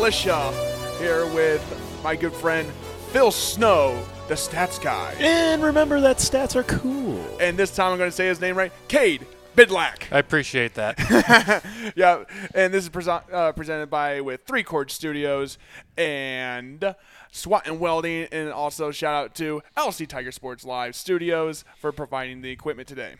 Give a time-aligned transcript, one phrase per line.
[0.00, 0.50] Militia
[0.98, 1.62] here with
[2.02, 2.66] my good friend
[3.12, 5.14] Phil Snow, the stats guy.
[5.18, 7.22] And remember that stats are cool.
[7.38, 10.10] And this time I'm going to say his name right Cade Bidlack.
[10.10, 11.62] I appreciate that.
[11.96, 12.24] yeah,
[12.54, 15.58] and this is prese- uh, presented by with Three Chord Studios
[15.98, 16.94] and
[17.30, 22.40] SWAT and Welding, and also shout out to LC Tiger Sports Live Studios for providing
[22.40, 23.16] the equipment today.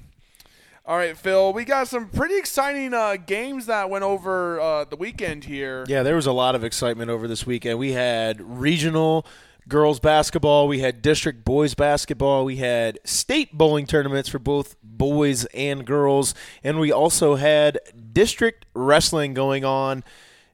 [0.86, 4.96] All right, Phil, we got some pretty exciting uh, games that went over uh, the
[4.96, 5.84] weekend here.
[5.88, 7.78] Yeah, there was a lot of excitement over this weekend.
[7.78, 9.26] We had regional
[9.68, 15.44] girls basketball, we had district boys basketball, we had state bowling tournaments for both boys
[15.46, 16.34] and girls,
[16.64, 17.78] and we also had
[18.12, 20.02] district wrestling going on.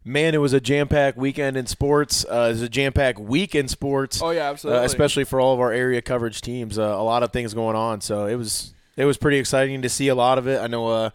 [0.04, 2.24] Man, it was a jam-packed weekend in sports.
[2.24, 4.20] Uh, it was a jam-packed week in sports.
[4.22, 4.82] Oh, yeah, absolutely.
[4.82, 6.78] Uh, especially for all of our area coverage teams.
[6.78, 9.88] Uh, a lot of things going on, so it was it was pretty exciting to
[9.88, 10.60] see a lot of it.
[10.60, 11.10] I know uh,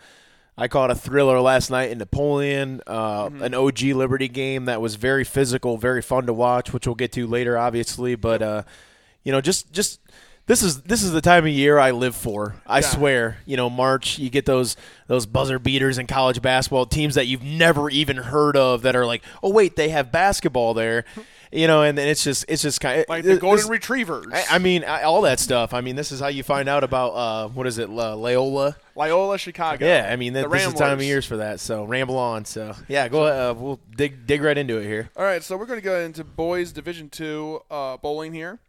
[0.58, 3.44] I caught a thriller last night in Napoleon, uh, Mm-hmm.
[3.44, 7.12] an OG Liberty game that was very physical, very fun to watch, which we'll get
[7.14, 8.16] to later, obviously.
[8.16, 8.64] But uh,
[9.24, 10.00] you know, just just
[10.48, 12.56] this is this is the time of year I live for.
[12.68, 12.88] I Yeah.
[12.90, 13.38] swear.
[13.46, 14.76] You know, March you get those
[15.08, 19.06] those buzzer beaters in college basketball teams that you've never even heard of that are
[19.06, 21.06] like, oh wait, they have basketball there.
[21.54, 24.28] You know, and then it's just it's just kind of Like the Golden Retrievers.
[24.32, 25.74] I, I mean, I, all that stuff.
[25.74, 28.78] I mean, this is how you find out about uh, what is it, La- Loyola?
[28.96, 29.86] Loyola, Chicago.
[29.86, 31.60] Yeah, I mean, that, this is the time of years for that.
[31.60, 32.46] So ramble on.
[32.46, 33.26] So yeah, go.
[33.26, 35.10] Uh, we'll dig dig right into it here.
[35.18, 38.60] All right, so we're going to go into boys Division Two uh, bowling here.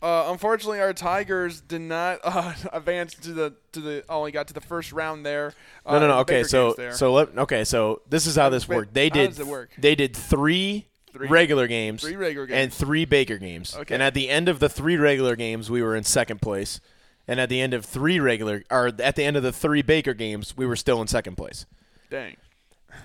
[0.00, 4.54] Uh, unfortunately, our Tigers did not uh, advance to the to the only got to
[4.54, 5.54] the first round there.
[5.84, 6.18] Uh, No, no, no.
[6.20, 8.94] Okay, so so let okay, so this is how this worked.
[8.94, 9.70] They how did does it work?
[9.78, 10.86] they did three,
[11.18, 13.76] Three- regular games, three regular and three Baker games.
[13.76, 13.92] Okay.
[13.94, 16.80] And at the end of the three regular games, we were in second place.
[17.26, 20.14] And at the end of three regular, or at the end of the three Baker
[20.14, 21.66] games, we were still in second place.
[22.10, 22.36] dang.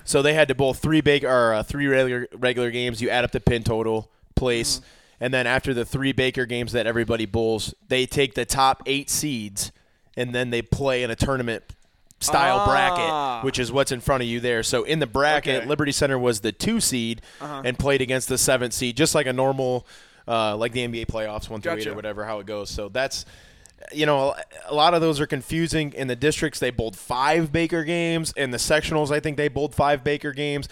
[0.06, 3.02] So they had to bowl three big or uh, three regular regular games.
[3.02, 4.86] You add up the pin total, place, Mm-hmm.
[5.26, 9.10] and then after the three Baker games that everybody bowls, they take the top eight
[9.10, 9.72] seeds,
[10.16, 11.64] and then they play in a tournament
[12.19, 12.66] style Ah.
[13.40, 14.63] bracket, which is what's in front of you there.
[14.63, 15.66] So in the bracket, Okay.
[15.68, 17.62] Liberty Center was the two seed Uh-huh.
[17.66, 19.85] and played against the seventh seed, just like a normal,
[20.28, 22.69] uh, like the NBA playoffs, one through eight or whatever, how it goes.
[22.69, 23.25] So that's
[23.91, 24.34] you know,
[24.68, 25.91] a lot of those are confusing.
[25.91, 28.31] In the districts, they bowled five Baker games.
[28.38, 30.69] In the sectionals, I think they bowled five Baker games.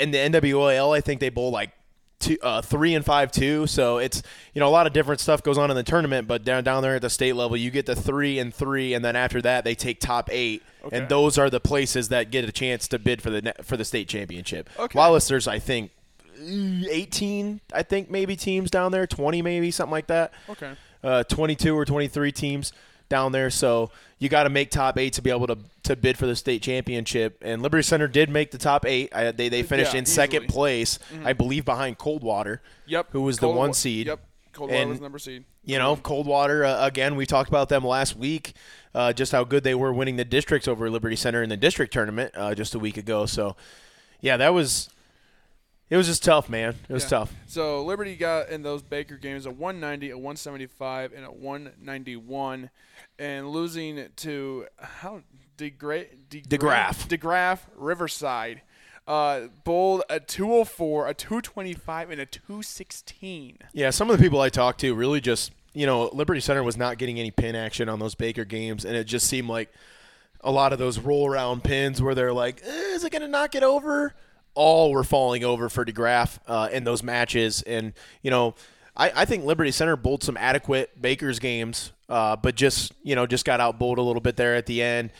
[0.00, 1.70] In the NWOL, I think they bowled like
[2.18, 3.68] two, uh, three and five two.
[3.68, 6.26] So it's you know a lot of different stuff goes on in the tournament.
[6.26, 9.04] But down down there at the state level, you get the three and three, and
[9.04, 10.96] then after that, they take top eight, Okay.
[10.96, 13.84] and those are the places that get a chance to bid for the for the
[13.84, 14.68] state championship.
[14.78, 14.96] Okay.
[14.96, 15.90] Wallace, there's I think.
[16.42, 20.72] 18 I think maybe teams down there 20 maybe something like that Okay.
[21.04, 22.72] uh, 22 or 23 teams
[23.10, 23.50] down there.
[23.50, 26.36] So you got to make top eight to be able to, to bid for the
[26.36, 27.38] state championship.
[27.42, 29.14] And Liberty Center did make the top eight.
[29.14, 30.46] I, they they finished Yeah, in second easily.
[30.46, 30.52] Mm-hmm.
[30.52, 32.62] place, I believe, behind Coldwater.
[32.86, 33.08] Yep.
[33.10, 34.06] Who was the one seed.
[34.06, 34.20] Yep.
[34.52, 35.44] Coldwater And- was number seed.
[35.62, 37.16] You know, Coldwater uh, again.
[37.16, 38.54] We talked about them last week.
[38.94, 41.92] Uh, just how good they were winning the districts over Liberty Center in the district
[41.92, 43.24] tournament uh, just a week ago.
[43.26, 43.54] So,
[44.20, 44.90] yeah, that was
[45.90, 46.74] it was just tough, man.
[46.88, 47.08] It was Yeah.
[47.10, 47.32] tough.
[47.46, 52.70] So Liberty got in those Baker games a 190, a 175, and a 191,
[53.18, 55.22] and losing to how
[55.58, 57.06] DeGra- DeGraff.
[57.08, 58.62] DeGraff Riverside.
[59.06, 63.58] Uh, bowled a 204, a 225, and a 216.
[63.72, 66.76] Yeah, some of the people I talked to really just, you know, Liberty Center was
[66.76, 69.72] not getting any pin action on those Baker games, and it just seemed like
[70.42, 73.28] a lot of those roll around pins where they're like, eh, is it going to
[73.28, 74.14] knock it over?
[74.54, 77.62] All were falling over for DeGraff uh, in those matches.
[77.62, 77.92] And,
[78.22, 78.54] you know,
[78.96, 83.26] I, I think Liberty Center bowled some adequate Baker's games, uh, but just, you know,
[83.26, 85.10] just got out bowled a little bit there at the end.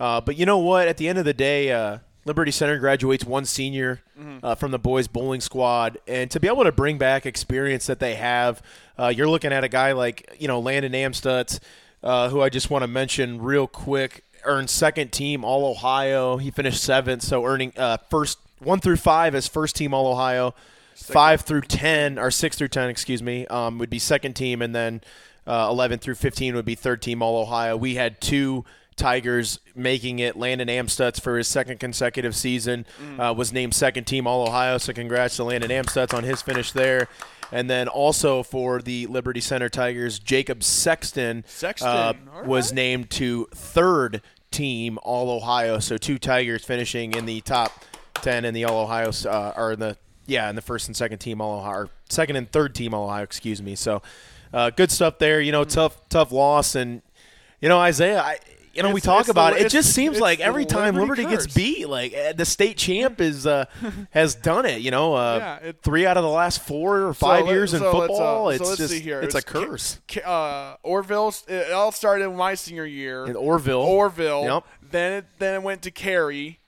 [0.00, 0.88] Uh, but you know what?
[0.88, 1.98] At the end of the day, uh,
[2.30, 4.02] Liberty Center graduates one senior
[4.44, 7.98] uh, from the boys bowling squad, and to be able to bring back experience that
[7.98, 8.62] they have,
[8.96, 11.58] uh, you're looking at a guy like you know Landon Amstutz,
[12.04, 16.36] uh, who I just want to mention real quick, earned second team All Ohio.
[16.36, 20.54] He finished seventh, so earning uh, first one through five as first team All Ohio,
[20.94, 24.72] five through ten or six through ten, excuse me, um, would be second team, and
[24.72, 25.00] then
[25.48, 27.76] uh, eleven through fifteen would be third team All Ohio.
[27.76, 28.64] We had two.
[28.96, 30.36] Tigers making it.
[30.36, 32.86] Landon Amstutz for his second consecutive season
[33.18, 34.78] uh, was named second team All Ohio.
[34.78, 37.08] So congrats to Landon Amstutz on his finish there.
[37.52, 42.76] And then also for the Liberty Center Tigers, Jacob Sexton, Sexton, uh, all was right.
[42.76, 45.78] named to third team All Ohio.
[45.78, 47.72] So two Tigers finishing in the top
[48.14, 49.96] ten in the All Ohio, uh, or in the
[50.26, 53.06] yeah, in the first and second team All Ohio, or second and third team All
[53.06, 53.24] Ohio.
[53.24, 53.74] Excuse me.
[53.74, 54.02] So
[54.52, 55.40] uh, good stuff there.
[55.40, 57.02] You know, tough tough loss, and
[57.60, 58.38] you know Isaiah, I
[58.74, 59.62] you know, we talk it's the- about it.
[59.66, 63.20] It just seems like every time Liberty Liberty gets beat, like eh, the state champ
[63.20, 63.64] is uh,
[64.10, 64.80] has done it.
[64.80, 67.52] You know, uh, Yeah, it- three out of the last four or So five let-
[67.54, 68.52] years in so uh, football.
[68.52, 69.20] so it's just here.
[69.20, 69.98] it's a curse.
[70.24, 71.48] Uh, Orrville.
[71.48, 73.26] It all started in my senior year.
[73.26, 74.44] In Orrville, Orrville.
[74.44, 74.64] Yep.
[74.90, 76.58] Then it then it went to Cary.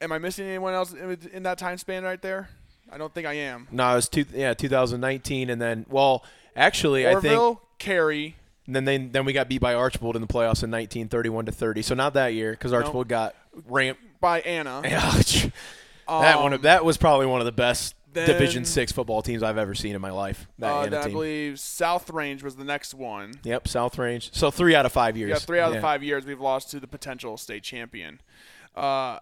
[0.00, 2.50] Am I missing anyone else in, in that time span right there?
[2.92, 3.66] I don't think I am.
[3.72, 6.24] No, it was two, yeah 2019, and then well,
[6.54, 8.36] actually, I think Orrville, Cary.
[8.66, 11.52] And then they, then we got beat by Archbold in the playoffs in 1931 to
[11.52, 11.82] 30.
[11.82, 13.34] So not that year because Archbold got
[13.66, 14.00] ramped.
[14.20, 14.80] by Anna.
[16.08, 19.22] that one Um, of, that was probably one of the best then- Division Six football
[19.22, 20.46] teams I've ever seen in my life.
[20.58, 21.12] That Uh, Anna I team.
[21.12, 23.34] believe South Range was the next one.
[23.42, 24.30] Yep, South Range.
[24.32, 25.30] So three out of five years.
[25.30, 25.80] Yeah, three out of Yeah.
[25.80, 28.20] five years we've lost to the potential state champion.
[28.76, 29.18] Uh,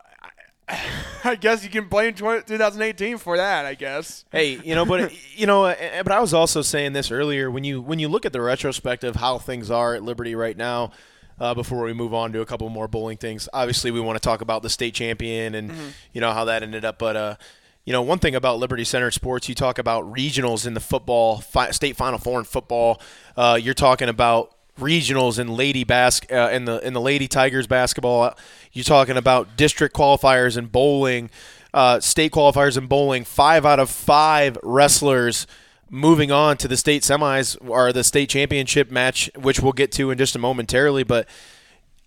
[1.24, 3.64] I, guess you can blame 2018 for that.
[3.66, 4.24] I guess.
[4.30, 5.62] Hey, you know, but you know,
[6.02, 9.16] but I was also saying this earlier when you when you look at the retrospective
[9.16, 10.92] how things are at Liberty right now.
[11.40, 14.20] Uh, before we move on to a couple more bowling things, obviously we want to
[14.20, 15.72] talk about the state champion and
[16.12, 16.98] you know how that ended up.
[16.98, 17.36] But uh,
[17.84, 21.38] you know, one thing about Liberty Center Sports, you talk about regionals in the football
[21.38, 23.00] fi- state Final Four in football.
[23.36, 27.66] Uh, you're talking about regionals in lady bas- uh, in the in the Lady Tigers
[27.66, 28.34] basketball.
[28.72, 31.30] You're talking about district qualifiers in bowling,
[31.74, 33.24] uh, state qualifiers in bowling.
[33.24, 35.46] Five out of five wrestlers
[35.90, 40.10] moving on to the state semis or the state championship match, which we'll get to
[40.10, 41.02] in just a momentarily.
[41.02, 41.28] But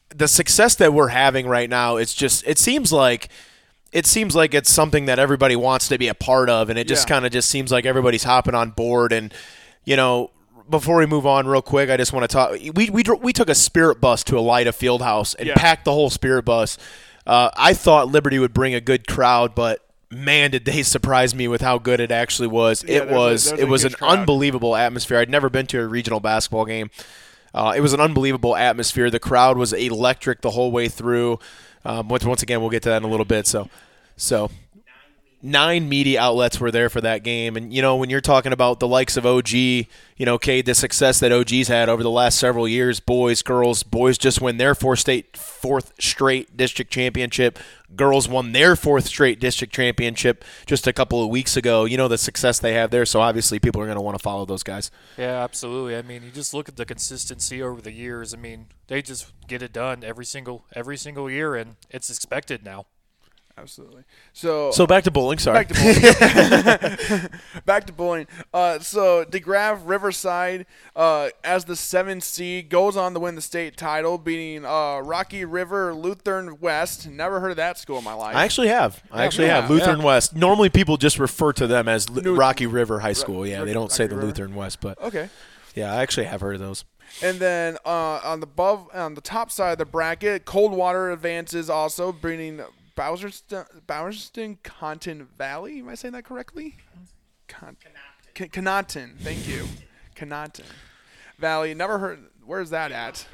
[0.09, 3.29] the success that we're having right now, it's just it seems like
[3.91, 6.88] it seems like it's something that everybody wants to be a part of, and it
[6.88, 7.15] just Yeah.
[7.15, 9.13] kind of just seems like everybody's hopping on board.
[9.13, 9.31] And
[9.85, 10.31] you know,
[10.69, 12.51] before we move on, real quick, I just want to talk.
[12.75, 15.56] We we we took a spirit bus to Elida Fieldhouse and Yeah.
[15.56, 16.77] packed the whole spirit bus.
[17.27, 19.79] Uh, I thought Liberty would bring a good crowd, but
[20.12, 22.83] man, did they surprise me with how good it actually was.
[22.88, 24.19] Yeah, it there's a- was it was an crowd.
[24.19, 25.17] unbelievable atmosphere.
[25.19, 26.89] I'd never been to a regional basketball game.
[27.53, 29.09] Uh, it was an unbelievable atmosphere.
[29.09, 31.39] The crowd was electric the whole way through.
[31.85, 33.47] Um, once, once again, we'll get to that in a little bit.
[33.47, 33.69] So,
[34.18, 34.51] so
[35.45, 38.80] nine media outlets were there for that game, and you know when you're talking about
[38.80, 39.86] the likes of OG, you
[40.19, 44.18] know, Cade, the success that OG's had over the last several years, boys, girls, boys
[44.18, 47.59] just win their fourth state, fourth straight district championship.
[47.95, 51.86] Girls won their fourth straight district championship just a couple of weeks ago.
[51.86, 54.24] You know the success they have there, so obviously people are going to want to
[54.24, 54.89] follow those guys.
[55.18, 55.95] Yeah, absolutely.
[55.95, 58.33] I mean, you just look at the consistency over the years.
[58.33, 62.65] I mean, they just get it done every single every single year, and it's expected
[62.65, 62.88] now.
[63.57, 64.04] Absolutely.
[64.34, 65.40] So So back to bowling.
[65.40, 65.63] Sorry.
[65.63, 67.30] back to bowling.
[67.66, 68.28] back to bowling.
[68.54, 73.78] Uh, so DeGraff Riverside, uh, as the seventh seed, goes on to win the state
[73.78, 77.07] title, beating uh, Rocky River Lutheran West.
[77.07, 78.36] Never heard of that school in my life.
[78.36, 79.02] I actually have.
[79.10, 80.06] I actually yeah, have Lutheran yeah.
[80.06, 80.36] West.
[80.36, 83.48] Normally, people just refer to them as Lu- New- Rocky River High School.
[83.48, 84.28] Yeah, they don't say the River.
[84.28, 85.30] Lutheran West, but okay.
[85.75, 86.84] yeah, I actually have heard of those.
[87.24, 91.69] And then uh, on the above on the top side of the bracket, Coldwater advances
[91.69, 92.62] also, bringing
[92.95, 95.80] Bowserston, Bowerston Conton Valley.
[95.80, 96.75] Am I saying that correctly?
[97.47, 97.77] Con-
[98.33, 99.15] Con- Conotton.
[99.19, 99.68] Thank you.
[100.15, 100.65] Conotton
[101.38, 101.74] Valley.
[101.74, 102.19] Never heard.
[102.45, 103.27] Where's that at?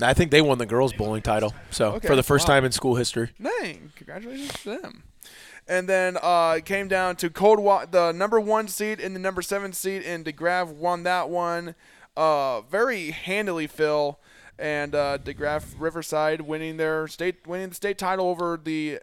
[0.00, 1.54] I think they won the girls bowling title.
[1.70, 2.54] So Okay, for the first wow.
[2.56, 3.30] time in school history.
[3.42, 3.92] Dang!
[3.96, 5.04] Congratulations to them.
[5.68, 9.42] And then uh, it came down to Coldwater, the number one seed and the number
[9.42, 11.74] seven seed, and DeGraff won that one
[12.16, 14.18] uh, very handily, Phil.
[14.58, 19.00] And uh, DeGraff Riverside winning their state, winning the state title over the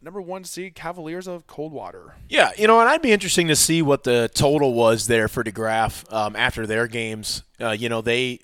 [0.00, 2.14] number one seed Cavaliers of Coldwater.
[2.28, 5.44] Yeah, you know, and I'd be interesting to see what the total was there for
[5.44, 7.42] DeGraff um, after their games.
[7.60, 8.40] Uh, you know, they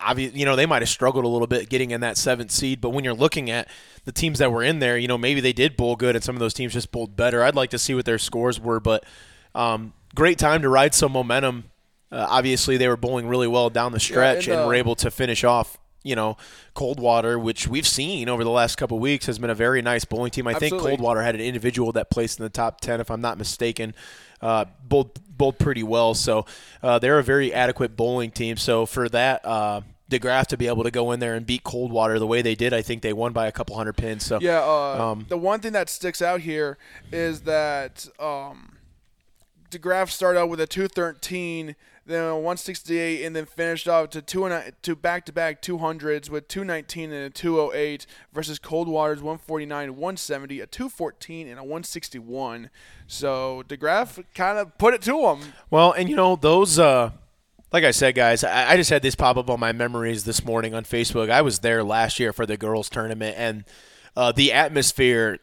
[0.00, 2.80] obvi- you know, they might have struggled a little bit getting in that seventh seed,
[2.80, 3.68] but when you're looking at
[4.04, 6.34] the teams that were in there, you know, maybe they did bowl good and some
[6.34, 7.42] of those teams just bowled better.
[7.42, 9.04] I'd like to see what their scores were, but
[9.54, 11.64] um, great time to ride some momentum.
[12.10, 14.96] Uh, obviously, they were bowling really well down the stretch and, and uh, were able
[14.96, 15.78] to finish off.
[16.02, 16.36] You know,
[16.74, 20.04] Coldwater, which we've seen over the last couple of weeks, has been a very nice
[20.04, 20.46] bowling team.
[20.46, 20.90] I think Absolutely.
[20.92, 23.94] Coldwater had an individual that placed in the top ten, if I'm not mistaken.
[24.40, 26.46] Uh, bowled, bowled pretty well, so
[26.82, 28.56] uh, they're a very adequate bowling team.
[28.56, 32.18] So for that, uh, DeGraff to be able to go in there and beat Coldwater
[32.18, 34.24] the way they did, I think they won by a couple hundred pins.
[34.24, 36.78] So Yeah, uh, Um, the one thing that sticks out here
[37.12, 38.78] is that um,
[39.70, 41.76] DeGraff started out with a 213,
[42.10, 47.12] then a 168, and then finished off to two and to back-to-back 200s with 219
[47.12, 52.70] and a 208 versus Coldwater's 149, 170, a 214, and a 161.
[53.06, 55.52] So DeGraff kind of put it to him.
[55.70, 56.78] Well, and you know those.
[56.78, 57.10] Uh,
[57.72, 60.74] like I said, guys, I, just had this pop up on my memories this morning
[60.74, 61.30] on Facebook.
[61.30, 63.64] I was there last year for the girls' tournament, and
[64.16, 65.38] uh, the atmosphere.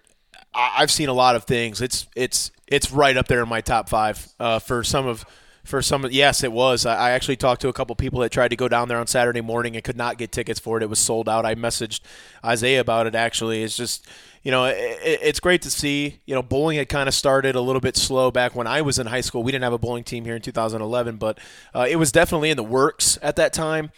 [0.54, 1.82] I, I've seen a lot of things.
[1.82, 5.26] It's it's it's right up there in my top five uh, for some of
[5.68, 6.08] for some.
[6.10, 6.86] Yes, it was.
[6.86, 9.08] I, I actually talked to a couple people that tried to go down there on
[9.08, 10.84] Saturday morning and could not get tickets for it.
[10.84, 11.46] It was sold out.
[11.46, 12.02] I messaged
[12.44, 13.16] Isaiah about it.
[13.16, 14.08] Actually, it's just
[14.44, 16.22] you know, it, it's great to see.
[16.26, 18.98] You know, bowling had kind of started a little bit slow back when I was
[18.98, 19.44] in high school.
[19.44, 21.40] We didn't have a bowling team here in 2011, but
[21.76, 23.92] uh, it was definitely in the works at that time.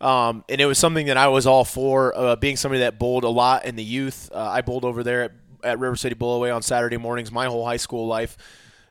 [0.00, 3.24] Um, and it was something that I was all for, uh, being somebody that bowled
[3.24, 4.30] a lot in the youth.
[4.32, 5.32] Uh, I bowled over there at,
[5.64, 8.36] at River City Bowlaway on Saturday mornings my whole high school life.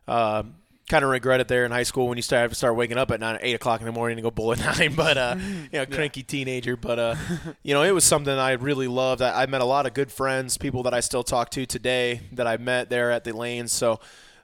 [0.07, 0.43] Uh,
[0.87, 3.19] kind of regret it there in high school when you start start waking up at
[3.19, 4.93] nine, eight o'clock in the morning to go bowl at nine.
[4.93, 6.27] But uh, you know, cranky yeah.
[6.27, 6.77] teenager.
[6.77, 7.15] But uh,
[7.63, 9.21] you know, it was something I really loved.
[9.21, 12.21] I, I, met a lot of good friends, people that I still talk to today
[12.33, 13.71] that I met there at the lanes.
[13.71, 13.99] So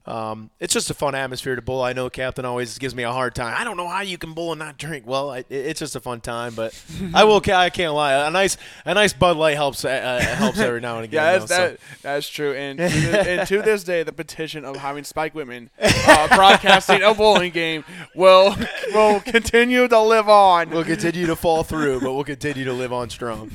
[0.06, 1.84] um, it's just a fun atmosphere to bowl.
[1.84, 3.54] I know Captain always gives me a hard time.
[3.56, 5.06] I don't know how you can bowl and not drink.
[5.06, 6.74] Well, I, it's just a fun time, but
[7.14, 7.40] I will.
[7.54, 8.28] I can't lie.
[8.28, 9.86] A nice, a nice Bud Light helps.
[9.86, 11.24] Uh, uh helps every now and again.
[11.24, 11.86] yeah, that's, though, that, so.
[12.02, 12.54] that's true.
[12.54, 17.04] And to, this, and to, this day, the petition of having Spike Whitman uh, broadcasting
[17.04, 17.84] a bowling game
[18.16, 18.56] will
[18.96, 20.72] will continue to live on.
[20.72, 23.52] We'll continue to fall through, but we'll continue to live on strong.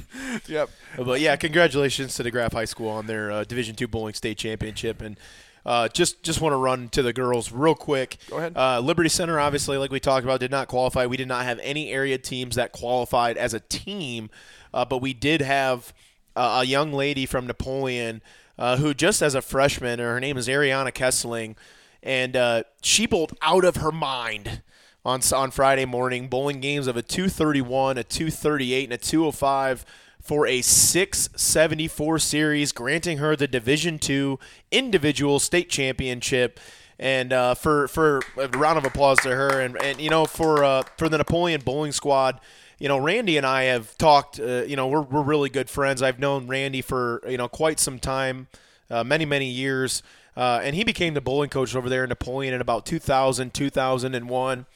[0.46, 0.70] Yep.
[0.96, 4.38] But yeah, congratulations to the DeGraff High School on their uh, Division two bowling state
[4.38, 5.18] championship and.
[5.66, 8.18] Uh, just just want to run to the girls real quick.
[8.30, 8.56] Go ahead.
[8.56, 11.06] Uh, Liberty Center, obviously, like we talked about, did not qualify.
[11.06, 14.30] We did not have any area teams that qualified as a team,
[14.72, 15.92] uh, but we did have
[16.36, 18.20] a young lady from Napoleon
[18.58, 21.56] uh, who, just as a freshman, her name is Ariana Kessling,
[22.02, 24.62] and uh, she bowled out of her mind
[25.04, 29.84] on on Friday morning, bowling games of a 231, a 238, and a 205
[30.26, 34.38] for a 674 series, granting her the Division Two
[34.70, 36.58] individual state championship.
[36.98, 40.64] And uh, for for a round of applause to her, and, and you know for
[40.64, 42.40] uh, for the Napoleon Bowling Squad,
[42.78, 44.40] you know Randy and I have talked.
[44.40, 46.02] Uh, you know we're we're really good friends.
[46.02, 48.48] I've known Randy for you know quite some time,
[48.90, 50.02] uh, many many years,
[50.36, 54.66] uh, and he became the bowling coach over there in Napoleon in about 2000 2001,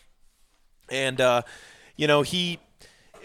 [0.91, 1.43] and uh,
[1.97, 2.59] you know he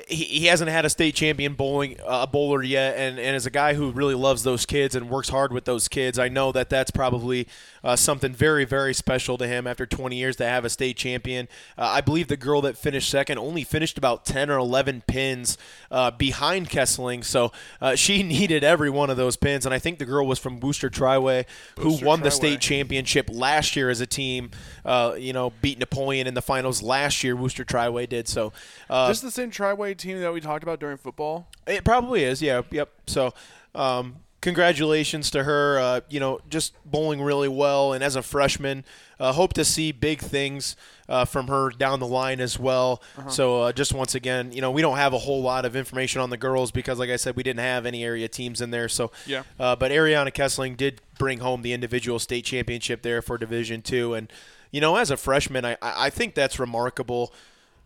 [0.07, 3.49] he, he hasn't had a state champion bowling uh, bowler yet, and, and as a
[3.49, 6.69] guy who really loves those kids and works hard with those kids, I know that
[6.69, 7.47] that's probably
[7.83, 11.47] uh, something very very special to him after 20 years to have a state champion.
[11.77, 15.57] Uh, I believe the girl that finished second only finished about 10 or 11 pins
[15.91, 19.99] uh, behind Kessling, so uh, she needed every one of those pins, and I think
[19.99, 21.45] the girl was from Wooster Triway,
[21.79, 24.51] who won the state championship last year as a team.
[24.83, 27.35] Uh, you know, beat Napoleon in the finals last year.
[27.35, 28.53] Wooster Triway did so.
[28.87, 31.47] this is the same Triway team that we talked about during football?
[31.67, 32.41] It probably is.
[32.41, 32.61] Yeah.
[32.71, 32.89] Yep.
[33.07, 33.33] So,
[33.73, 35.79] um, congratulations to her.
[35.79, 38.85] Uh, you know, just bowling really well, and as a freshman,
[39.19, 40.75] uh, hope to see big things
[41.09, 43.01] uh, from her down the line as well.
[43.17, 43.29] Uh-huh.
[43.29, 46.21] So, uh, just once again, you know, we don't have a whole lot of information
[46.21, 48.87] on the girls because, like I said, we didn't have any area teams in there.
[48.87, 49.43] So, Yeah.
[49.59, 54.13] Uh, but Ariana Kessling did bring home the individual state championship there for Division Two,
[54.13, 54.31] and
[54.71, 57.33] you know, as a freshman, I I think that's remarkable.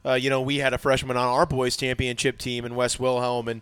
[0.05, 3.47] Uh, you know, we had a freshman on our boys championship team in West Wilhelm,
[3.47, 3.61] and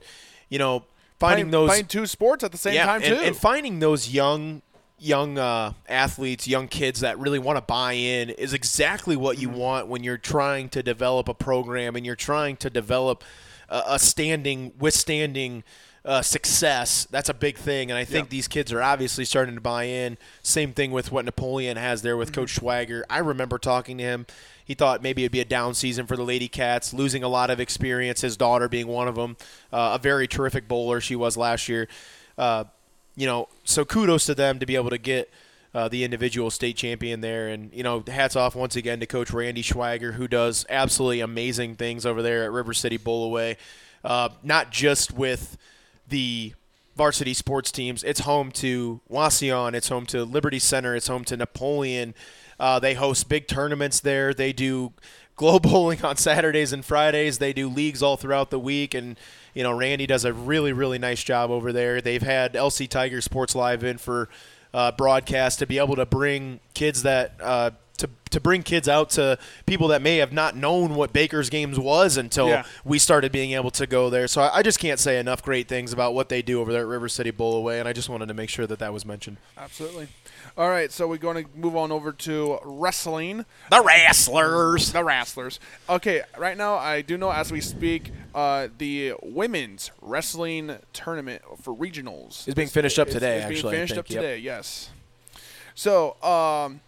[0.49, 0.83] you know,
[1.19, 3.23] finding playing, those playing two sports at the same yeah, time and, too.
[3.23, 4.61] and finding those young
[4.99, 9.49] young uh, athletes, young kids that really want to buy in is exactly what you
[9.49, 13.23] want when you're trying to develop a program and you're trying to develop
[13.69, 15.63] a, a standing, withstanding
[16.03, 17.07] uh, success.
[17.11, 18.31] That's a big thing, and I think Yeah.
[18.31, 20.17] these kids are obviously starting to buy in.
[20.41, 23.03] Same thing with what Napoleon has there with Coach Schwager.
[23.09, 24.25] I remember talking to him.
[24.67, 27.49] He thought maybe it'd be a down season for the Lady Cats, losing a lot
[27.49, 28.19] of experience.
[28.19, 29.37] His daughter being one of them,
[29.71, 31.87] uh, a very terrific bowler she was last year.
[32.37, 32.65] Uh,
[33.15, 35.31] you know, so kudos to them to be able to get
[35.73, 37.47] uh, the individual state champion there.
[37.47, 41.75] And, you know, hats off once again to Coach Randy Schwager, who does absolutely amazing
[41.75, 43.55] things over there at River City Bowlaway.
[44.03, 45.57] Uh, not just with
[46.09, 46.53] the
[46.97, 51.37] varsity sports teams, it's home to Wauseon, it's home to Liberty Center, it's home to
[51.37, 52.13] Napoleon.
[52.59, 54.33] Uh, they host big tournaments there.
[54.33, 54.93] They do
[55.35, 57.37] glow bowling on Saturdays and Fridays.
[57.37, 59.17] They do leagues all throughout the week, and
[59.53, 62.01] you know Randy does a really really nice job over there.
[62.01, 64.29] They've had LC Tiger Sports Live in for
[64.73, 67.33] uh, broadcast to be able to bring kids that.
[67.41, 71.49] Uh, to, to bring kids out to people that may have not known what Baker's
[71.49, 72.63] Games was until Yeah.
[72.85, 74.27] we started being able to go there.
[74.27, 76.81] So I, I just can't say enough great things about what they do over there
[76.83, 79.03] at River City Bowl Away, and I just wanted to make sure that that was
[79.03, 79.37] mentioned.
[79.57, 80.09] Absolutely.
[80.55, 83.45] All right, so we're going to move on over to wrestling.
[83.69, 84.91] The Wrestlers.
[84.91, 85.59] The Wrestlers.
[85.89, 91.75] Okay, right now I do know as we speak, uh, the women's wrestling tournament for
[91.75, 94.21] regionals is being finished up today, is being actually, finished think, up yep.
[94.21, 94.37] today.
[94.39, 94.89] Yes.
[95.75, 96.81] So um,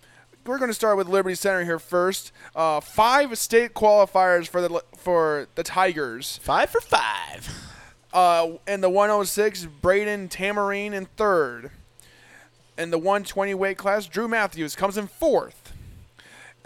[0.45, 2.31] we're going to start with Liberty Center here first.
[2.55, 6.37] Uh, five state qualifiers for the for the Tigers.
[6.41, 7.49] Five for five.
[8.11, 11.69] Uh, in the 106, Braden Tamarine in third.
[12.79, 15.74] In the 120 weight class, Drew Matthews comes in fourth.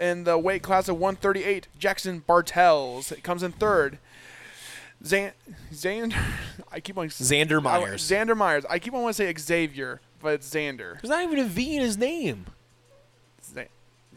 [0.00, 3.98] In the weight class of 138, Jackson Bartels comes in third.
[5.04, 5.32] Zan,
[5.72, 6.16] Xander,
[6.72, 8.08] I keep on Xander I- Myers.
[8.08, 8.64] Xander Myers.
[8.70, 11.00] I keep on wanting to say Xavier, but it's Xander.
[11.02, 12.46] There's not even a V in his name.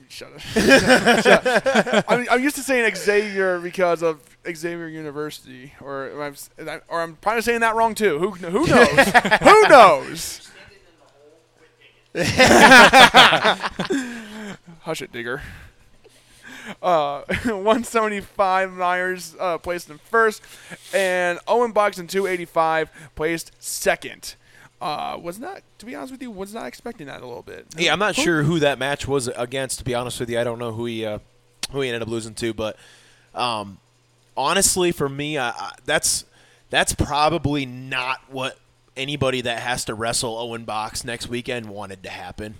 [0.10, 0.40] Shut up.
[0.42, 2.06] Shut up.
[2.08, 6.36] I'm, I'm used to saying Xavier because of Xavier University, or am
[6.88, 8.18] or I'm probably saying that wrong too.
[8.20, 8.90] Who who knows?
[9.42, 10.50] who knows?
[14.82, 15.44] Hush it, digger.
[16.82, 20.42] Uh, 175 Myers uh, placed in first,
[20.94, 24.36] and Owen Box in 285 placed second.
[24.82, 27.66] Uh, was not, to be honest with you, was not expecting that a little bit.
[27.78, 29.80] Yeah, I'm not sure who that match was against.
[29.80, 31.20] To be honest with you, I don't know who he uh,
[31.72, 32.54] who he ended up losing to.
[32.54, 32.78] But
[33.34, 33.80] um,
[34.36, 36.26] honestly, for me, I, I, that's
[36.70, 38.58] that's probably not what
[38.98, 42.56] anybody that has to wrestle Owen Box next weekend wanted to happen.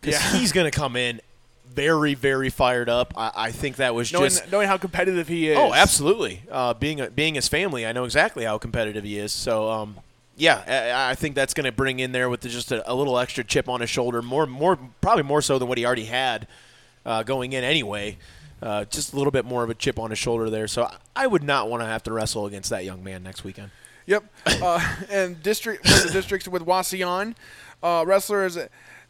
[0.00, 0.38] Because Yeah.
[0.38, 1.20] he's going to come in
[1.68, 3.12] very, very fired up.
[3.16, 5.58] I, I think that was knowing, just knowing how competitive he is.
[5.58, 6.42] Oh, absolutely.
[6.50, 9.32] Uh, being a, being his family, I know exactly how competitive he is.
[9.32, 9.98] So, um,
[10.36, 10.62] yeah,
[11.06, 13.44] I, I think that's going to bring in there with just a, a little extra
[13.44, 16.48] chip on his shoulder, more, more, probably more so than what he already had
[17.06, 18.16] uh, going in anyway.
[18.62, 20.66] Uh, just a little bit more of a chip on his shoulder there.
[20.66, 23.70] So, I would not want to have to wrestle against that young man next weekend.
[24.06, 24.24] Yep.
[24.46, 27.34] Uh, and district the districts with Wauseon,
[27.82, 28.58] uh, wrestler is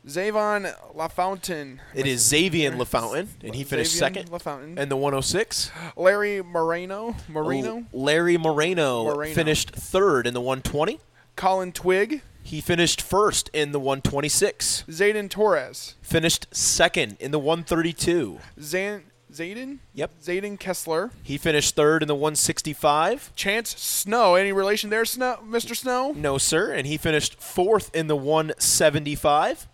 [0.06, 1.78] Zavon LaFountain.
[1.94, 4.30] It is Xavier LaFountain, and he finished second.
[4.30, 4.78] LaFountain.
[4.78, 7.16] And the 106, Larry Moreno.
[7.28, 7.84] Moreno.
[7.92, 9.34] Larry Moreno, Moreno.
[9.34, 11.00] finished third in the 120.
[11.36, 12.22] Colin Twig.
[12.42, 14.84] He finished first in the 126.
[14.88, 15.94] Zayden Torres.
[16.00, 18.40] Finished second in the 132.
[18.60, 19.02] Zan.
[19.32, 19.78] Zayden?
[19.94, 20.10] Yep.
[20.22, 21.10] Zayden Kessler.
[21.22, 23.34] He finished third in the 165.
[23.34, 24.34] Chance Snow.
[24.34, 25.76] Any relation there, Snow, Mr.
[25.76, 26.12] Snow?
[26.16, 26.72] No, sir.
[26.72, 29.66] And he finished fourth in the 175.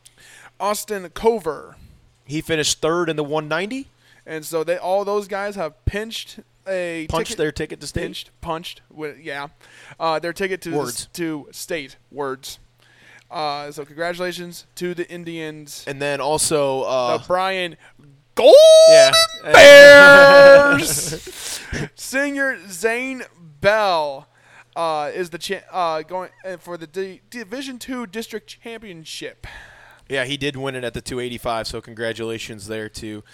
[0.59, 1.77] Austin Cover.
[2.25, 3.89] He finished third in the 190.
[4.26, 8.02] And so they all those guys have pinched a Punched ticket, their ticket to state.
[8.02, 8.80] pinched, punched.
[9.23, 9.49] Yeah,
[10.00, 11.07] uh, their ticket to Words.
[11.13, 12.59] to state words.
[13.30, 15.85] Uh, so congratulations to the Indians.
[15.87, 17.76] And then also, uh, the Bryan
[18.37, 18.55] Gold
[18.91, 19.11] yeah.
[19.43, 21.61] Bears.
[21.97, 23.23] Senior Zane
[23.61, 24.29] Bell
[24.77, 29.47] uh, is the cha- uh, going uh, for the D- Division Two District Championship.
[30.09, 31.67] Yeah, he did win it at the 285.
[31.67, 33.25] So congratulations there to.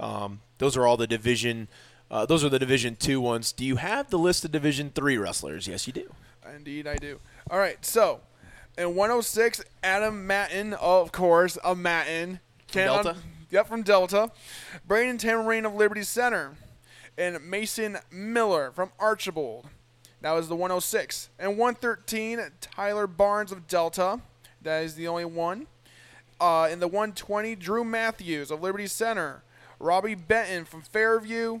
[0.00, 1.68] Um, those are all the division.
[2.10, 3.52] Uh, those are the Division Two ones.
[3.52, 5.68] Do you have the list of Division Three wrestlers?
[5.68, 6.12] Yes, you do.
[6.54, 7.20] Indeed, I do.
[7.50, 8.20] All right, so
[8.76, 12.40] in 106, Adam Matten, of course, a Matten.
[12.70, 13.16] Delta?
[13.50, 14.30] Yep, from Delta.
[14.86, 16.52] Braden Tamarine of Liberty Center.
[17.16, 19.66] And Mason Miller from Archbold.
[20.20, 21.30] That was the 106.
[21.38, 24.20] And 113, Tyler Barnes of Delta.
[24.62, 25.66] That is the only one.
[26.40, 29.42] Uh, in the 120, Drew Matthews of Liberty Center.
[29.80, 31.60] Robbie Benton from Fairview.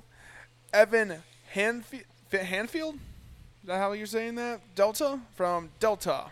[0.72, 1.22] Evan
[1.54, 2.94] Hanf- Hanfield?
[2.94, 4.60] Is that how you're saying that?
[4.74, 5.20] Delta?
[5.34, 6.26] From Delta.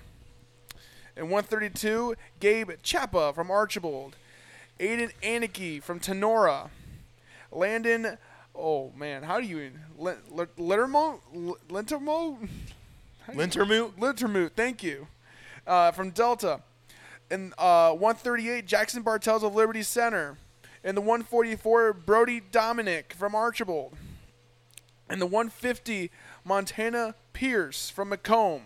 [1.17, 4.17] And 132, Gabe Chappa from Archbold.
[4.79, 6.71] Aiden Aniki from Tinora.
[7.51, 8.19] Landon,
[8.55, 9.73] oh man, how do you.
[9.99, 11.21] Lin- Lin- Littermo?
[11.35, 12.49] L- Lintermo?
[13.29, 13.93] Lintermoot.
[13.99, 15.07] Lintermoot, thank you.
[15.67, 16.61] Uh, from Delta.
[17.31, 20.37] And uh, 138, Jackson Bartels of Liberty Center.
[20.85, 23.97] And the 144, Brody Dominic from Archbold.
[25.09, 26.11] And the 150,
[26.45, 28.63] Montana Pierce from McComb.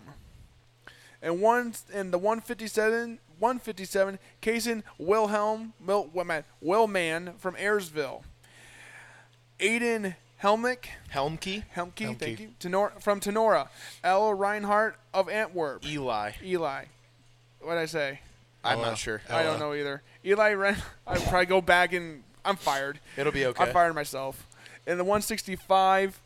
[1.23, 8.22] And one and the 157, 157, Kaysen Wilhelm Wil, Wilman, Wilman from Ayersville.
[9.59, 11.64] Aiden Helmick, Helmke.
[11.74, 12.18] Helmke, Helmke.
[12.18, 13.68] thank you, Tenor, from Tinora.
[14.05, 14.33] L.
[14.33, 15.85] Reinhardt of Antwerp.
[15.85, 16.33] Eli.
[16.42, 16.85] Eli.
[17.61, 18.20] What did I say?
[18.62, 18.88] I'm Ella.
[18.88, 19.22] not sure.
[19.29, 20.03] I don't know either.
[20.24, 20.76] Eli Ren.
[21.07, 23.00] I'd probably go back and I'm fired.
[23.16, 23.64] It'll be okay.
[23.64, 24.46] I fired myself.
[24.87, 26.20] In the 165,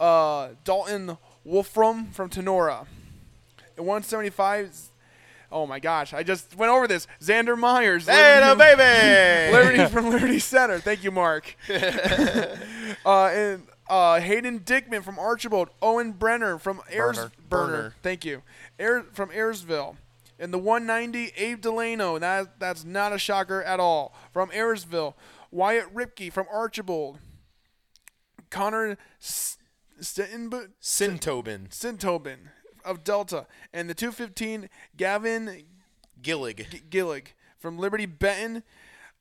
[0.00, 2.86] uh, Dalton Wolfram from Tinora.
[3.76, 4.90] In 175,
[5.52, 7.06] oh my gosh, I just went over this.
[7.20, 8.06] Xander Myers.
[8.06, 9.52] Hey, no, baby.
[9.52, 10.78] Liberty from Liberty Center.
[10.80, 11.56] Thank you, Mark.
[11.68, 15.68] uh, and uh, Hayden Dickman from Archbold.
[15.80, 17.32] Owen Brenner from Ayers Burner.
[17.48, 17.94] Burner.
[18.02, 18.42] Thank you.
[18.78, 19.96] Air, from Ayersville.
[20.38, 22.18] In the 190, Abe Delano.
[22.18, 24.14] That, that's not a shocker at all.
[24.32, 25.14] From Ayersville.
[25.50, 27.18] Wyatt Ripke from Archbold.
[28.50, 29.58] Connor S-
[30.00, 31.68] Stintenbo- Sintobin.
[31.68, 32.48] Sintobin
[32.84, 33.46] of Delta.
[33.72, 35.64] And the 215, Gavin
[36.22, 36.68] Gillig.
[36.70, 37.26] G- Gillig
[37.58, 38.62] from Liberty Benton.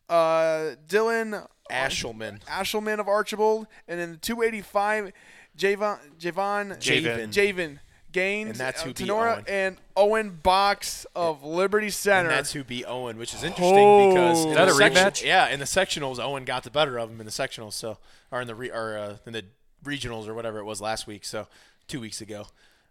[0.10, 2.44] Uh, Dylan Ashelman.
[2.46, 5.14] Ashelman of Archbold, and then the 285,
[5.58, 7.30] Javon Javon Javen.
[7.30, 7.80] Javen
[8.12, 9.46] Gaines, And that's uh, who Tinora, Owen.
[9.48, 12.28] and Owen Box of Liberty Center.
[12.30, 15.04] And that's who beat Owen, which is interesting because in Is that the a section-
[15.06, 15.26] rematch?
[15.26, 17.98] Yeah, in the sectionals, Owen got the better of him in the sectionals, so
[18.32, 19.46] or in the re, or uh, in the
[19.86, 21.48] regionals or whatever it was last week, so
[21.88, 22.48] two weeks ago.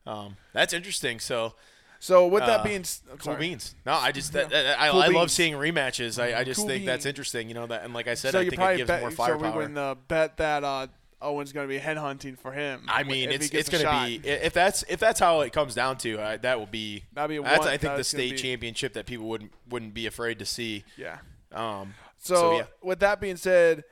[0.07, 1.21] Um, that's interesting.
[1.21, 1.55] So
[1.99, 2.85] so with that uh, being
[3.19, 3.75] cool beans.
[3.85, 6.21] No, I just that, that- I, Cool I love seeing rematches.
[6.21, 7.49] I, I just Cool think that's interesting.
[7.49, 9.37] You know that, and like I said, so I think it gives bet, more so
[9.37, 10.87] we would uh, bet that uh,
[11.21, 12.87] Owen's going to be headhunting for him.
[12.89, 15.75] I mean, if it's it's going to be if that's if that's how it comes
[15.75, 18.95] down to, uh, that will be That'd be that's one- I think the state championship
[18.95, 20.85] that people wouldn't wouldn't be afraid to see.
[20.97, 21.19] yeah.
[21.53, 23.85] Um, So, so yeah, with that being said,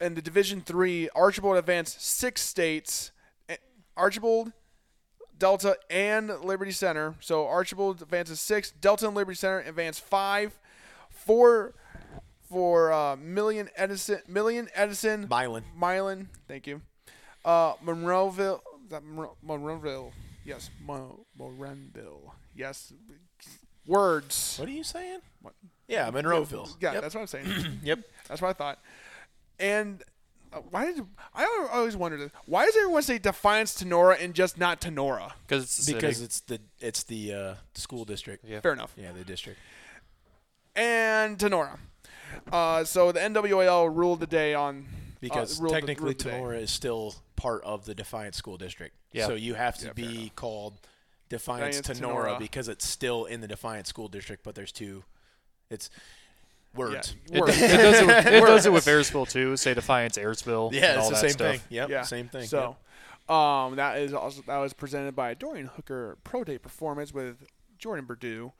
[0.00, 3.10] in the Division Three, Archbold advanced six states.
[3.96, 4.52] Archbold,
[5.38, 7.14] Delta, and Liberty Center.
[7.20, 8.70] So Archbold advances six.
[8.70, 10.58] Delta and Liberty Center advance five.
[11.10, 11.74] Four
[12.48, 14.20] for uh, Million Edison.
[14.28, 15.26] Million Edison.
[15.28, 15.64] Milan.
[15.76, 16.28] Milan.
[16.48, 16.80] Thank you.
[17.44, 18.60] Uh, Monroeville.
[18.84, 20.12] is that Monroe- Monroeville.
[20.44, 20.70] Yes.
[20.84, 22.30] Mo- Morenville.
[22.54, 22.92] Yes.
[23.86, 24.56] Words.
[24.58, 25.20] What are you saying?
[25.42, 25.54] What?
[25.88, 26.68] Yeah, Monroeville.
[26.80, 27.02] Yeah, Yep.
[27.02, 27.46] that's what I'm saying.
[27.84, 28.00] Yep.
[28.28, 28.78] That's what I thought.
[29.60, 30.02] And
[30.70, 32.30] why did I always wondered this?
[32.46, 35.32] Why does everyone say Defiance Tinora and just not Tinora?
[35.46, 36.24] Because it's the because city.
[36.26, 38.44] it's the it's the uh, school district.
[38.46, 38.60] Yeah.
[38.60, 38.94] Fair enough.
[38.96, 39.58] Yeah, the district.
[40.74, 41.78] And Tinora.
[42.50, 44.86] Uh, so the NWAL ruled the day on
[45.20, 46.30] Because uh, ruled the- technically ruled the.
[46.30, 48.94] Tinora is still part of the Defiance School District.
[49.12, 49.26] Yeah.
[49.26, 50.74] So you have to Yeah, be called
[51.28, 52.38] Defiance Defiance Tinora, Tinora.
[52.38, 55.04] because it's still in the Defiance School District, but there's two.
[55.70, 55.90] It's
[56.76, 57.14] words.
[57.30, 57.60] It, Words.
[57.60, 59.56] it does it, with, it does it with Ayersville too.
[59.56, 60.72] Say Defiance Ayersville.
[60.72, 61.50] Yeah, and it's all the that same stuff.
[61.52, 61.60] thing.
[61.70, 62.46] Yep, yeah, same thing.
[62.46, 62.76] So,
[63.28, 67.36] um, that is also that was presented by Dorian Hooker Pro Day Performance with
[67.78, 68.52] Jordan Purdue.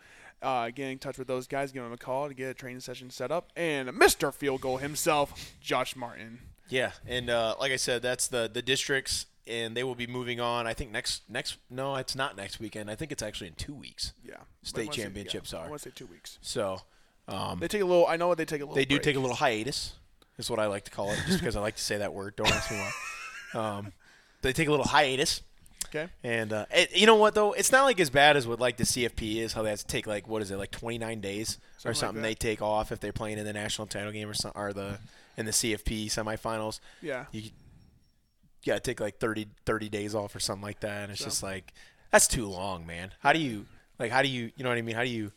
[0.43, 2.81] Uh, getting in touch with those guys, give them a call to get a training
[2.81, 4.33] session set up, and Mr.
[4.35, 6.41] Field Goal himself, Josh Martin.
[6.69, 10.39] Yeah, and uh, like I said, that's the the districts, and they will be moving
[10.41, 10.67] on.
[10.67, 12.91] I think next next no, it's not next weekend.
[12.91, 14.13] I think it's actually in two weeks.
[14.23, 15.67] Yeah, State I wanna say- championships yeah, are.
[15.67, 16.39] I want to say two weeks.
[16.43, 16.81] So
[17.29, 18.07] um, They take a little.
[18.07, 18.75] I know what they take a little.
[18.75, 19.03] they do break.
[19.05, 19.95] take a little hiatus.
[20.39, 22.37] Is what I like to call it, just because I like to say that word.
[22.37, 22.91] Don't ask me why.
[23.55, 23.93] Um,
[24.43, 25.41] they take a little hiatus.
[25.87, 26.09] Okay.
[26.23, 28.77] And uh, it, you know what though, it's not like as bad as what like
[28.77, 29.55] the CFP is.
[29.55, 32.23] How they have to take like what is it like 29 days Something or something
[32.23, 32.29] that.
[32.29, 34.99] they take off if they're playing in the national title game or some, or the
[35.39, 36.81] in the CFP semifinals.
[37.01, 37.27] Yeah.
[37.33, 37.51] You
[38.67, 41.05] got to take like 30, 30 days off or something like that.
[41.05, 41.73] And it's So- just like
[42.11, 43.13] that's too long, man.
[43.21, 43.65] How do you
[43.99, 44.11] like?
[44.11, 44.97] How do you you know what I mean?
[44.97, 45.33] How do you?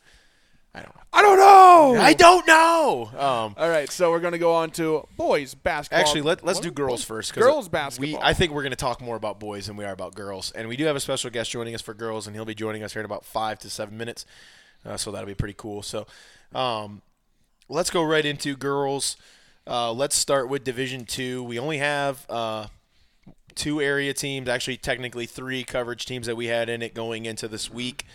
[0.74, 1.02] I don't know.
[1.12, 2.00] I don't know.
[2.00, 3.06] I don't know.
[3.18, 6.00] Um, All right, so we're gonna go on to boys basketball.
[6.00, 7.34] Actually, let, let's do girls first.
[7.34, 8.20] 'cause Girls We, basketball.
[8.22, 10.52] I think we're going to talk more about boys than we are about girls.
[10.52, 12.82] And we do have a special guest joining us for girls, and he'll be joining
[12.84, 14.24] us here in about five to seven minutes.
[14.86, 15.82] Uh, so that'll be pretty cool.
[15.82, 16.06] So
[16.54, 17.02] um,
[17.68, 19.16] let's go right into girls.
[19.66, 21.42] Uh, let's start with Division Two.
[21.42, 22.68] We only have uh,
[23.56, 27.48] two area teams, actually, technically three coverage teams that we had in it going into
[27.48, 28.06] this week.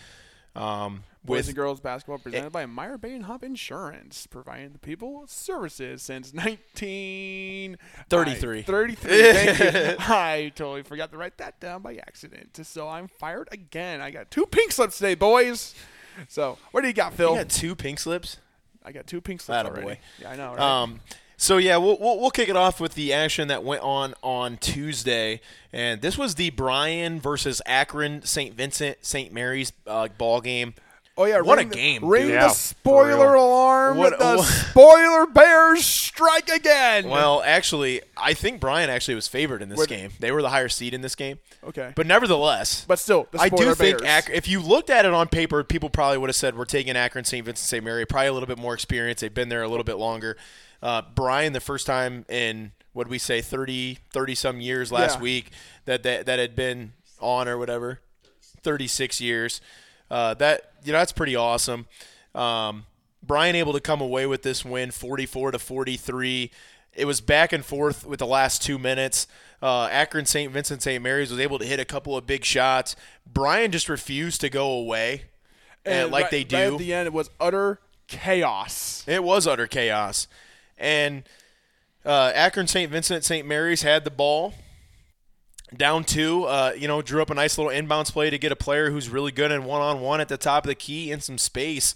[0.56, 5.26] Um, boys with and girls basketball presented by Meyer Bain Hub Insurance, providing the people
[5.28, 7.78] services since 1933.
[8.10, 8.60] 33.
[8.60, 9.96] I- 33.
[10.16, 12.60] I totally forgot to write that down by accident.
[12.66, 14.02] So I'm fired again.
[14.02, 15.76] I got two pink slips today, boys.
[16.30, 17.32] So what do you got, Phil?
[17.34, 18.38] we had two pink slips.
[18.84, 19.88] I got two pink slips Atta already.
[19.88, 20.00] boy.
[20.20, 20.50] Yeah, I know.
[20.52, 20.60] Right?
[20.84, 21.02] Um,
[21.38, 24.58] so yeah, we'll, we'll we'll kick it off with the action that went on on
[24.58, 25.42] Tuesday,
[25.74, 28.56] and this was the Bryan versus Akron St.
[28.56, 29.34] Vincent St.
[29.34, 30.76] Mary's uh, ball game.
[31.18, 32.42] Oh yeah, what a ring the- game, Ring dude.
[32.42, 33.98] The for spoiler alarm.
[33.98, 37.08] What- the what- spoiler bears strike again.
[37.08, 40.12] Well, actually, I think Bryan actually was favored in this game.
[40.20, 43.48] They were the higher seed in this game, okay, but nevertheless, but still, the I
[43.50, 44.26] do think bears.
[44.34, 47.24] If you looked at it on paper, people probably would have said we're taking Akron
[47.24, 47.46] St.
[47.46, 47.84] Vincent St.
[47.84, 48.06] Mary.
[48.06, 49.22] Probably a little bit more experience.
[49.22, 50.36] They've been there a little bit longer.
[50.84, 55.22] Uh, Bryan, the first time in what we say 30, 30 some years last Yeah.
[55.22, 55.52] week
[55.86, 58.02] that, that that had been on or whatever,
[58.62, 59.62] thirty six years.
[60.10, 61.88] Uh, that you know that's pretty awesome.
[62.34, 62.86] Um,
[63.24, 66.52] Bryan able to come away with this win, forty four to forty three.
[66.94, 69.28] It was back and forth with the last two minutes.
[69.62, 70.52] Uh, Akron St.
[70.52, 71.02] Vincent St.
[71.04, 72.96] Mary's was able to hit a couple of big shots.
[73.26, 75.24] Bryan just refused to go away,
[75.86, 76.74] and, like right- they right do.
[76.74, 79.04] at the end, it was utter chaos.
[79.08, 80.28] It was utter chaos.
[80.78, 81.24] And
[82.06, 82.92] uh, Akron St.
[82.92, 83.48] Vincent St.
[83.48, 84.54] Mary's had the ball
[85.76, 86.44] down two.
[86.46, 89.10] Uh, you know, drew up a nice little inbounds play to get a player who's
[89.10, 91.94] really good in one on one at the top of the key in some space.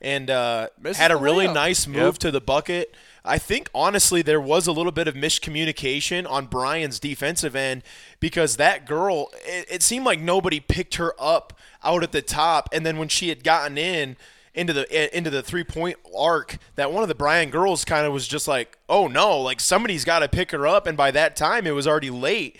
[0.00, 1.54] And uh, had a really layup.
[1.54, 2.18] nice move Yep.
[2.18, 2.94] to the bucket.
[3.24, 7.82] I think honestly there was a little bit of miscommunication on Bryan's defensive end
[8.20, 12.68] because that girl, it, it seemed like nobody picked her up out at the top,
[12.72, 14.16] and then when she had gotten in
[14.54, 18.12] into the into the three point arc, that one of the Bryan girls kind of
[18.12, 21.36] was just like, oh no, like somebody's got to pick her up, and by that
[21.36, 22.56] time it was already late.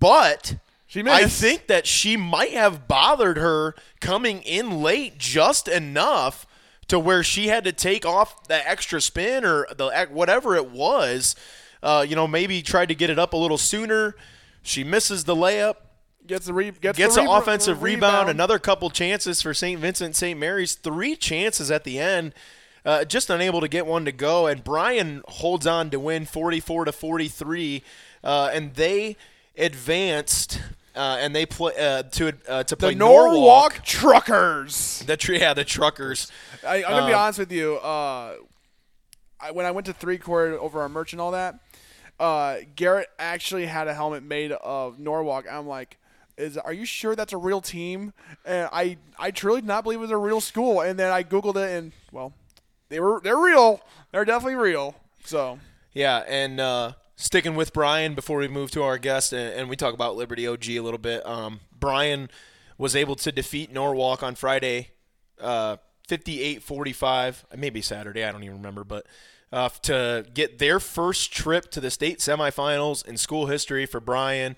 [0.00, 6.46] But She I think that she might have bothered her coming in late just enough
[6.88, 11.36] to where she had to take off the extra spin or the whatever it was.
[11.82, 14.16] Uh, you know, maybe tried to get it up a little sooner.
[14.62, 15.76] She misses the layup,
[16.26, 19.80] gets the re- gets, gets the an rebound- offensive rebound, another couple chances for St.
[19.80, 20.38] Vincent St.
[20.38, 22.34] Mary's, three chances at the end.
[22.84, 26.86] Uh, just unable to get one to go, and Bryan holds on to win 44
[26.86, 27.82] to 43,
[28.24, 29.16] uh, and they
[29.56, 30.60] advanced
[30.94, 35.02] uh, and they play uh, to uh, to play the Norwalk, Truckers.
[35.06, 36.30] The tr- yeah, the truckers.
[36.66, 37.76] I, I'm gonna be Um, honest with you.
[37.76, 38.36] Uh,
[39.40, 41.60] I, when I went to three quarter over our merch and all that,
[42.18, 45.46] uh, Garrett actually had a helmet made of Norwalk.
[45.50, 45.96] I'm like,
[46.36, 48.12] is are you sure that's a real team?
[48.44, 50.80] And I I truly did not believe it was a real school.
[50.80, 52.32] And then I googled it, and well,
[52.88, 53.80] they were they're real.
[54.12, 54.96] They're definitely real.
[55.24, 55.60] So
[55.94, 59.76] Yeah, and uh, sticking with Bryan before we move to our guest, and, and we
[59.76, 61.24] talk about Liberty OG a little bit.
[61.26, 62.30] Um, Bryan
[62.78, 64.92] was able to defeat Norwalk on Friday,
[65.38, 65.76] uh,
[66.08, 69.04] 58-45, maybe Saturday, I don't even remember, but
[69.52, 74.56] uh, to get their first trip to the state semifinals in school history for Bryan.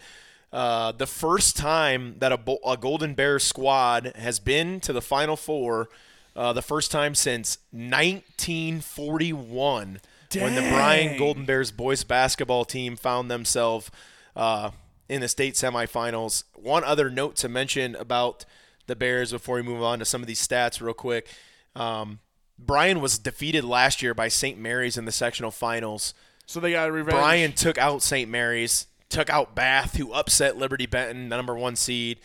[0.53, 5.37] Uh, the first time that a, a Golden Bear squad has been to the Final
[5.37, 5.89] Four,
[6.37, 10.01] uh, the first time since 1941
[10.35, 11.19] when the Bryan Dang.
[11.19, 13.91] Golden Bears boys basketball team found themselves
[14.37, 14.71] uh,
[15.09, 16.45] in the state semifinals.
[16.55, 18.45] One other note to mention about
[18.87, 21.29] the Bears before we move on to some of these stats, real quick.
[21.75, 22.21] Um,
[22.59, 24.59] Bryan was defeated last year by St.
[24.59, 26.15] Mary's in the sectional finals.
[26.47, 27.15] so they got revenge.
[27.15, 28.31] Bryan took out St.
[28.31, 32.21] Mary's, took out Bath, who upset Liberty Benton, the number one seed.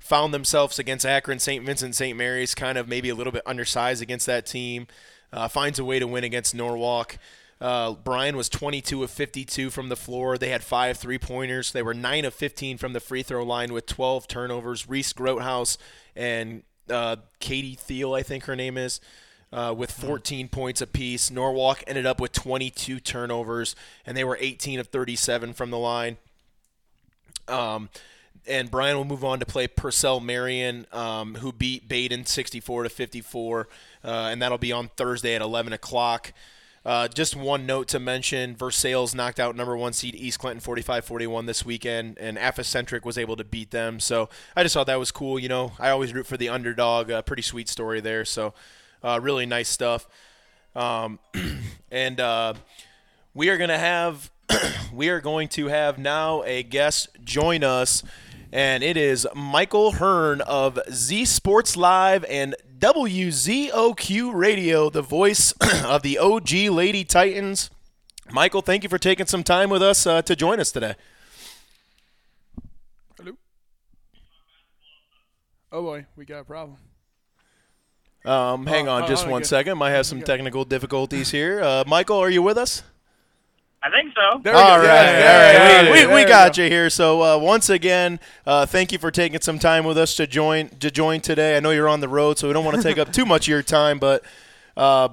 [0.00, 1.64] Found themselves against Akron, St.
[1.64, 2.16] Vincent, St.
[2.16, 4.86] Mary's, kind of maybe a little bit undersized against that team.
[5.34, 7.18] Uh, finds a way to win against Norwalk.
[7.60, 10.38] Uh, Bryan was 22 of 52 from the floor.
[10.38, 11.72] They had five three pointers.
[11.72, 14.88] They were 9 of 15 from the free throw line with 12 turnovers.
[14.88, 15.76] Reese Grothaus
[16.14, 19.00] and uh, Katie Thiel, I think her name is,
[19.52, 21.30] uh, with 14 points apiece.
[21.30, 23.74] Norwalk ended up with 22 turnovers,
[24.06, 26.18] and they were 18 of 37 from the line.
[27.48, 27.88] Um,
[28.46, 32.88] and Bryan will move on to play Purcell Marian, um, who beat Baden 64 to
[32.88, 33.68] 54,
[34.04, 36.32] uh, and that'll be on Thursday at 11 o'clock.
[36.84, 41.46] Uh, just one note to mention: Versailles knocked out number one seed East Clinton 45-41
[41.46, 43.98] this weekend, and Aphocentric was able to beat them.
[43.98, 45.38] So I just thought that was cool.
[45.38, 47.08] You know, I always root for the underdog.
[47.08, 48.26] A pretty sweet story there.
[48.26, 48.52] So
[49.02, 50.06] uh, really nice stuff.
[50.76, 51.20] Um,
[51.90, 52.54] and uh,
[53.32, 54.30] we are gonna have
[54.92, 58.02] we are going to have now a guest join us,
[58.52, 65.52] and it is Michael Hirn of Z Sports Live and WZOQ Radio, the voice
[65.86, 67.70] of the OG Lady Titans.
[68.30, 70.94] Michael, thank you for taking some time with us uh, to join us today.
[73.16, 73.32] Hello.
[75.72, 76.76] Oh boy, we got a problem.
[78.26, 79.78] Um, hang Oh, on oh, just oh, one second.
[79.78, 81.62] Might have some technical difficulties here.
[81.62, 82.82] Uh, Michael, are you with us?
[83.84, 84.40] I think so.
[84.42, 85.04] There All we right.
[85.04, 86.88] Yeah, all yeah, we, we, we got you here.
[86.88, 90.70] So uh, once again, uh, thank you for taking some time with us to join
[90.80, 91.54] to join today.
[91.58, 93.44] I know you're on the road, so we don't want to take up too much
[93.44, 94.24] of your time, but
[94.74, 95.10] uh,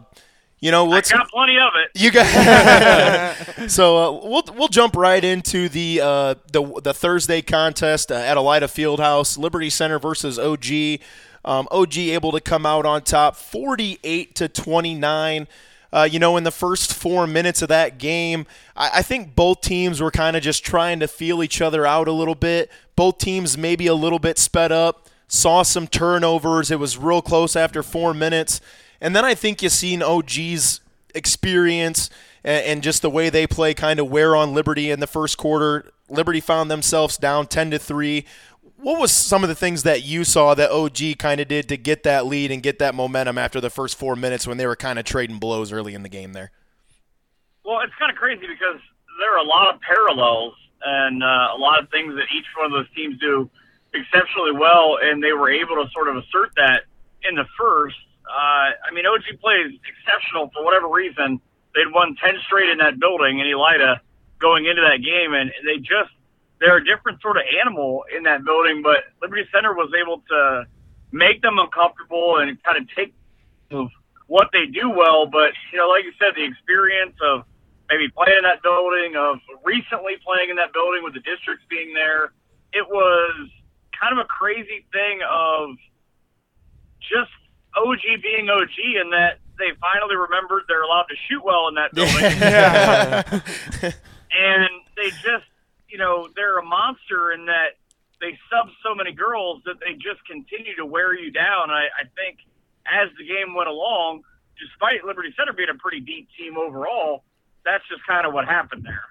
[0.62, 2.02] you know, I let's got plenty of it.
[2.02, 3.70] you got.
[3.70, 8.38] so uh, we'll we'll jump right into the uh, the the Thursday contest uh, at
[8.38, 11.02] Elida Fieldhouse, Liberty Center versus OG.
[11.44, 15.48] Um, OG able to come out on top, 48 to 29.
[15.94, 19.62] Uh, you know, in the first four minutes of that game, I, I think both
[19.62, 22.72] teams were kind of just trying to feel each other out a little bit.
[22.96, 26.72] Both teams maybe a little bit sped up, saw some turnovers.
[26.72, 28.62] It was real close after four minutes.
[29.02, 30.80] And then I think you seen OG's
[31.14, 32.10] experience
[32.44, 35.38] and, and just the way they play kind of wear on Liberty in the first
[35.38, 35.92] quarter.
[36.10, 38.26] Liberty found themselves down 10 to 3.
[38.82, 41.78] What was some of the things that you saw that OG kind of did to
[41.78, 44.76] get that lead and get that momentum after the first four minutes when they were
[44.76, 46.52] kind of trading blows early in the game there?
[47.64, 48.82] Well, it's kind of crazy because
[49.20, 52.66] there are a lot of parallels and uh, a lot of things that each one
[52.66, 53.50] of those teams do
[53.94, 56.84] exceptionally well, and they were able to sort of assert that
[57.24, 57.98] in the first.
[58.26, 61.40] Uh, I mean, OG plays exceptional for whatever reason.
[61.76, 64.00] They'd won 10 straight in that building in Elida
[64.40, 66.12] going into that game, and they just,
[66.62, 70.66] they're a different sort of animal in that building, but Liberty Center was able to
[71.12, 73.14] make them uncomfortable and kind of take
[73.72, 73.90] of
[74.28, 75.26] what they do well.
[75.26, 77.44] But, you know, like you said, the experience of
[77.90, 81.94] maybe playing in that building, of recently playing in that building with the districts being
[81.94, 82.32] there,
[82.72, 83.50] it was
[84.00, 85.76] kind of a crazy thing of
[87.02, 87.34] just
[87.76, 91.92] OG being OG and that they finally remembered they're allowed to shoot well in that
[91.98, 92.38] building.
[92.38, 93.24] Yeah.
[94.32, 95.50] and they just,
[95.92, 97.78] you know, they're a monster in that
[98.22, 101.70] they sub so many girls that they just continue to wear you down.
[101.70, 102.40] I, I think
[102.86, 104.22] as the game went along,
[104.60, 107.24] despite Liberty Center being a pretty deep team overall,
[107.66, 109.04] that's just kind of what happened there.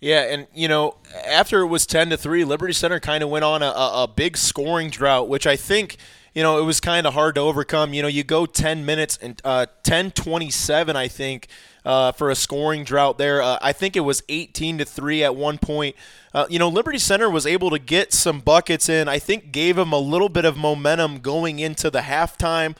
[0.00, 3.44] Yeah, and you know, after it was ten to three, Liberty Center kind of went
[3.44, 5.96] on a, a big scoring drought, which I think
[6.34, 7.94] you know it was kind of hard to overcome.
[7.94, 11.48] You know, you go ten minutes and uh, ten twenty seven, I think,
[11.86, 13.40] uh, for a scoring drought there.
[13.40, 15.96] Uh, I think it was eighteen to three at one point.
[16.34, 19.08] Uh, you know, Liberty Center was able to get some buckets in.
[19.08, 22.76] I think gave them a little bit of momentum going into the halftime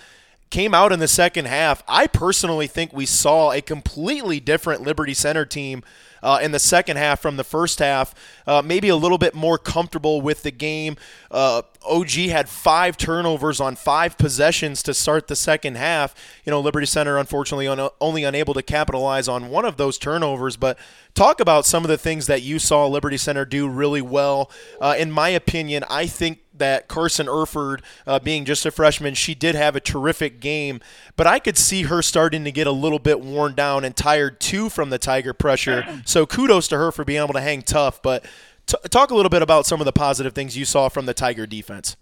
[0.50, 1.82] came out in the second half.
[1.88, 5.82] I personally think we saw a completely different Liberty Center team
[6.26, 8.12] uh, in the second half from the first half.
[8.48, 10.96] Uh, maybe a little bit more comfortable with the game.
[11.30, 16.16] Uh, OG had five turnovers on five possessions to start the second half.
[16.44, 20.56] You know, Liberty Center unfortunately un- only unable to capitalize on one of those turnovers.
[20.56, 20.76] But
[21.14, 24.50] talk about some of the things that you saw Liberty Center do really well.
[24.80, 29.34] Uh, in my opinion, I think that Carson Erford, uh, being just a freshman, she
[29.34, 30.80] did have a terrific game,
[31.16, 34.40] but I could see her starting to get a little bit worn down and tired
[34.40, 35.84] too from the Tiger pressure.
[36.04, 38.00] So kudos to her for being able to hang tough.
[38.02, 38.24] But
[38.66, 41.14] t- talk a little bit about some of the positive things you saw from the
[41.14, 41.96] Tiger defense.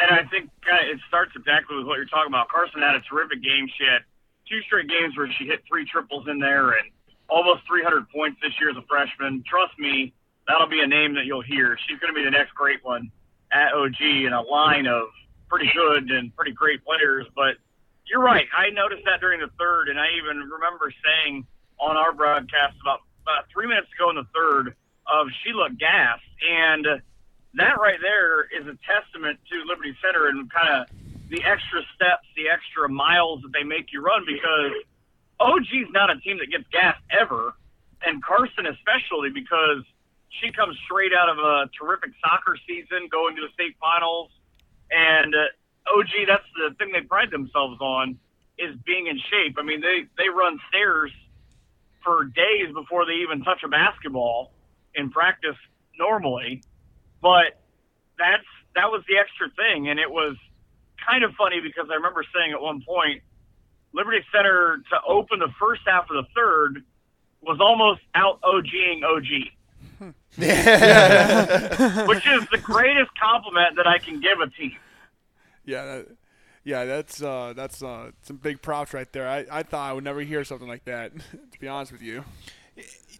[0.00, 2.48] And I think uh, it starts exactly with what you're talking about.
[2.48, 3.68] Carson had a terrific game.
[3.78, 4.02] She had
[4.48, 6.90] two straight games where she hit three triples in there and
[7.28, 9.44] almost 300 points this year as a freshman.
[9.48, 10.12] Trust me,
[10.46, 11.76] that'll be a name that you'll hear.
[11.88, 13.10] She's going to be the next great one
[13.52, 15.08] at OG in a line of
[15.48, 17.26] pretty good and pretty great players.
[17.34, 17.56] But
[18.06, 18.46] you're right.
[18.56, 21.46] I noticed that during the third, and I even remember saying
[21.80, 24.74] on our broadcast about, about three minutes ago in the third
[25.06, 26.22] of she looked gassed.
[26.48, 26.86] And
[27.54, 30.88] that right there is a testament to Liberty Center and kind of
[31.30, 34.72] the extra steps, the extra miles that they make you run because
[35.40, 37.54] OG's not a team that gets gassed ever.
[38.04, 39.84] And Carson especially because
[40.40, 44.30] she comes straight out of a terrific soccer season, going to the state finals,
[44.90, 46.26] and uh, OG.
[46.26, 48.18] That's the thing they pride themselves on
[48.58, 49.56] is being in shape.
[49.58, 51.12] I mean, they they run stairs
[52.04, 54.52] for days before they even touch a basketball
[54.94, 55.56] in practice
[55.98, 56.62] normally,
[57.22, 57.60] but
[58.18, 60.36] that's that was the extra thing, and it was
[61.06, 63.22] kind of funny because I remember saying at one point,
[63.92, 66.82] Liberty Center to open the first half of the third
[67.42, 69.52] was almost out OGing OG.
[70.36, 74.76] Which is the greatest compliment that I can give a team.
[75.64, 76.06] Yeah, that,
[76.64, 79.28] yeah, that's uh, that's uh, some big props right there.
[79.28, 81.12] I, I thought I would never hear something like that.
[81.52, 82.24] to be honest with you.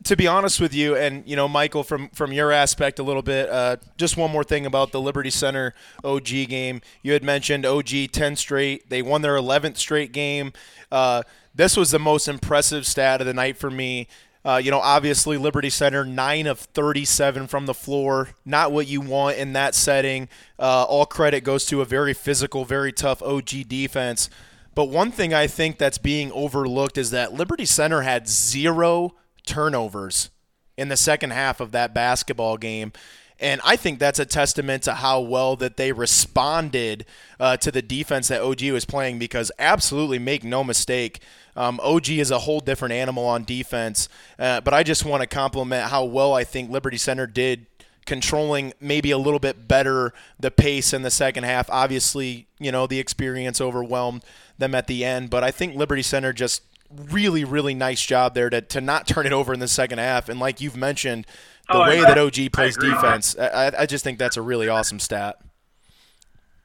[0.02, 3.22] To be honest with you, and you know, Michael, from from your aspect a little
[3.22, 6.80] bit, uh, just one more thing about the Liberty Center OG game.
[7.02, 8.90] You had mentioned OG ten straight.
[8.90, 10.52] They won their eleventh straight game.
[10.90, 11.22] Uh,
[11.54, 14.08] this was the most impressive stat of the night for me.
[14.44, 18.30] Uh, you know, obviously Liberty Center, nine of 37 from the floor.
[18.44, 20.28] Not what you want in that setting.
[20.58, 24.28] Uh, all credit goes to a very physical, very tough OG defense.
[24.74, 29.14] But one thing I think that's being overlooked is that Liberty Center had zero
[29.46, 30.30] turnovers
[30.76, 32.92] in the second half of that basketball game.
[33.40, 37.04] And I think that's a testament to how well that they responded
[37.40, 41.20] uh, to the defense that OG was playing because absolutely make no mistake,
[41.56, 44.08] um, OG is a whole different animal on defense.
[44.38, 47.66] Uh, but I just want to compliment how well I think Liberty Center did
[48.06, 51.70] controlling maybe a little bit better the pace in the second half.
[51.70, 54.22] Obviously, you know, the experience overwhelmed
[54.58, 56.62] them at the end, but I think Liberty Center just
[56.94, 60.28] really, really nice job there to, to not turn it over in the second half.
[60.28, 61.26] And like you've mentioned,
[61.70, 62.90] the Oh, way that OG plays agree.
[62.90, 65.36] defense, I, I just think that's a really awesome stat.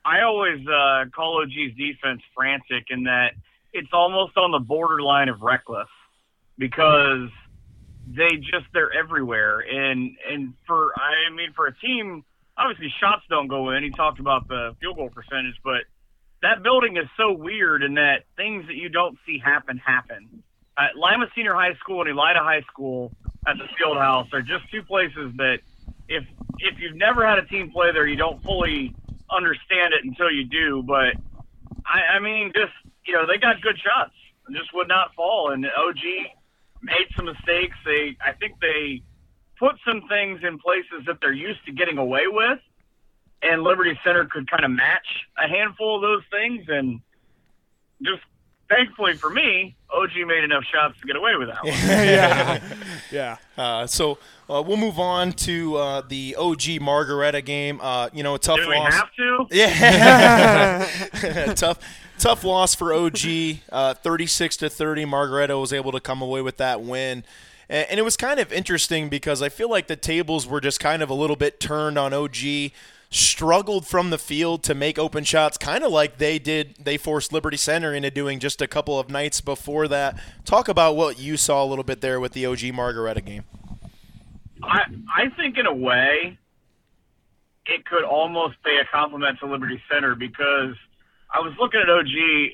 [0.04, 3.32] I always uh, call OG's defense frantic in that
[3.74, 5.88] it's almost on the borderline of reckless
[6.58, 7.30] because
[8.08, 12.24] they just they're everywhere and and for I mean for a team
[12.58, 13.84] obviously shots don't go in.
[13.84, 15.88] He talked about the field goal percentage, but
[16.42, 20.44] that building is so weird in that things that you don't see happen happen.
[20.78, 23.12] At Lima Senior High School and Elida High School
[23.48, 25.60] at the field house are just two places that
[26.08, 26.24] if
[26.60, 28.94] if you've never had a team play there, you don't fully
[29.32, 30.84] understand it until you do.
[30.84, 31.16] But
[31.86, 32.74] I, I mean, just
[33.10, 34.14] you know, they got good shots
[34.46, 35.50] and just would not fall.
[35.52, 36.04] And OG
[36.84, 37.76] made some mistakes.
[37.84, 39.02] They, I think they
[39.58, 42.60] put some things in places that they're used to getting away with,
[43.42, 45.08] and Liberty Center could kind of match
[45.44, 46.66] a handful of those things.
[46.70, 47.02] And
[48.04, 48.22] just
[48.70, 51.74] thankfully for me, OG made enough shots to get away with that one.
[51.74, 52.60] yeah,
[53.12, 53.38] yeah.
[53.58, 54.18] Uh, so
[54.50, 57.78] uh, we'll move on to uh, the OG Margaretta game.
[57.82, 58.94] Uh, you know, a tough Do we loss.
[58.94, 59.46] have to?
[59.52, 61.80] Yeah, tough,
[62.20, 63.20] tough loss for OG.
[63.72, 65.06] Uh, Thirty-six to thirty.
[65.06, 67.24] Margaretta was able to come away with that win,
[67.70, 71.02] and, it was kind of interesting because I feel like the tables were just kind
[71.02, 72.72] of a little bit turned on OG.
[73.12, 76.76] Struggled from the field to make open shots, kind of like they did.
[76.80, 80.16] They forced Liberty Center into doing just a couple of nights before that.
[80.46, 83.46] Talk about what you saw a little bit there with the OG Margaretta game.
[84.62, 84.82] I
[85.16, 86.38] I think in a way,
[87.66, 90.76] it could almost pay a compliment to Liberty Center because
[91.32, 92.08] I was looking at OG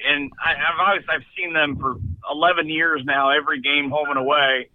[0.06, 1.96] and I, I've always I've seen them for
[2.30, 4.70] 11 years now, every game home and away,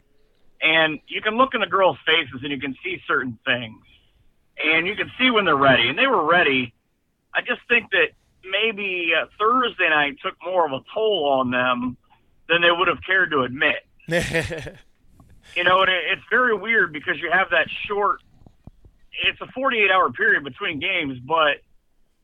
[0.63, 3.83] and you can look in the girls' faces and you can see certain things,
[4.65, 6.73] and you can see when they're ready, and they were ready.
[7.35, 8.09] I just think that
[8.45, 11.97] maybe uh, Thursday night took more of a toll on them
[12.49, 13.87] than they would have cared to admit.
[15.57, 18.21] You know, and it, it's very weird because you have that short.
[19.25, 21.63] It's a 48 hour period between games, but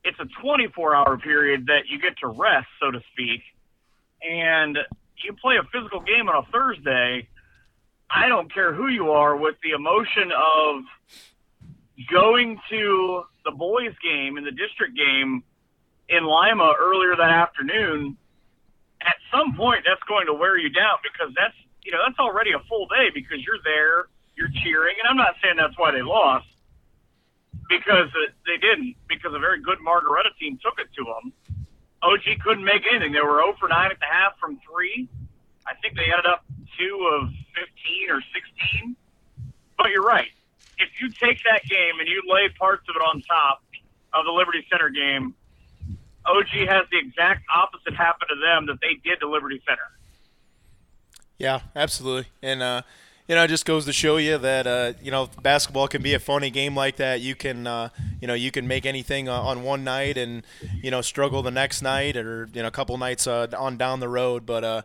[0.03, 3.41] it's a 24 hour period that you get to rest, so to speak.
[4.21, 4.77] And
[5.23, 7.27] you play a physical game on a Thursday.
[8.09, 10.83] I don't care who you are with the emotion of
[12.11, 15.43] going to the boys' game and the district game
[16.09, 18.17] in Lima earlier that afternoon.
[19.01, 22.51] At some point, that's going to wear you down because that's you know that's already
[22.51, 26.01] a full day because you're there, you're cheering, and I'm not saying that's why they
[26.01, 26.47] lost
[27.69, 28.09] because
[28.45, 31.33] they didn't because a very good Margaretta team took it to them.
[32.01, 33.11] OG couldn't make anything.
[33.11, 35.09] They were 0 for 9 at the half from three.
[35.65, 36.45] I think they ended up
[36.77, 38.95] two of 15 or 16.
[39.77, 40.29] But you're right.
[40.77, 43.63] If you take that game and you lay parts of it on top
[44.13, 45.33] of the Liberty Center game,
[46.25, 49.89] OG has the exact opposite happen to them that they did to Liberty Center.
[51.37, 52.29] Yeah, absolutely.
[52.41, 52.81] And uh,
[53.27, 56.13] you know, it just goes to show you that uh, you know basketball can be
[56.13, 57.19] a funny game like that.
[57.21, 57.89] You can uh,
[58.21, 60.43] you know you can make anything uh, on one night and
[60.81, 63.99] you know struggle the next night or you know a couple nights uh, on down
[63.99, 64.45] the road.
[64.45, 64.81] But uh,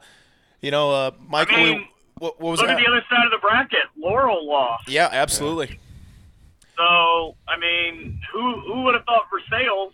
[0.60, 1.88] you know, uh, Michael, I mean,
[2.18, 2.78] what, what was Look that?
[2.78, 3.78] at the other side of the bracket.
[3.96, 4.88] Laurel lost.
[4.88, 5.78] Yeah, absolutely.
[6.76, 9.90] So, I mean, who who would have thought Versailles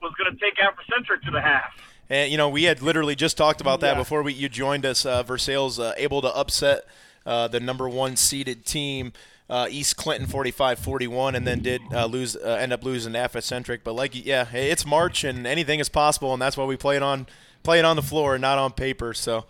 [0.00, 1.72] was going to take Africentric to the half?
[2.08, 3.98] And you know, we had literally just talked about that Yeah.
[3.98, 5.04] before we you joined us.
[5.04, 6.84] Uh, Versailles uh, able to upset
[7.26, 9.12] uh, the number one seeded team.
[9.48, 13.80] Uh, East Clinton 45-41, and then did uh, lose, uh, end up losing to Africentric.
[13.82, 17.02] But like, yeah, it's March, and anything is possible, and that's why we play it
[17.02, 17.26] on,
[17.64, 19.12] play it on the floor, and not on paper.
[19.12, 19.46] So,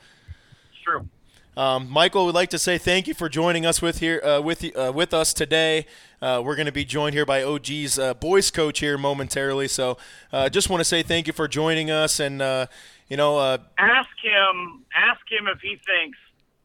[0.72, 1.06] It's true.
[1.54, 4.64] um, Michael, would like to say thank you for joining us with here uh, with
[4.64, 5.84] you- uh, with us today.
[6.22, 9.68] Uh, we're going to be joined here by OG's uh, boys coach here momentarily.
[9.68, 9.98] So,
[10.32, 12.68] uh, just want to say thank you for joining us, and uh,
[13.10, 14.86] you know, uh, Ask him.
[14.96, 16.16] Ask him if he thinks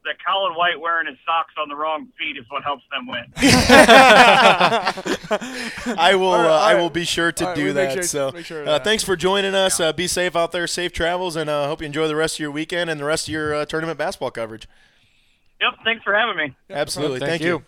[0.06, 3.26] that Colin White wearing his socks on the wrong feet is what helps them win.
[5.97, 6.28] I will.
[6.30, 6.82] All right, uh, all I right.
[6.82, 7.93] will be sure to All right, do we that.
[7.93, 8.84] sure- so, sure uh, that.
[8.84, 9.80] thanks for joining us.
[9.80, 10.68] Uh, be safe out there.
[10.68, 13.28] Safe travels, and uh, hope you enjoy the rest of your weekend and the rest
[13.28, 14.68] of your uh, tournament basketball coverage.
[15.60, 15.74] yep.
[15.84, 16.56] Thanks for having me.
[16.70, 17.20] Absolutely.
[17.20, 17.64] Thank Thank, you.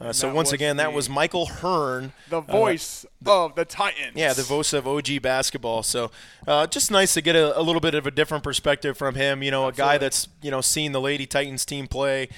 [0.00, 2.12] Uh, so once again, that was Michael Hirn.
[2.30, 4.12] The voice of the Titans.
[4.14, 5.82] Yeah, the voice of OG basketball.
[5.82, 6.12] So,
[6.46, 9.42] uh, just nice to get a, a little bit of a different perspective from him.
[9.42, 12.28] You know, a guy that's you know seen the Lady Titans team play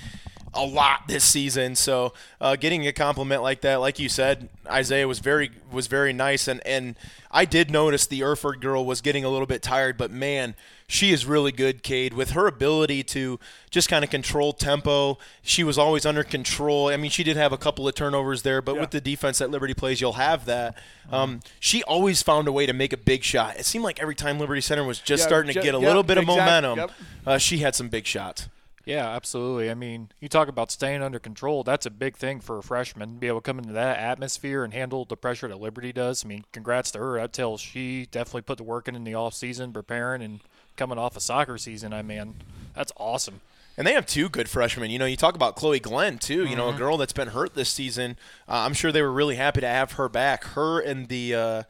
[0.54, 1.76] a lot this season.
[1.76, 6.12] So, uh, getting a compliment like that, like you said, Isaiah was very was very
[6.12, 6.48] nice.
[6.48, 6.96] And and
[7.30, 10.54] I did notice the Erford girl was getting a little bit tired, but man.
[10.92, 13.38] She is really good, Cade, with her ability to
[13.70, 15.18] just kind of control tempo.
[15.40, 16.88] She was always under control.
[16.88, 18.80] I mean, she did have a couple of turnovers there, but Yeah.
[18.80, 20.76] with the defense that Liberty plays, you'll have that.
[21.12, 23.56] Um, she always found a way to make a big shot.
[23.56, 26.02] It seemed like every time Liberty Center was just Yeah, starting to get a little
[26.02, 26.90] bit of exact- momentum, yep.
[27.24, 28.48] uh, she had some big shots.
[28.86, 29.70] Yeah, absolutely.
[29.70, 31.62] I mean, you talk about staying under control.
[31.62, 33.16] That's a big thing for a freshman.
[33.18, 36.24] Be able to come into that atmosphere and handle the pressure that Liberty does.
[36.24, 37.20] I mean, congrats to her.
[37.20, 40.40] I tell she definitely put the work in in the off season, preparing and
[40.76, 41.92] coming off a soccer season.
[41.92, 42.34] I mean,
[42.74, 43.42] that's awesome.
[43.76, 44.90] And they have two good freshmen.
[44.90, 46.44] You know, you talk about Chloe Glenn too.
[46.46, 46.76] You know, Mm-hmm.
[46.76, 48.16] a girl that's been hurt this season.
[48.48, 50.42] Uh, I'm sure they were really happy to have her back.
[50.44, 51.62] Her and the uh,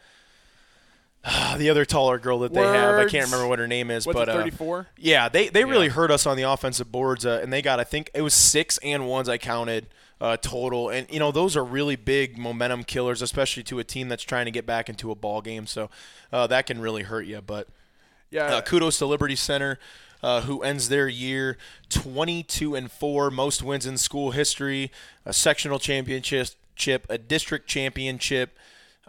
[1.58, 2.96] the other taller girl that they have.
[2.96, 4.38] I can't remember what her name is, What's but it, uh,
[4.96, 7.84] Yeah, they, they really hurt us on the offensive boards, uh, and they got I
[7.84, 9.86] think it was six and ones I counted
[10.20, 14.08] uh, total, and you know those are really big momentum killers, especially to a team
[14.08, 15.66] that's trying to get back into a ball game.
[15.66, 15.90] So
[16.32, 17.40] uh, that can really hurt you.
[17.42, 17.68] But
[18.30, 18.44] Yeah.
[18.46, 19.78] uh, kudos to Liberty Center,
[20.22, 21.58] uh, who ends their year
[21.90, 24.90] 22 and four, most wins in school history,
[25.26, 26.54] a sectional championship,
[27.08, 28.58] a district championship.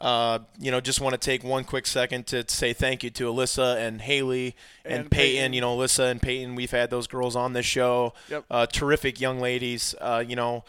[0.01, 3.31] Uh, you know, just want to take one quick second to say thank you to
[3.31, 5.35] Alyssa and Haley and, And Peyton.
[5.37, 5.53] Peyton.
[5.53, 6.55] You know, Alyssa and Peyton.
[6.55, 8.13] We've had those girls on this show.
[8.29, 8.45] Yep.
[8.49, 9.93] Uh, terrific young ladies.
[10.01, 10.63] Uh, you know,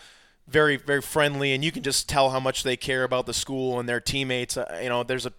[0.49, 3.81] very very friendly, and you can just tell how much they care about the school
[3.81, 4.57] and their teammates.
[4.59, 5.33] Uh, you know, there's a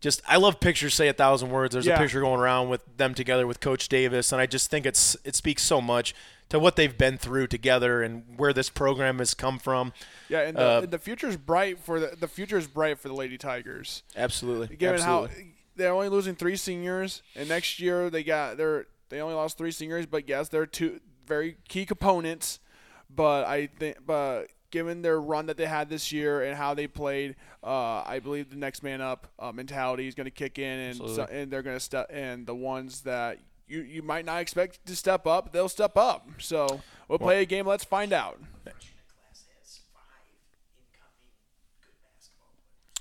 [0.00, 1.72] just I love pictures say a thousand words.
[1.74, 1.94] There's Yeah.
[1.94, 5.16] a picture going around with them together with Coach Davis, and I just think it's
[5.24, 6.14] it speaks so much
[6.50, 9.92] to what they've been through together and where this program has come from.
[10.28, 13.38] Yeah, and the, Uh, the future's bright for the the future's bright for the Lady
[13.38, 14.02] Tigers.
[14.16, 14.76] Absolutely.
[14.76, 15.28] Given Absolutely.
[15.28, 19.56] how they're only losing three seniors, and next year they got they're they only lost
[19.58, 22.60] three seniors, but yes, they're two very key components.
[23.08, 26.86] But I think, but given their run that they had this year and how they
[26.86, 27.34] played,
[27.64, 30.96] uh, I believe the next man up uh, mentality is going to kick in, and
[30.96, 32.06] so, and they're going to step.
[32.10, 33.38] And the ones that
[33.70, 36.28] you you might not expect to step up, they'll step up.
[36.38, 37.66] So we'll play a game.
[37.66, 38.38] Let's find out.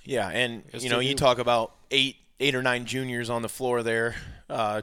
[0.04, 3.50] Yeah, and Yes, you know, you talk about eight, eight or nine juniors on the
[3.50, 4.16] floor there,
[4.50, 4.82] uh,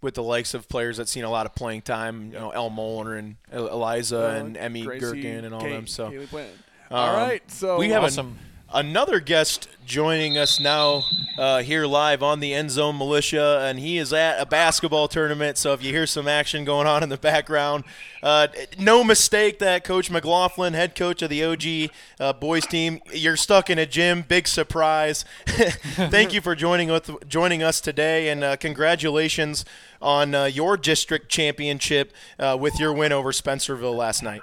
[0.00, 2.26] with the likes of players that seen a lot of playing time.
[2.32, 5.86] You know, El Moeller and El- Eliza and Emmy Gracie, Gherkin and all Kate- them.
[5.86, 6.58] So Kaylee Clinton.
[6.90, 8.38] all Um, right, so we have an- Awesome.
[8.72, 11.04] Another guest joining us now
[11.38, 15.58] uh, here live on the End Zone Militia, and he is at a basketball tournament.
[15.58, 17.84] So if you hear some action going on in the background,
[18.22, 18.48] uh,
[18.78, 23.70] no mistake that Coach McGlaughlin, head coach of the OG uh, boys team, you're stuck
[23.70, 24.22] in a gym.
[24.22, 25.24] Big surprise.
[25.46, 29.64] Thank you for joining with joining us today, and uh, congratulations
[30.00, 34.42] on uh, your district championship uh, with your win over Spencerville last night.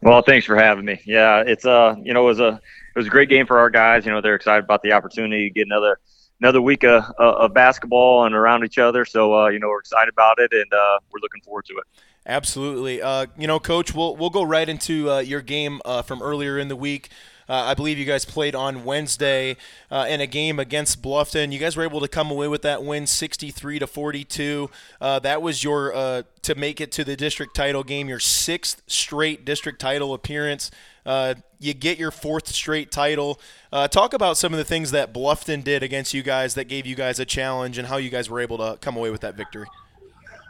[0.00, 1.00] Well, thanks for having me.
[1.04, 2.60] Yeah, it's uh, you know, it was a
[2.94, 4.06] it was a great game for our guys.
[4.06, 5.98] You know, they're excited about the opportunity to get another
[6.40, 9.04] another week of, of basketball and around each other.
[9.04, 11.84] So uh, you know, we're excited about it and uh, we're looking forward to it.
[12.26, 13.00] Absolutely.
[13.00, 16.58] Uh, you know, Coach, we'll we'll go right into uh, your game uh, from earlier
[16.58, 17.08] in the week.
[17.48, 19.56] Uh, I believe you guys played on Wednesday
[19.90, 21.52] uh, in a game against Bluffton.
[21.52, 24.70] You guys were able to come away with that win, 63 to 42.
[25.00, 29.44] Uh, that was your to make it to the district title game, your sixth straight
[29.44, 30.70] district title appearance.
[31.04, 33.40] Uh, you get your fourth straight title.
[33.72, 36.86] Uh, talk about some of the things that Bluffton did against you guys that gave
[36.86, 39.34] you guys a challenge, and how you guys were able to come away with that
[39.34, 39.66] victory.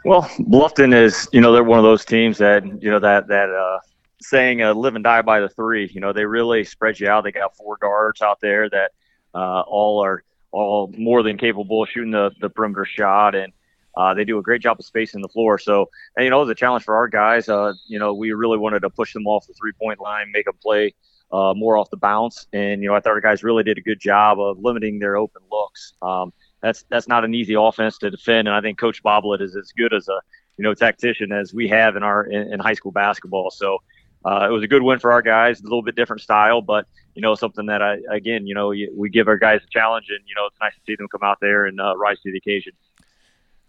[0.05, 3.49] Well, Bluffton is, you know, they're one of those teams that, you know, that that
[3.49, 3.79] uh,
[4.21, 5.89] saying uh, "live and die by the three.
[5.93, 7.23] You know, they really spread you out.
[7.23, 8.91] They got four guards out there that
[9.33, 13.53] uh, all are all more than capable of shooting the, the perimeter shot, and
[13.95, 15.57] uh, they do a great job of spacing the floor.
[15.57, 17.49] So, and, you know, a challenge for our guys.
[17.49, 20.45] Uh, you know, we really wanted to push them off the three point line, make
[20.45, 20.93] them play
[21.31, 23.81] uh, more off the bounce, and you know, I thought our guys really did a
[23.81, 25.93] good job of limiting their open looks.
[26.01, 29.55] Um, that's that's not an easy offense to defend, and I think Coach Boblet is
[29.55, 30.19] as good as a
[30.57, 33.51] you know tactician as we have in our in, in high school basketball.
[33.51, 33.77] So
[34.25, 35.61] uh, it was a good win for our guys.
[35.61, 39.09] A little bit different style, but you know something that I again you know we
[39.09, 41.37] give our guys a challenge, and you know it's nice to see them come out
[41.41, 42.73] there and uh, rise to the occasion.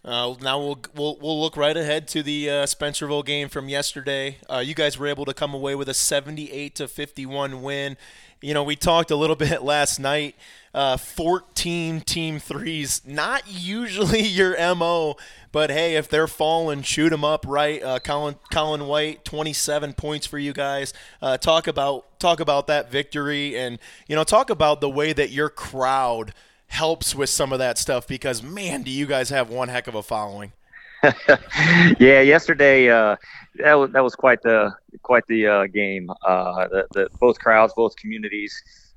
[0.03, 4.39] Uh, now we'll, we'll we'll look right ahead to the uh, Spencerville game from yesterday.
[4.49, 7.97] Uh, you guys were able to come away with a 78 to 51 win.
[8.41, 10.35] You know, we talked a little bit last night.
[10.73, 15.17] Uh, 14 team threes, not usually your mo,
[15.51, 17.83] but hey, if they're falling, shoot them up right.
[17.83, 20.95] Uh, Colin Colin White, 27 points for you guys.
[21.21, 25.31] Uh, talk about talk about that victory, and you know, talk about the way that
[25.31, 26.33] your crowd
[26.69, 29.97] helps with some of that stuff because man, do you guys have one heck of
[29.97, 30.53] a following.
[31.99, 33.17] yeah, yesterday uh,
[33.57, 34.73] that was that was quite the
[35.03, 36.11] quite the uh, game.
[36.25, 38.55] Uh, the, the, both crowds, both communities,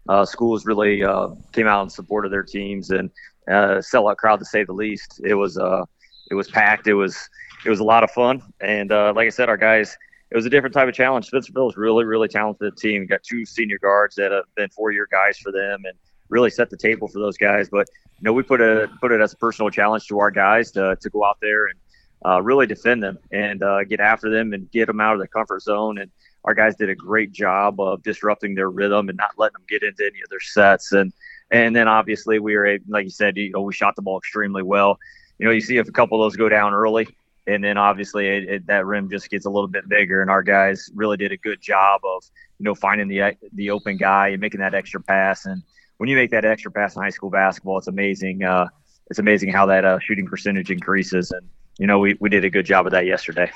[0.09, 3.09] uh, schools really uh, came out in support of their teams and
[3.47, 5.21] uh, sellout crowd to say the least.
[5.23, 5.85] It was uh,
[6.29, 6.87] it was packed.
[6.87, 7.29] It was
[7.65, 8.41] it was a lot of fun.
[8.59, 9.97] And like I said, our guys.
[10.29, 11.29] It was a different type of challenge.
[11.29, 13.05] Spencerville is really, really talented team.
[13.05, 15.95] Got two senior guards that have been four-year guys for them, and
[16.29, 17.69] really set the table for those guys.
[17.69, 17.87] But
[18.17, 20.97] you know, we put a put it as a personal challenge to our guys to
[20.99, 21.77] to go out there and
[22.25, 25.27] uh, really defend them and uh, get after them and get them out of their
[25.27, 25.97] comfort zone.
[25.97, 26.11] And
[26.45, 29.83] our guys did a great job of disrupting their rhythm and not letting them get
[29.83, 30.91] into any of their sets.
[30.91, 31.13] And
[31.51, 34.63] and then obviously we were like you said, you know, we shot the ball extremely
[34.63, 34.97] well.
[35.39, 37.07] You know, you see if a couple of those go down early,
[37.47, 40.21] and then obviously it, it, that rim just gets a little bit bigger.
[40.21, 42.23] And our guys really did a good job of
[42.59, 45.45] you know finding the the open guy and making that extra pass.
[45.45, 45.61] And
[45.97, 48.43] when you make that extra pass in high school basketball, it's amazing.
[48.43, 48.67] Uh,
[49.09, 51.47] it's amazing how that uh, shooting percentage increases and
[51.77, 53.51] you know, we, we did a good job of that yesterday.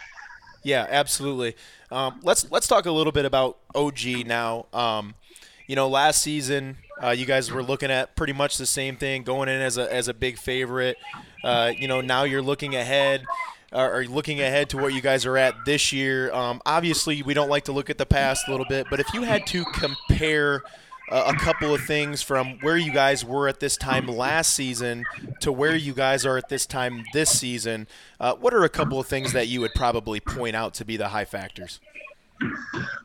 [0.63, 1.55] Yeah, absolutely.
[1.91, 4.65] Um, let's let's talk a little bit about OG now.
[4.73, 5.15] Um,
[5.67, 9.23] you know, last season uh, you guys were looking at pretty much the same thing,
[9.23, 10.97] going in as a as a big favorite.
[11.43, 13.23] Uh, you know, now you're looking ahead.
[13.73, 16.31] Uh, or looking ahead to where you guys are at this year.
[16.31, 19.13] Um, obviously, we don't like to look at the past a little bit, but if
[19.13, 20.61] you had to compare
[21.09, 25.05] a couple of things from where you guys were at this time last season
[25.39, 27.87] to where you guys are at this time this season.
[28.19, 30.97] Uh, what are a couple of things that you would probably point out to be
[30.97, 31.79] the high factors?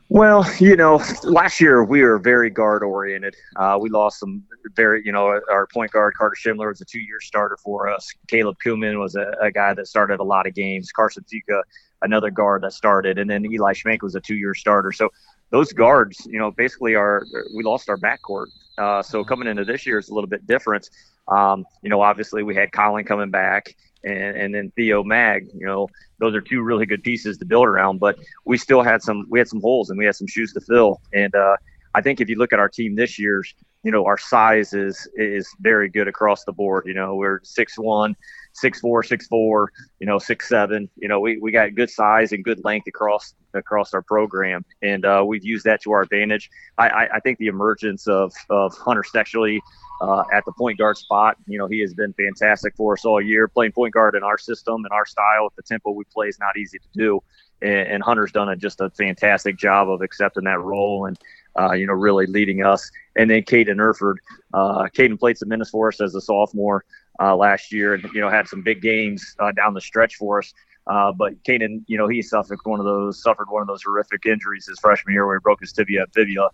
[0.09, 3.35] Well, you know, last year we were very guard oriented.
[3.55, 4.43] Uh, we lost some
[4.75, 8.11] very, you know, our point guard Carter Schindler was a two year starter for us.
[8.27, 10.91] Caleb Kuhlman was a, a, guy that started a lot of games.
[10.91, 11.63] Carson Zika,
[12.03, 14.91] another guard that started, and then Eli Schmank was a two year starter.
[14.91, 15.09] So
[15.49, 17.25] those guards, you know, basically are
[17.55, 18.47] we lost our backcourt.
[18.77, 20.89] Uh, so coming into this year is a little bit different.
[21.27, 25.47] Um, you know, obviously we had Colin coming back and, and then Theo Mag.
[25.53, 25.87] You know,
[26.19, 27.99] those are two really good pieces to build around.
[27.99, 30.61] But we still had some we had some holes and we had some shoes to
[30.61, 31.01] fill.
[31.13, 31.57] And uh,
[31.93, 35.07] I think if you look at our team this year's, you know, our size is
[35.15, 36.85] is very good across the board.
[36.87, 38.15] You know, we're six one,
[38.53, 40.89] six four, six four, you know, six seven.
[40.97, 45.05] You know, we, we got good size and good length across across our program, and
[45.05, 46.49] uh, we've used that to our advantage.
[46.77, 49.59] I, I, I think the emergence of of Hunter Stexley
[50.01, 51.37] uh, at the point guard spot.
[51.47, 53.47] You know, he has been fantastic for us all year.
[53.47, 56.39] Playing point guard in our system and our style at the tempo we play is
[56.39, 57.23] not easy to do.
[57.61, 61.17] And, and Hunter's done a, just a fantastic job of accepting that role and,
[61.57, 62.91] uh, you know, really leading us.
[63.15, 64.19] And then Caden Erford.
[64.53, 66.83] Uh, Caden played some minutes for us as a sophomore
[67.21, 70.39] uh, last year and, you know, had some big games uh, down the stretch for
[70.39, 70.53] us.
[70.85, 74.25] Uh, but Caden, you know, he suffered one of those suffered one of those horrific
[74.25, 76.49] injuries his freshman year where he broke his tibia fibula.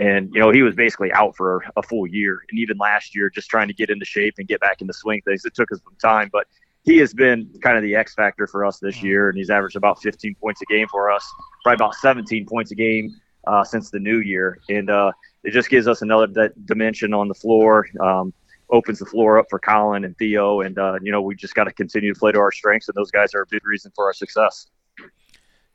[0.00, 2.42] And you know he was basically out for a full year.
[2.50, 5.22] And even last year just trying to get into shape and get back into swing
[5.24, 6.30] things it took us some time.
[6.32, 6.46] But
[6.82, 9.76] he has been kind of the x factor for us this year and he's averaged
[9.76, 11.24] about 15 points a game for us
[11.62, 13.14] probably about 17 points a game
[13.46, 14.58] uh, since the new year.
[14.68, 17.86] And uh, it just gives us another dimension on the floor.
[18.00, 18.32] Um,
[18.70, 21.64] opens the floor up for colin and theo and uh, you know we just got
[21.64, 24.06] to continue to play to our strengths and those guys are a big reason for
[24.06, 24.66] our success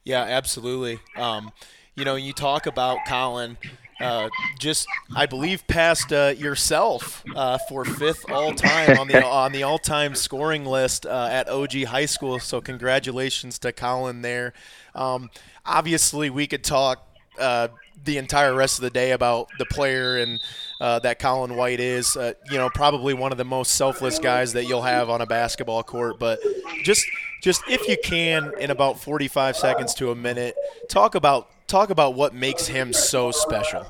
[0.03, 1.51] yeah absolutely um,
[1.95, 3.57] you know you talk about colin
[3.99, 9.51] uh, just I believe, passed uh, yourself uh, for fifth all time on the on
[9.51, 12.39] the all time scoring list uh, at OG High School.
[12.39, 14.53] So congratulations to Colin there.
[14.95, 15.29] Um,
[15.65, 17.05] obviously, we could talk
[17.37, 17.69] uh,
[18.03, 20.41] the entire rest of the day about the player and
[20.79, 22.15] uh, that Colin White is.
[22.49, 25.83] you know, probably one of the most selfless guys that you'll have on a basketball
[25.83, 26.19] court.
[26.19, 26.39] But
[26.83, 27.05] just
[27.41, 30.55] just if you can, in about 45 seconds to a minute,
[30.89, 33.85] talk about talk about what makes him so special.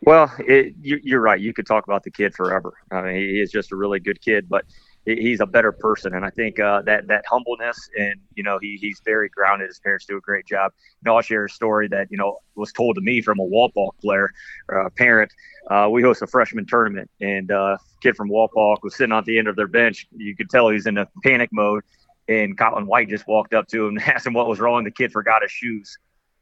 [0.00, 1.40] Well, it, you, are right.
[1.40, 2.74] You could talk about the kid forever.
[2.90, 4.66] I mean, he is just a really good kid, but
[5.04, 6.14] he's a better person.
[6.14, 9.68] And I think uh, that that humbleness and you know he he's very grounded.
[9.68, 10.72] His parents do a great job.
[11.02, 13.44] You know, I'll share a story that you know was told to me from a
[13.44, 14.30] Wapak player,
[14.74, 15.32] uh, parent.
[15.70, 19.38] Uh, we host a freshman tournament, and uh, kid from Wapak was sitting on the
[19.38, 20.06] end of their bench.
[20.16, 21.84] You could tell he's in a panic mode.
[22.26, 24.84] And Colin White just walked up to him and asked him what was wrong.
[24.84, 25.98] The kid forgot his shoes.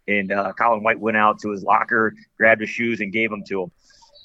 [0.08, 3.42] And uh, Colin White went out to his locker, grabbed his shoes, and gave them
[3.48, 3.72] to him.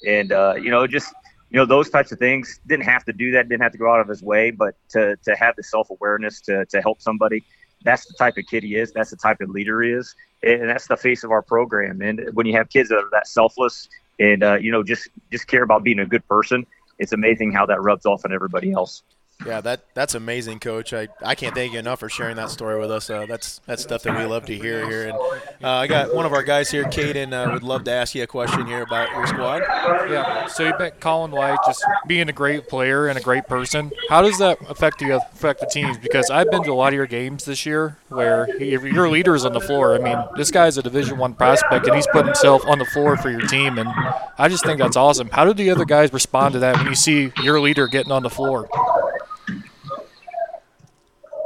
[0.06, 1.12] And uh, you know, just
[1.50, 3.90] you know, those types of things didn't have to do that, didn't have to go
[3.92, 7.44] out of his way, but to to have the self awareness to to help somebody.
[7.84, 8.92] That's the type of kid he is.
[8.92, 12.02] That's the type of leader he is, and that's the face of our program.
[12.02, 13.88] And when you have kids that are that selfless
[14.18, 16.66] and uh, you know just just care about being a good person,
[16.98, 19.02] it's amazing how that rubs off on everybody else.
[19.46, 20.92] Yeah, that that's amazing, Coach.
[20.92, 23.08] I, I can't thank you enough for sharing that story with us.
[23.08, 25.08] Uh, that's that's stuff that we love to hear here.
[25.08, 25.18] And
[25.62, 28.24] uh, I got one of our guys here, Caden, uh, would love to ask you
[28.24, 29.62] a question here about your squad.
[30.10, 30.46] Yeah.
[30.48, 33.92] So you bet Colin White just being a great player and a great person.
[34.08, 35.98] How does that affect you affect the teams?
[35.98, 39.44] Because I've been to a lot of your games this year where he, your is
[39.44, 39.94] on the floor.
[39.94, 43.16] I mean, this guy's a Division One prospect and he's put himself on the floor
[43.16, 43.88] for your team, and
[44.36, 45.28] I just think that's awesome.
[45.30, 48.24] How do the other guys respond to that when you see your leader getting on
[48.24, 48.68] the floor?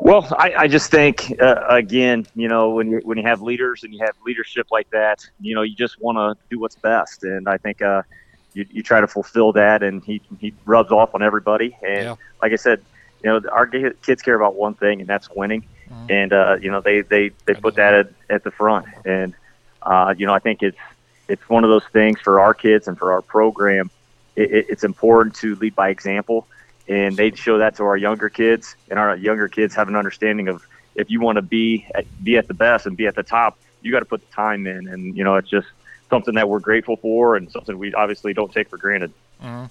[0.03, 3.84] Well, I, I just think uh, again, you know, when you when you have leaders
[3.84, 7.22] and you have leadership like that, you know, you just want to do what's best,
[7.22, 8.03] and I think uh,
[8.53, 12.14] you, you try to fulfill that, and he he rubs off on everybody, and yeah.
[12.42, 12.82] like I said,
[13.22, 16.07] you know, our kids care about one thing, and that's winning, mm-hmm.
[16.11, 19.34] and uh, you know, they they they put that at, at the front, and
[19.82, 20.78] uh, you know, I think it's
[21.28, 23.88] it's one of those things for our kids and for our program.
[24.34, 26.48] It, it's important to lead by example
[26.93, 30.49] and they show that to our younger kids, and our younger kids have an understanding
[30.49, 30.62] of
[30.95, 33.59] if you want to be at, be at the best and be at the top,
[33.80, 35.68] you got to put the time in, and you know it's just
[36.11, 39.11] something that we're grateful for and something we obviously don't take for granted.
[39.43, 39.66] Mm-hmm.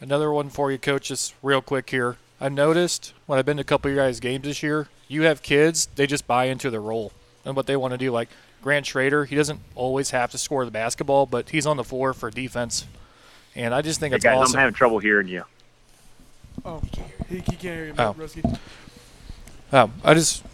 [0.00, 2.16] Another one for you, coach, just real quick here.
[2.40, 5.22] I noticed when I've been to a couple of your guys' games this year, you
[5.22, 7.12] have kids, they just buy into the role
[7.44, 8.12] and what they want to do.
[8.12, 8.28] Like
[8.62, 12.14] Grant Schrader, he doesn't always have to score the basketball, but he's on the floor
[12.14, 12.86] for defense.
[13.56, 14.56] And I just think hey it's guys, awesome.
[14.56, 15.44] I'm having trouble hearing you.
[16.64, 16.80] Oh,
[17.28, 18.16] he, he can't hear you, oh.
[19.72, 20.44] Oh, I just.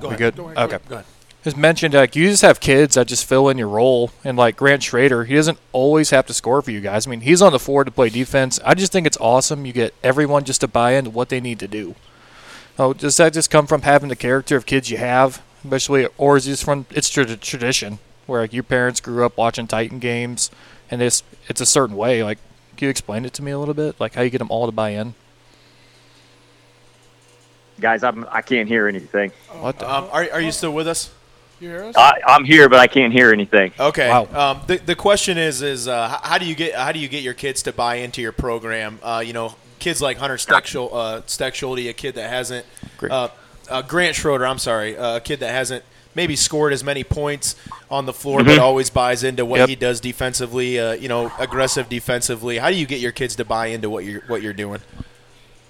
[0.00, 0.18] Go ahead.
[0.18, 0.36] good?
[0.36, 0.78] Go ahead, okay.
[0.88, 1.06] Go ahead.
[1.42, 4.56] Just mentioned like you just have kids that just fill in your role, and like
[4.56, 7.06] Grant Schrader, he doesn't always have to score for you guys.
[7.06, 8.60] I mean, he's on the floor to play defense.
[8.64, 9.64] I just think it's awesome.
[9.64, 11.94] You get everyone just to buy into what they need to do.
[12.78, 16.36] Oh, does that just come from having the character of kids you have, especially or
[16.36, 20.50] is this from it's tra- tradition where like your parents grew up watching Titan games,
[20.90, 22.22] and it's it's a certain way.
[22.22, 22.38] Like,
[22.76, 23.98] can you explain it to me a little bit?
[23.98, 25.14] Like how you get them all to buy in?
[27.80, 29.32] Guys, I'm I can't hear anything.
[29.60, 29.78] What?
[29.78, 31.10] The, Um, are, are you still with us?
[31.60, 31.94] You hear us?
[31.96, 33.72] I, I'm here, but I can't hear anything.
[33.78, 34.08] Okay.
[34.08, 34.28] Wow.
[34.32, 37.22] Um, the, the question is is uh, how do you get how do you get
[37.22, 38.98] your kids to buy into your program?
[39.02, 42.64] Uh, you know, kids like Hunter Steckschul, uh, Stechschulte, a kid that hasn't
[42.98, 43.12] Great.
[43.12, 43.28] uh,
[43.70, 47.54] uh, Grant Schroeder, I'm sorry, uh, a kid that hasn't maybe scored as many points
[47.90, 49.68] on the floor, but always buys into what Yep.
[49.68, 50.78] he does defensively.
[50.80, 52.58] Uh, you know, aggressive defensively.
[52.58, 54.80] How do you get your kids to buy into what you're what you're doing?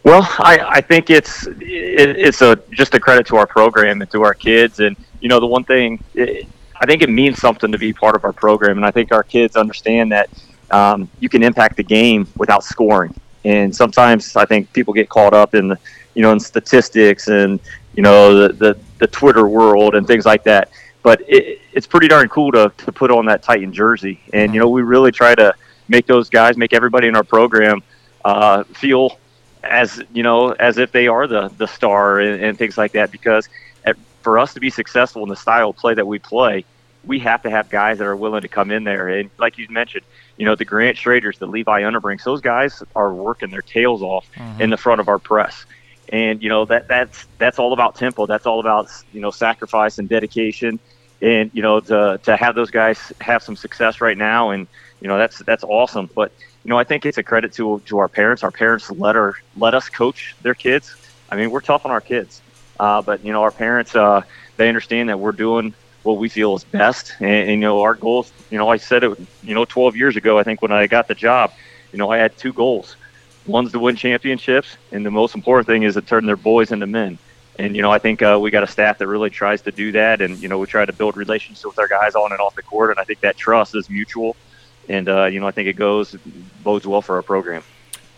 [0.03, 4.11] Well, I, I think it's it, it's a just a credit to our program and
[4.13, 4.81] to our kids.
[4.81, 6.47] And you know, the one thing it,
[6.81, 9.23] I think it means something to be part of our program, and I think our
[9.23, 10.31] kids understand that
[10.71, 13.15] um, you can impact the game without scoring.
[13.45, 15.79] And sometimes I think people get caught up in the
[16.15, 17.61] you know in statistics and
[17.95, 20.71] you know the the, the Twitter world and things like that.
[21.03, 24.61] But it, it's pretty darn cool to, to put on that Titan jersey, and you
[24.61, 25.55] know we really try to
[25.89, 27.83] make those guys, make everybody in our program
[28.25, 29.19] uh, feel
[29.63, 33.11] as you know as if they are the the star and, and things like that
[33.11, 33.49] because
[33.85, 36.65] at, for us to be successful in the style of play that we play
[37.05, 39.09] we have to have guys that are willing to come in there.
[39.09, 40.05] And like you mentioned
[40.37, 44.27] you know the grant Schraders, the levi underbrinks those guys are working their tails off
[44.35, 44.63] mm-hmm.
[44.63, 45.65] in the front of our press.
[46.11, 48.27] And you know that that's that's all about tempo.
[48.27, 50.79] That's all about you know sacrifice and dedication.
[51.23, 54.67] And you know to to have those guys have some success right now and
[55.01, 56.11] you know that's that's awesome.
[56.15, 56.33] But
[56.65, 58.43] you know, I think it's a credit to to our parents.
[58.43, 60.95] Our parents let our let us coach their kids.
[61.31, 62.43] I mean, we're tough on our kids,
[62.79, 64.23] uh, but you know, our parents uh,
[64.57, 67.15] they understand that we're doing what we feel is best.
[67.21, 68.33] And, and you know, our goals.
[68.51, 69.19] You know, I said it.
[69.43, 71.53] You know, 12 years ago, I think when I got the job,
[71.93, 72.97] you know, I had two goals.
[73.47, 76.87] One's to win championships, and the most important thing is to turn their boys into
[76.87, 77.19] men.
[77.59, 79.93] And you know, I think uh, we got a staff that really tries to do
[79.93, 82.55] that, and you know, we try to build relationships with our guys on and off
[82.55, 82.91] the court.
[82.91, 84.37] And I think that trust is mutual
[84.91, 86.17] and uh, you know I think it goes
[86.63, 87.63] bodes well for our program.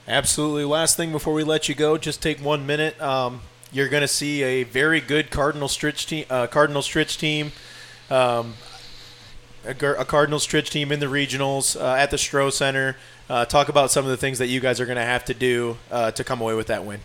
[0.09, 0.64] Absolutely.
[0.64, 3.01] Last thing before we let you go, just take one minute.
[3.01, 6.27] Um, you're going to see a very good Cardinal Stritch team.
[6.29, 7.53] Uh, Cardinal Stritch team.
[8.11, 8.55] Um,
[9.64, 12.97] a, a Cardinal Stritch team in the regionals uh, at the Stroh Center.
[13.31, 15.35] Uh, talk about some of the things that you guys are going to have to
[15.35, 17.01] do uh, to come away with that win.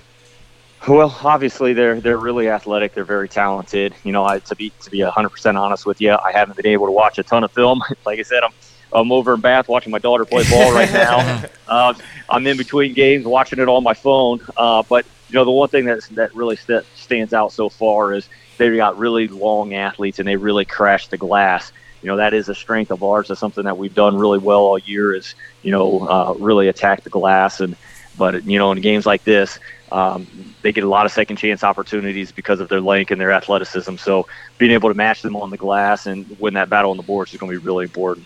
[0.88, 2.94] Well, obviously they're they're really athletic.
[2.94, 3.94] They're very talented.
[4.04, 6.86] You know, I, to be to be 100% honest with you, I haven't been able
[6.88, 7.82] to watch a ton of film.
[8.06, 8.52] like I said, I'm
[8.92, 11.44] I'm over in Bath watching my daughter play ball right now.
[11.68, 11.94] uh,
[12.30, 14.40] I'm in between games watching it on my phone.
[14.56, 18.14] Uh, but you know, the one thing that that really st- stands out so far
[18.14, 18.28] is
[18.58, 21.72] they've got really long athletes and they really crash the glass.
[22.02, 23.28] You know, that is a strength of ours.
[23.28, 25.14] That's something that we've done really well all year.
[25.14, 27.76] Is you know, uh, really attack the glass and.
[28.18, 29.60] But you know, in games like this,
[29.92, 30.26] um,
[30.64, 33.96] they get a lot of second chance opportunities because of their length and their athleticism.
[33.98, 34.28] So
[34.58, 37.32] being able to match them on the glass and win that battle on the boards
[37.32, 38.26] is going to be really important.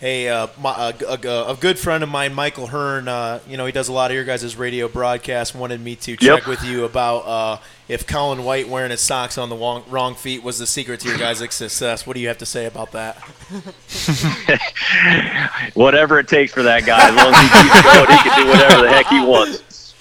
[0.00, 3.66] Hey, uh, my, a, a, a good friend of mine, Michael Hirn, uh, you know,
[3.66, 6.46] he does a lot of your guys' radio broadcasts, wanted me to check Yep.
[6.46, 10.42] with you about uh, if Colin White wearing his socks on the wrong, wrong feet
[10.42, 12.06] was the secret to your guys' success.
[12.06, 13.18] What do you have to say about that?
[15.74, 18.46] Whatever it takes for that guy, as long as he keeps going, he can do
[18.50, 19.94] whatever the heck he wants.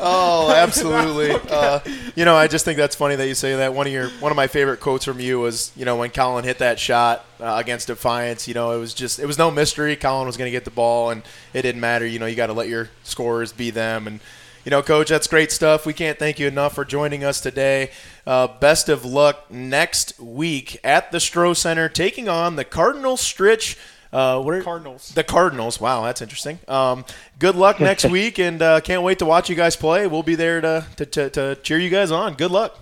[0.00, 1.30] Oh, absolutely.
[1.50, 1.80] uh,
[2.14, 3.74] you know, I just think that's funny that you say that.
[3.74, 6.44] One of your one of my favorite quotes from you was, you know, when Colin
[6.44, 8.48] hit that shot uh, against Defiance.
[8.48, 9.96] You know, it was just it was no mystery.
[9.96, 11.22] Colin was going to get the ball, and
[11.52, 12.06] it didn't matter.
[12.06, 14.06] You know, you got to let your scorers be them.
[14.06, 14.20] And
[14.64, 15.84] you know, Coach, that's great stuff.
[15.84, 17.90] We can't thank you enough for joining us today.
[18.26, 23.76] Uh, best of luck next week at the Stroh Center, taking on the Cardinal Stritch.
[24.14, 25.08] Uh, what are, Cardinals.
[25.10, 25.80] The Cardinals.
[25.80, 26.58] Wow, that's interesting.
[26.68, 27.04] Um,
[27.38, 30.06] good luck next week, and uh, can't wait to watch you guys play.
[30.06, 32.34] We'll be there to, to, to, to cheer you guys on.
[32.34, 32.78] Good luck.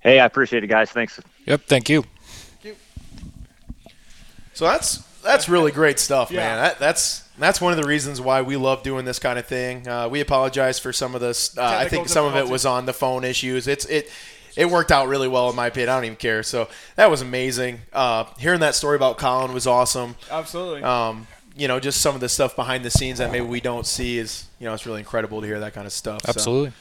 [0.00, 0.90] Hey, I appreciate it, guys.
[0.90, 1.20] Thanks.
[1.46, 1.62] Yep.
[1.62, 2.02] Thank you.
[2.62, 2.76] Thank you.
[4.52, 6.40] So that's that's really great stuff, Yeah.
[6.40, 6.56] man.
[6.58, 9.88] That, that's that's one of the reasons why we love doing this kind of thing.
[9.88, 11.56] Uh, we apologize for some of this.
[11.56, 13.66] Uh, I think some of it was on the phone issues.
[13.66, 14.10] It's it.
[14.56, 15.88] It worked out really well in my opinion.
[15.90, 16.42] I don't even care.
[16.42, 17.80] So that was amazing.
[17.92, 20.16] Uh, hearing that story about Colin was awesome.
[20.30, 20.82] Absolutely.
[20.82, 21.26] um,
[21.56, 24.18] you know, just some of the stuff behind the scenes that maybe we don't see
[24.18, 26.22] is, you know, it's really incredible to hear that kind of stuff.
[26.22, 26.72] So, Absolutely.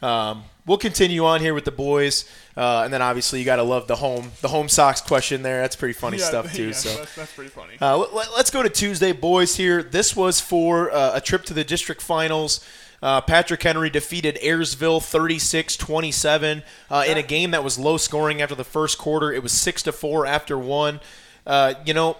[0.00, 2.24] um, we'll continue on here with the boys,
[2.56, 5.60] uh, and then obviously you got to love the home, the home socks question there.
[5.62, 6.66] That's pretty funny Yeah, stuff too.
[6.66, 6.96] yeah, so.
[6.96, 7.74] that's, that's pretty funny.
[7.80, 9.56] Uh, let, us go to Tuesday, boys.
[9.56, 12.64] Here, this was for uh, a trip to the district finals.
[13.02, 18.54] Uh, Patrick Henry defeated Ayersville 36-27 uh, in a game that was low scoring after
[18.54, 19.32] the first quarter.
[19.32, 21.00] It was six to four after one.
[21.46, 22.16] Uh, you know,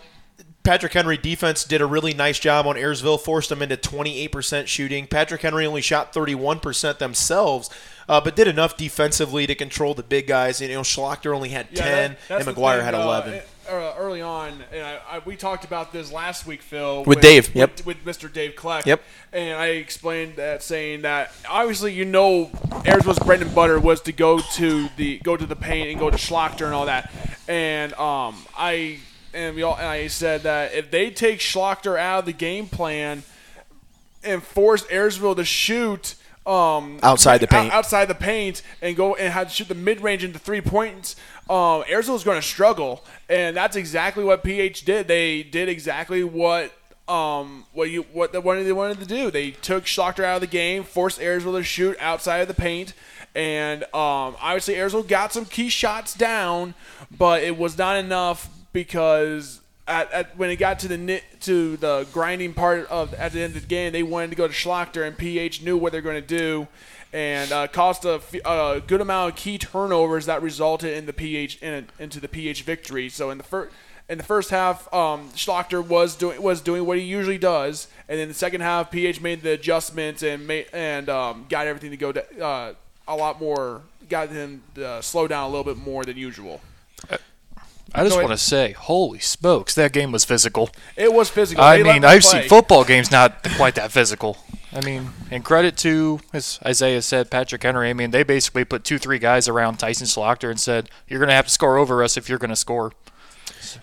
[0.64, 5.06] Patrick Henry defense did a really nice job on Ayersville, forced them into 28% shooting.
[5.06, 7.68] Patrick Henry only shot 31% themselves.
[8.08, 10.60] uh, but did enough defensively to control the big guys.
[10.60, 13.40] You know, Schlachter only had Yeah, ten, that- and McGuire had uh, eleven.
[13.68, 17.54] Uh, early on, and I, I, we talked about this last week, Phil, With Dave,
[17.54, 17.76] yep.
[17.84, 18.32] with, with Mr.
[18.32, 18.86] Dave Kleck.
[18.86, 19.02] Yep.
[19.32, 24.12] And I explained that, saying that obviously you know Ayersville's bread and butter was to
[24.12, 27.12] go to the go to the paint and go to Schlachter and all that,
[27.46, 28.98] and um, I
[29.32, 32.66] and we all and I said that if they take Schlachter out of the game
[32.66, 33.22] plan
[34.24, 37.72] and force Ayersville to shoot um, Outside the paint.
[37.72, 41.14] outside the paint and go and have to shoot the mid range into three points,
[41.52, 45.06] um, Ayersville going to struggle, and that's exactly what PH did.
[45.06, 46.72] They did exactly what
[47.06, 49.30] um, what you what they wanted they wanted to do.
[49.30, 52.94] They took Schlachter out of the game, forced Ayersville to shoot outside of the paint,
[53.34, 56.72] and um, obviously Ayersville got some key shots down,
[57.18, 62.08] but it was not enough because at, at, when it got to the to the
[62.14, 65.06] grinding part of at the end of the game, they wanted to go to Schlachter,
[65.06, 66.66] and PH knew what they're going to do,
[67.12, 71.86] and uh, caused a good amount of key turnovers that resulted in the PH in
[71.98, 73.08] into the PH victory.
[73.08, 73.74] So in the first
[74.08, 78.18] in the first half, um, Schlachter was doing was doing what he usually does, and
[78.18, 81.96] in the second half, PH made the adjustments and made and um, got everything to
[81.96, 82.74] go to, uh,
[83.08, 86.60] a lot more, got him to slow down a little bit more than usual.
[87.94, 90.70] I just Go want to say, holy smokes, that game was physical.
[90.96, 91.62] It was physical.
[91.62, 92.40] I They mean, I've play.
[92.40, 94.38] seen football games not quite that physical.
[94.74, 97.90] I mean, and credit to, as Isaiah said, Patrick Henry.
[97.90, 101.28] I mean, they basically put two, three guys around Tyson Schlachter and said, "You're going
[101.28, 102.92] to have to score over us if you're going to score."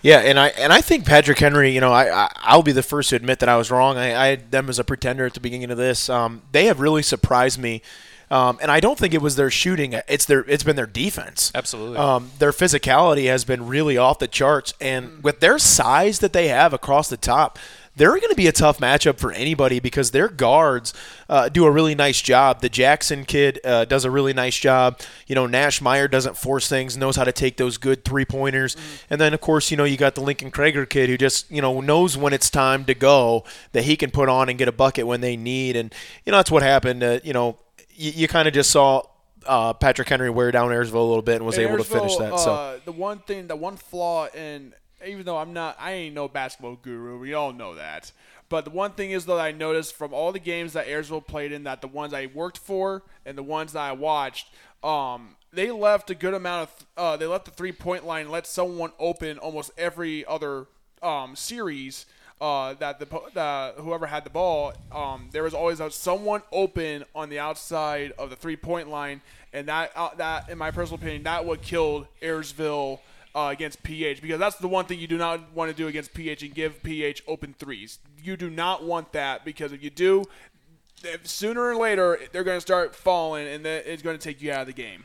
[0.02, 1.70] Yeah, and I and I think Patrick Henry.
[1.72, 3.96] You know, I, I I'll be the first to admit that I was wrong.
[3.98, 6.08] I, I had them as a pretender at the beginning of this.
[6.08, 7.82] Um, they have really surprised me,
[8.30, 9.94] um, and I don't think it was their shooting.
[10.08, 11.50] It's their it's been their defense.
[11.54, 11.98] Absolutely.
[11.98, 16.48] Um, their physicality has been really off the charts, and with their size that they
[16.48, 17.58] have across the top.
[17.96, 20.94] They're going to be a tough matchup for anybody because their guards
[21.28, 22.60] uh, do a really nice job.
[22.60, 25.00] The Jackson kid uh, does a really nice job.
[25.26, 28.76] You know, Nash Meyer doesn't force things, knows how to take those good three pointers.
[29.10, 31.60] And then, of course, you know, you got the Lincoln Krager kid who just, you
[31.60, 34.72] know, knows when it's time to go that he can put on and get a
[34.72, 35.74] bucket when they need.
[35.74, 35.92] And,
[36.24, 37.02] you know, that's what happened.
[37.02, 37.58] Uh, you know,
[38.00, 39.02] you, you kind of just saw
[39.46, 42.16] uh, Patrick Henry wear down Ayersville a little bit and was And able to finish
[42.16, 42.38] that.
[42.38, 42.52] so.
[42.52, 44.72] uh, the one thing, the one flaw, and
[45.06, 47.18] even though I'm not, I ain't no basketball guru.
[47.18, 48.12] We all know that.
[48.48, 51.52] But the one thing is that I noticed from all the games that Ayersville played
[51.52, 54.48] in, that the ones I worked for and the ones that I watched,
[54.82, 56.86] um, they left a good amount of.
[56.96, 60.66] Uh, they left the three point line, and let someone open almost every other
[61.02, 62.06] um, series.
[62.40, 67.04] Uh, that the the whoever had the ball, um, there was always a, someone open
[67.14, 69.20] on the outside of the three point line,
[69.52, 73.00] and that uh, that in my personal opinion, that what killed Ayersville
[73.34, 76.14] uh, against PH because that's the one thing you do not want to do against
[76.14, 77.98] PH and give PH open threes.
[78.22, 80.24] You do not want that because if you do,
[81.24, 84.62] sooner or later they're going to start falling, and it's going to take you out
[84.62, 85.04] of the game.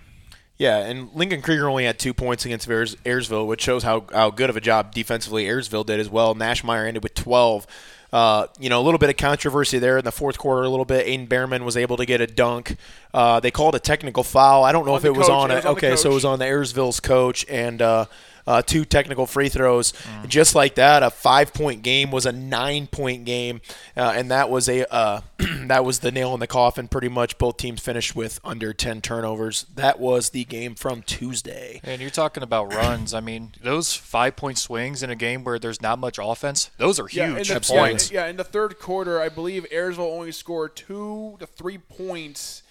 [0.57, 4.29] Yeah, and Lincoln Krieger only had two points against Ayers- Ayersville, which shows how, how
[4.29, 6.33] good of a job defensively Ayersville did as well.
[6.33, 7.67] Nashmeyer ended with 12.
[8.13, 10.63] Uh, you know, a little bit of controversy there in the fourth quarter.
[10.63, 11.05] A little bit.
[11.05, 12.77] Aiden Behrman was able to get a dunk.
[13.13, 14.63] Uh, they called a technical foul.
[14.63, 15.51] I don't know On if it was on.
[15.51, 18.05] It was on okay, so it was on the Ayersville's coach and uh,
[18.47, 19.93] uh, two technical free throws.
[20.27, 23.61] Just like that, a five-point game was a nine-point game,
[23.97, 25.21] uh, and that was a uh,
[25.67, 26.87] that was the nail in the coffin.
[26.87, 29.65] Pretty much, both teams finished with under ten turnovers.
[29.75, 31.81] That was the game from Tuesday.
[31.83, 33.13] And you're talking about runs.
[33.13, 36.99] I mean, those five point swings in a game where there's not much offense, those
[36.99, 38.11] are Yeah, huge the, points.
[38.11, 42.63] Yeah, yeah, in the third quarter, I believe Ayersville only scored two to three points.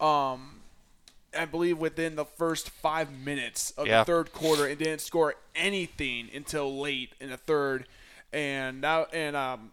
[0.00, 0.59] Um,
[1.36, 4.00] I believe within the first five minutes of Yeah.
[4.00, 7.86] the third quarter, and didn't score anything until late in the third.
[8.32, 9.72] And now, and um,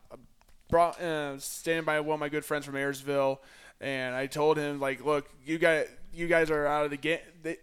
[0.69, 3.39] brought uh, standing by one of my good friends from Ayersville,
[3.79, 7.19] and I told him like, look, you guys, you guys are out of the game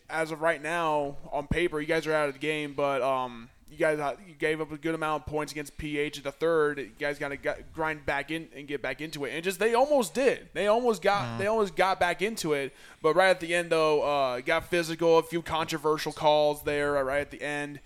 [0.09, 1.81] as of right now on paper.
[1.81, 4.73] You guys are out of the game, but um, you guys uh, you gave up
[4.73, 6.79] a good amount of points against PH at the third.
[6.79, 7.37] You guys got to
[7.75, 10.49] grind back in and get back into it, and just they almost did.
[10.55, 12.73] They almost got they almost got back into it,
[13.03, 15.19] but right at the end though, uh, got physical.
[15.19, 17.81] A few controversial calls there right at the end.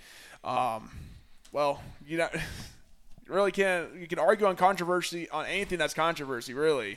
[0.45, 0.91] Um,
[1.53, 2.29] well, you know.
[3.27, 6.97] really can't you can argue on controversy on anything that's controversy really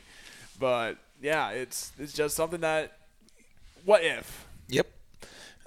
[0.62, 2.94] but yeah it's it's just something that
[3.84, 4.88] what if Yep.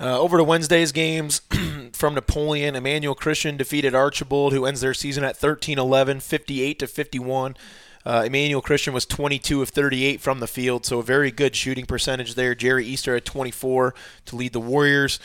[0.01, 1.41] Uh, over to Wednesday's games
[1.93, 7.57] from Napoleon, Emmanuel Christian defeated Archbold, who ends their season at 13-11, 58 to 51.
[8.05, 11.87] Uh, Emmanuel Christian was 22 of 38 from the field, so a very good shooting
[11.87, 12.55] percentage there.
[12.55, 13.95] Jerry Easter at 24
[14.27, 15.19] to lead the Warriors.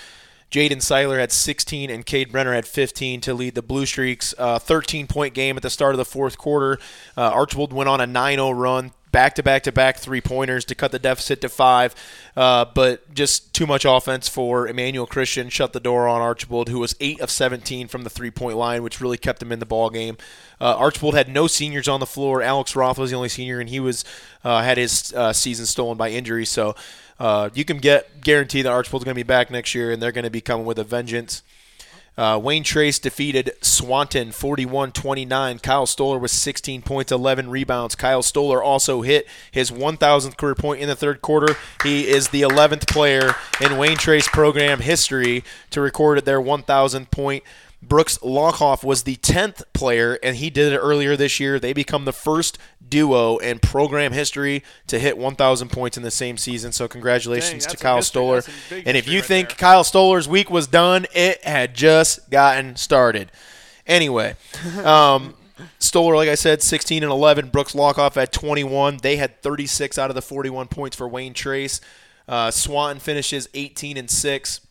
[0.52, 4.34] Jaden Seiler had 16 and Cade Brenner had 15 to lead the Blue Streaks.
[4.38, 6.80] Uh, 13 point game at the start of the fourth quarter.
[7.16, 8.92] Uh, Archbold went on a 9 0 run.
[9.12, 11.96] Back to back to back three pointers to cut the deficit to five,
[12.38, 15.50] uh, but just too much offense for Emmanuel Christian.
[15.50, 18.84] Shut the door on Archbold, who was eight of 17 from the three point line,
[18.84, 20.18] which really kept him in the ball game.
[20.62, 22.44] Uh, Archbold had no seniors on the floor.
[22.44, 24.06] Alex Roth was the only senior, and he was
[24.44, 26.46] uh, had his uh, season stolen by injury.
[26.46, 26.76] So
[27.20, 30.12] uh, you can get guarantee that Archbold's going to be back next year, and they're
[30.12, 31.42] going to be coming with a vengeance.
[32.20, 35.60] Uh, Wayne Trace defeated Swanton 41 29.
[35.60, 37.96] Kyle Stoller with 16 points, 11 rebounds.
[37.96, 41.56] Kyle Stoller also hit his 1,000th career point in the third quarter.
[41.82, 47.42] He is the 11th player in Wayne Trace program history to record their 1,000 point
[47.82, 51.60] Brooks Lockhoff was the 10th player, and he did it earlier this year.
[51.60, 52.58] They become the first
[52.88, 56.72] duo in program history to hit 1,000 points in the same season.
[56.72, 58.02] So, congratulations Dang, to Kyle.
[58.02, 58.42] Stoller.
[58.42, 59.58] That's some big And if you right think there.
[59.58, 63.32] Kyle Stoller's week was done, it had just gotten started.
[63.88, 64.36] Anyway,
[64.84, 65.36] um,
[65.80, 67.50] Stoller, like I said, 16 and 11.
[67.50, 68.98] Brooks Lockoff at 21.
[69.02, 71.80] They had 36 out of the 41 points for Wayne Trace.
[72.28, 74.62] Uh, Swanton finishes 18 and 6.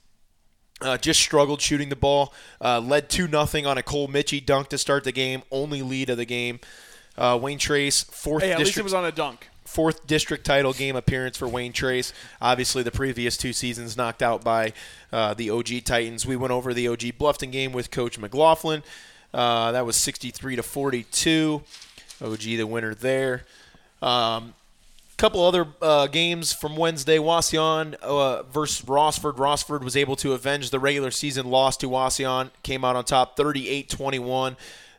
[0.81, 2.33] Uh, just struggled shooting the ball.
[2.61, 5.43] Uh, led 2 nothing on a Cole Mitchie dunk to start the game.
[5.51, 6.61] Only lead of the game.
[7.17, 9.49] Uh, Wayne Trace, fourth Hey, at least it district was on a dunk.
[9.65, 12.13] fourth district title game appearance for Wayne Trace.
[12.41, 14.73] Obviously, the previous two seasons knocked out by
[15.13, 16.25] uh, the OG Titans.
[16.25, 18.83] We went over the OG Bluffton game with Coach McGlaughlin.
[19.35, 21.63] Uh, that was 63 to 42.
[22.25, 23.43] OG the winner there.
[24.01, 24.55] Um,
[25.19, 27.19] couple other uh, games from Wednesday.
[27.19, 29.37] Wauseon uh, versus Rossford.
[29.37, 32.51] Rossford was able to avenge the regular season loss to Wauseon.
[32.63, 34.57] Came out on top 38-21.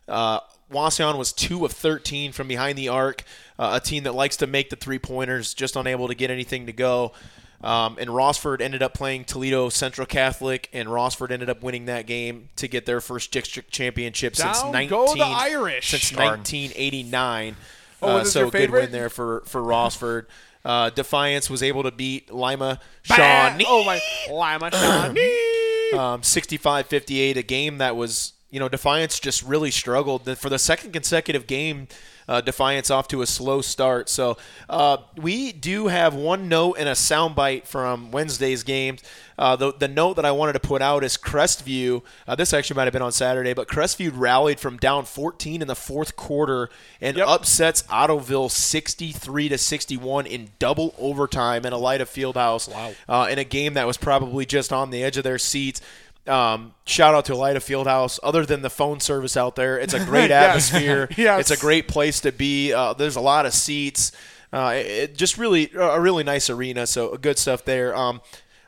[0.07, 0.41] Uh,
[0.71, 3.23] Wauseon was 2 of 13 from behind the arc.
[3.57, 6.73] Uh, a team that likes to make the three-pointers, just unable to get anything to
[6.73, 7.13] go.
[7.61, 12.05] Um, and Rossford ended up playing Toledo Central Catholic, and Rossford ended up winning that
[12.05, 15.89] game to get their first district championship since Down 19 go the Irish.
[15.89, 16.39] since Darn.
[16.39, 17.55] 1989.
[18.01, 20.25] Oh, uh, so good win there for for Rossford.
[20.65, 22.79] Uh, Defiance was able to beat Lima!
[23.03, 25.91] Shawnee Oh my, Lima Shawnee.
[25.93, 30.37] um, 65-58, a game that was, you know, Defiance just really struggled.
[30.37, 31.87] For the second consecutive game,
[32.29, 34.07] uh, Defiance off to a slow start.
[34.07, 34.37] So
[34.69, 39.01] uh, we do have one note and a soundbite from Wednesday's games.
[39.37, 42.03] Uh, the, the note that I wanted to put out is Crestview.
[42.27, 45.67] Uh, this actually might have been on Saturday, but Crestview rallied from down 14 in
[45.67, 46.69] the fourth quarter
[47.01, 47.27] and Yep.
[47.27, 52.71] upsets Ottoville 63 to 61 in double overtime in Elida Fieldhouse.
[52.71, 52.91] Wow.
[53.07, 55.81] Uh, in a game that was probably just on the edge of their seats.
[56.29, 58.19] Um, shout out to Elida Fieldhouse.
[58.23, 60.71] Other than the phone service out there, it's a great Yes.
[60.71, 61.09] atmosphere.
[61.17, 61.39] Yes.
[61.41, 62.71] It's a great place to be.
[62.73, 64.11] Uh, there's a lot of seats.
[64.53, 66.85] Uh, it, it just really a really nice arena.
[66.87, 67.95] So good stuff there.
[67.95, 68.21] Um,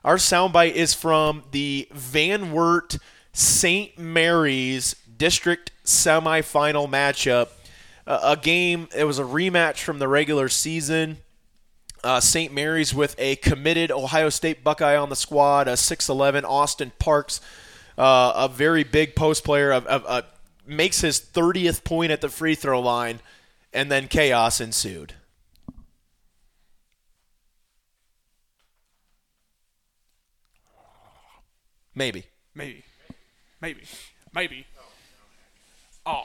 [0.03, 2.97] our soundbite is from the Van Wert
[3.33, 3.97] St.
[3.97, 7.49] Mary's District semifinal matchup.
[8.07, 8.87] Uh, a game.
[8.95, 11.19] It was a rematch from the regular season.
[12.03, 12.51] Uh, St.
[12.51, 17.41] Mary's with a committed Ohio State Buckeye on the squad, a 6'11 Austin Parks,
[17.97, 20.21] uh, a very big post player, of, of, uh,
[20.65, 23.19] makes his 30th point at the free throw line,
[23.71, 25.13] and then chaos ensued.
[31.93, 32.25] Maybe.
[32.55, 32.83] Maybe,
[33.61, 33.83] maybe,
[34.33, 34.65] maybe.
[36.05, 36.23] Oh,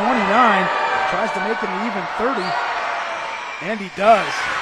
[0.00, 0.68] 29,
[1.10, 2.40] tries to make it an even 30,
[3.62, 4.59] and he does.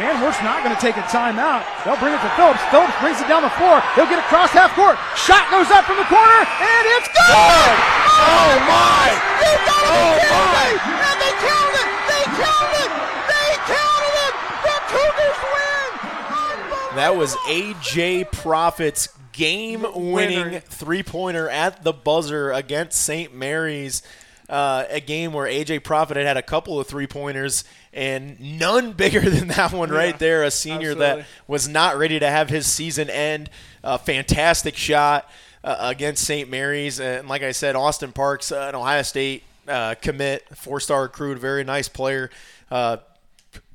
[0.00, 1.60] Van Wert's not going to take a timeout.
[1.84, 2.64] They'll bring it to Phillips.
[2.72, 3.84] Phillips brings it down the floor.
[3.92, 4.96] He'll get across half court.
[5.12, 7.76] Shot goes up from the corner, and it's good!
[8.16, 9.04] Oh, my!
[9.44, 10.64] You gotta Oh, be kidding my!
[10.64, 10.72] me!
[11.04, 11.88] And they counted it!
[12.08, 12.92] They counted it!
[13.28, 14.34] They counted it!
[14.64, 16.96] The Cougars win!
[16.96, 23.34] That was AJ Profit's game winning three pointer at the buzzer against St.
[23.34, 24.02] Mary's.
[24.50, 28.92] Uh, a game where AJ Profit had had a couple of three pointers and none
[28.94, 30.42] bigger than that one right there.
[30.42, 33.48] A senior that was not ready to have his season end.
[33.84, 35.30] A fantastic shot
[35.62, 36.50] uh, against St.
[36.50, 36.98] Mary's.
[36.98, 41.38] And like I said, Austin Parks, uh, an Ohio State uh, commit, four star recruit,
[41.38, 42.28] very nice player.
[42.72, 42.96] Uh,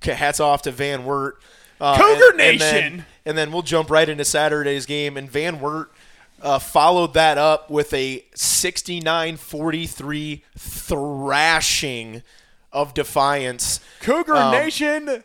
[0.02, 1.38] hats off to Van Wert.
[1.80, 3.06] Uh, Cougar and- and then- Nation!
[3.26, 5.16] and then we'll jump right into Saturday's game.
[5.18, 5.90] And Van Wert
[6.46, 12.24] uh, followed that up with a 69 43 thrashing
[12.72, 13.80] of Defiance.
[14.02, 15.24] Cougar Um, Nation,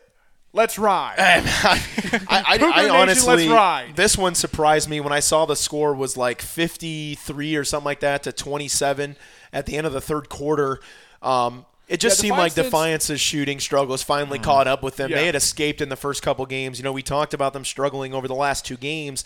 [0.53, 1.15] let's ride.
[1.19, 3.95] I, I, Cougar I Nation, honestly, let's ride.
[3.95, 7.99] this one surprised me when I saw the score was like 53 or something like
[8.01, 9.15] that to 27
[9.53, 10.79] at the end of the third quarter.
[11.21, 15.11] Um, it just Yeah, seemed like Defiance's shooting struggles finally caught up with them.
[15.11, 15.17] Yeah.
[15.17, 16.79] They had escaped in the first couple games.
[16.79, 19.25] You know, we talked about them struggling over the last two games.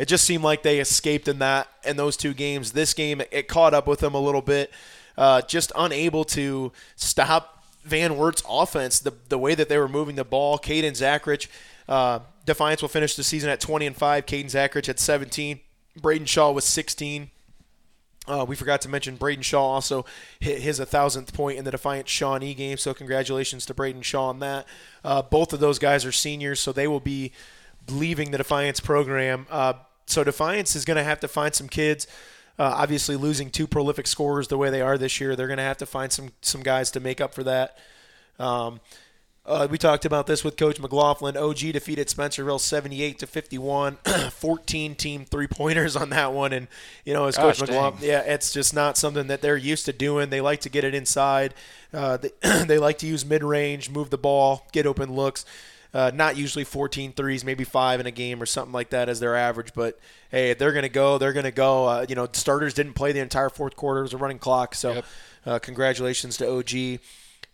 [0.00, 2.72] It just seemed like they escaped in that in those two games.
[2.72, 4.72] This game, it caught up with them a little bit.
[5.14, 10.16] Uh, just unable to stop Van Wert's offense, the the way that they were moving
[10.16, 10.58] the ball.
[10.58, 11.48] Caden Zachrich,
[11.86, 14.24] uh, Defiance will finish the season at 20 and five.
[14.24, 15.60] Caden Zachrich at 17.
[16.00, 17.30] Braden Shaw was 16.
[18.26, 20.06] Uh, we forgot to mention Braden Shaw also
[20.38, 24.38] hit his 1,000th point in the Defiant Shawnee game, so congratulations to Braden Shaw on
[24.38, 24.66] that.
[25.04, 27.32] Uh, both of those guys are seniors, so they will be
[27.88, 29.46] leaving the Defiance program.
[29.50, 29.74] Uh,
[30.10, 32.06] so Defiance is going to have to find some kids.
[32.58, 35.62] Uh, obviously, losing two prolific scorers the way they are this year, they're going to
[35.62, 37.78] have to find some some guys to make up for that.
[38.38, 38.80] Um,
[39.46, 41.34] uh, we talked about this with Coach McGlaughlin.
[41.34, 43.96] OG defeated Spencerville 78 to 51,
[44.30, 46.68] 14 team three pointers on that one, and
[47.04, 49.92] you know as Gosh, Coach McGlaughlin, yeah, it's just not something that they're used to
[49.92, 50.28] doing.
[50.28, 51.54] They like to get it inside.
[51.92, 52.30] Uh, they,
[52.66, 55.46] they like to use mid range, move the ball, get open looks.
[55.92, 59.18] Uh, not usually 14 threes, maybe five in a game or something like that as
[59.18, 59.72] their average.
[59.74, 59.98] But
[60.30, 61.86] hey, if they're going to go, they're going to go.
[61.86, 64.74] Uh, you know, starters didn't play the entire fourth quarter; it was a running clock.
[64.76, 65.04] So, Yep.
[65.46, 67.00] uh, congratulations to OG.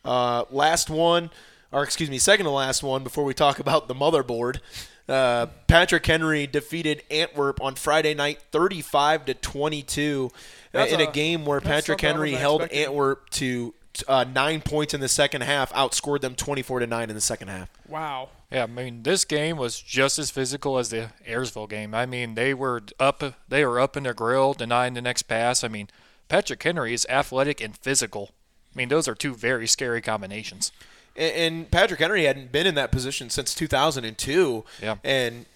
[0.05, 1.31] Uh, last one,
[1.73, 4.61] or excuse me, second to last one before we talk about the motherboard.
[5.09, 10.31] Uh, Patrick Henry defeated Antwerp on Friday night, 35 to 22,
[10.75, 12.63] uh, in a, a- game where Patrick Henry held.
[12.63, 13.73] Antwerp to
[14.09, 17.49] uh, nine points in the second half, outscored them 24 to nine in the second
[17.49, 17.71] half.
[17.89, 18.31] Wow.
[18.51, 21.95] Yeah, I mean this game was just as physical as the Ayersville game.
[21.95, 25.65] I mean they were up, they were up in their grill, denying the next pass.
[25.65, 25.89] I mean
[26.29, 28.31] Patrick Henry is athletic and physical.
[28.75, 30.71] I mean those are two very scary combinations.
[31.17, 34.65] and, and Patrick Henry hadn't been in that position since 2002.
[34.81, 34.97] Yeah.
[35.03, 35.47] And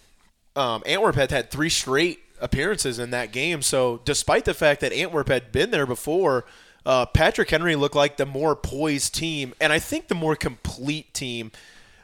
[0.57, 3.63] um, Antwerp had had three straight appearances in that game.
[3.63, 6.45] So, despite the fact that Antwerp had been there before,
[6.87, 11.13] uh, Patrick Henry looked like the more poised team, and I think the more complete
[11.15, 11.53] team.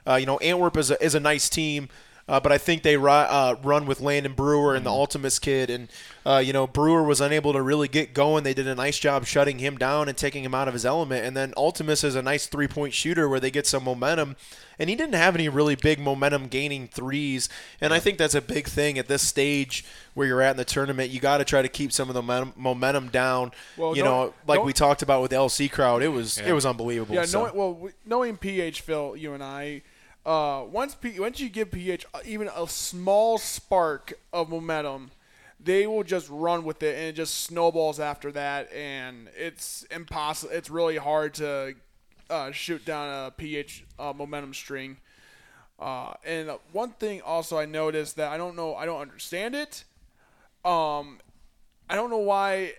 [0.06, 1.88] Uh, you know, Antwerp is a, is a nice team.
[2.28, 5.70] Uh, but I think they ri- uh, run with Landon Brewer and the Ultimus kid,
[5.70, 5.88] and
[6.24, 8.42] uh, you know Brewer was unable to really get going.
[8.42, 11.24] They did a nice job shutting him down and taking him out of his element.
[11.24, 14.34] And then Ultimus is a nice three point shooter where they get some momentum,
[14.76, 17.48] and he didn't have any really big momentum gaining threes.
[17.80, 20.64] And I think that's a big thing at this stage where you're at in the
[20.64, 21.10] tournament.
[21.10, 23.52] You got to try to keep some of the momentum, momentum down.
[23.76, 26.66] Well, you know, like we talked about with the LC crowd, it was it was
[26.66, 27.14] unbelievable.
[27.14, 27.42] Yeah, so.
[27.42, 29.82] knowing, well, knowing PH, Phil, you and I,
[30.26, 35.12] uh, once P, once you give PH even a small spark of momentum,
[35.60, 40.52] they will just run with it, and it just snowballs after that, and it's impossible.
[40.52, 41.74] It's really hard to
[42.28, 44.96] uh, shoot down a PH uh, momentum string.
[45.78, 49.54] Uh, and uh, one thing also I noticed that I don't know, I don't understand
[49.54, 49.84] it.
[50.64, 51.20] Um,
[51.88, 52.72] I don't know why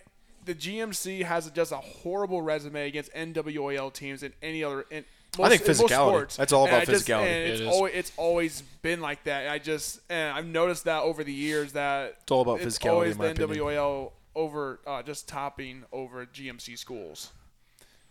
[0.43, 4.85] the GMC has just a horrible resume against NWAL teams and any other.
[4.91, 5.05] In,
[5.45, 6.09] I think in most physicality.
[6.09, 6.35] sports.
[6.37, 7.21] That's all And about I just- physicality.
[7.27, 7.69] and it's It is.
[7.69, 9.49] always it's always been like that.
[9.49, 12.89] I just and I've noticed that over the years that It's all about it's physicality,
[12.91, 13.65] always in my the opinion.
[13.65, 17.31] NWAL over uh, just topping over GMC schools.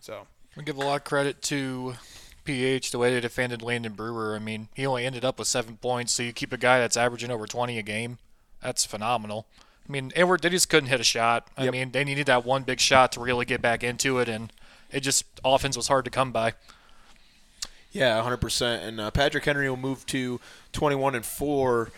[0.01, 1.95] So We give a lot of credit to
[2.45, 4.35] PH the way they defended Landon Brewer.
[4.37, 6.97] I mean, he only ended up with seven points, so you keep a guy that's
[6.97, 8.19] averaging over 20 a game.
[8.63, 9.47] That's phenomenal.
[9.89, 11.49] I mean, Edward, they just couldn't hit a shot.
[11.57, 11.73] I Yep.
[11.73, 14.53] mean, they needed that one big shot to really get back into it, and
[14.91, 16.55] it just offense was hard to come by.
[17.97, 18.87] Yeah, 100%.
[18.87, 20.39] And uh, Patrick Henry will move to
[20.73, 21.91] 21 and 4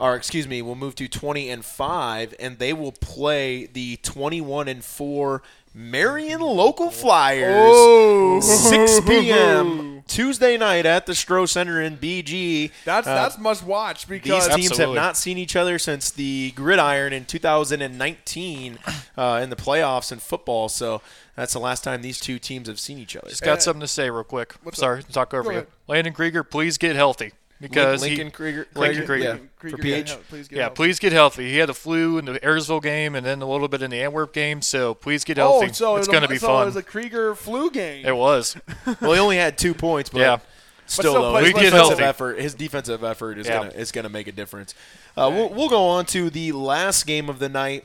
[0.00, 4.68] or excuse me, will move to 20 and 5 and they will play the 21
[4.68, 5.42] and 4
[5.74, 7.64] Marion Local Flyers.
[7.66, 8.40] Oh.
[8.40, 9.96] 6 p.m.
[10.08, 12.72] Tuesday night at the Stroh Center in BG.
[12.84, 16.10] that's Uh, that's must watch because these because teams have not seen each other since
[16.10, 18.78] the gridiron in 2019
[19.16, 20.68] uh, in the playoffs in football.
[20.68, 21.00] So
[21.36, 23.28] that's the last time these two teams have seen each other.
[23.28, 24.54] Just got something to say real quick.
[24.62, 25.56] what's Sorry to talk over Go you.
[25.58, 25.68] ahead.
[25.86, 29.24] Landon Krieger, please get healthy because he- Lincoln Krieger, Lincoln Krieger.
[29.24, 30.08] yeah, Krieger, for PH.
[30.10, 30.74] help, please get yeah, help.
[30.74, 31.50] please get healthy.
[31.50, 34.00] He had a flu in the Ayersville game and then a little bit in the
[34.02, 35.54] Antwerp game, so please get healthy.
[35.56, 35.74] Oh, healthy.
[35.74, 36.62] so it's it was a- going to be so fun.
[36.62, 38.06] It was a Krieger flu game.
[38.06, 38.56] it was.
[39.00, 40.38] Well, he only had two points, but Yeah.
[40.86, 41.54] still, still though, plays his.
[41.54, 42.04] We get defensive healthy.
[42.04, 43.58] effort, his defensive effort is Yeah.
[43.58, 44.74] gonna is gonna make a difference.
[45.16, 47.84] Uh, we'll we'll go on to the last game of the night.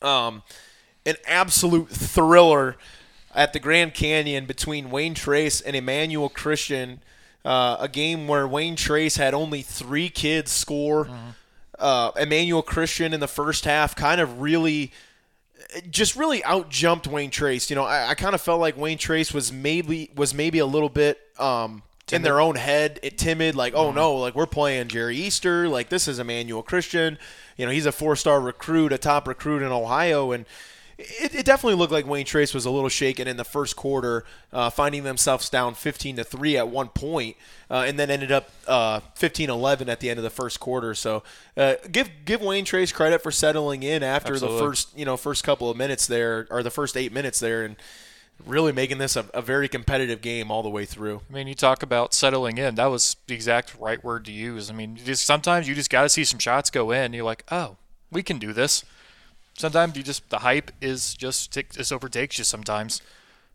[0.00, 0.42] Um,
[1.04, 2.76] an absolute thriller
[3.34, 7.00] at the Grand Canyon between Wayne Trace and Emmanuel Christian.
[7.44, 11.08] Uh, a game where Wayne Trace had only three kids score.
[11.78, 14.92] Uh, Emmanuel Christian in the first half kind of really
[15.90, 17.70] just really out jumped Wayne Trace.
[17.70, 20.66] You know, I, I kind of felt like Wayne Trace was maybe was maybe a
[20.66, 23.54] little bit um, in their own head, it, timid.
[23.54, 25.68] Like, oh no, like we're playing Jerry Easter.
[25.68, 27.18] Like this is Emmanuel Christian.
[27.56, 30.46] You know, he's a four star recruit, a top recruit in Ohio, and.
[30.98, 34.24] It, it definitely looked like Wayne Trace was a little shaken in the first quarter,
[34.52, 37.36] uh, finding themselves down 15 to three at one point,
[37.70, 40.94] uh, and then ended up uh, 15-11 at the end of the first quarter.
[40.94, 41.22] So,
[41.56, 44.58] uh, give give Wayne Trace credit for settling in after Absolutely.
[44.58, 47.64] the first you know first couple of minutes there or the first eight minutes there
[47.64, 47.76] and
[48.46, 51.20] really making this a, a very competitive game all the way through.
[51.30, 52.76] I mean, you talk about settling in.
[52.76, 54.70] That was the exact right word to use.
[54.70, 57.12] I mean, just sometimes you just got to see some shots go in.
[57.12, 57.76] You're like, oh,
[58.10, 58.84] we can do this.
[59.58, 63.02] Sometimes you just the hype is just just overtakes you sometimes.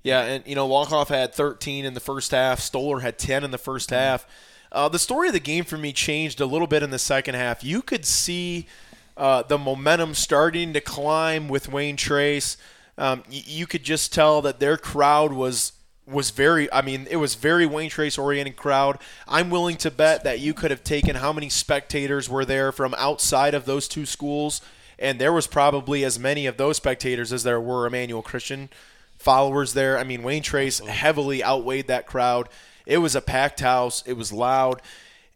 [0.03, 2.59] Yeah, and you know Walkoff had 13 in the first half.
[2.59, 4.27] Stoller had 10 in the 1st half.
[4.71, 7.35] Uh, the story of the game for me changed a little bit in the second
[7.35, 7.63] half.
[7.63, 8.67] You could see
[9.15, 12.57] uh, the momentum starting to climb with Wayne Trace.
[12.97, 15.73] Um, y- you could just tell that their crowd was
[16.05, 16.71] was very.
[16.73, 18.97] I mean, it was very Wayne Trace oriented crowd.
[19.27, 22.93] I'm willing to bet that you could have taken how many spectators were there from
[22.97, 24.59] outside of those two schools,
[25.03, 28.69] and there was probably as many of those spectators as there were Emmanuel Christian
[29.19, 29.99] followers there.
[29.99, 32.47] I mean, Wayne Trace heavily outweighed that crowd.
[32.85, 34.01] It was a packed house.
[34.07, 34.81] It was loud,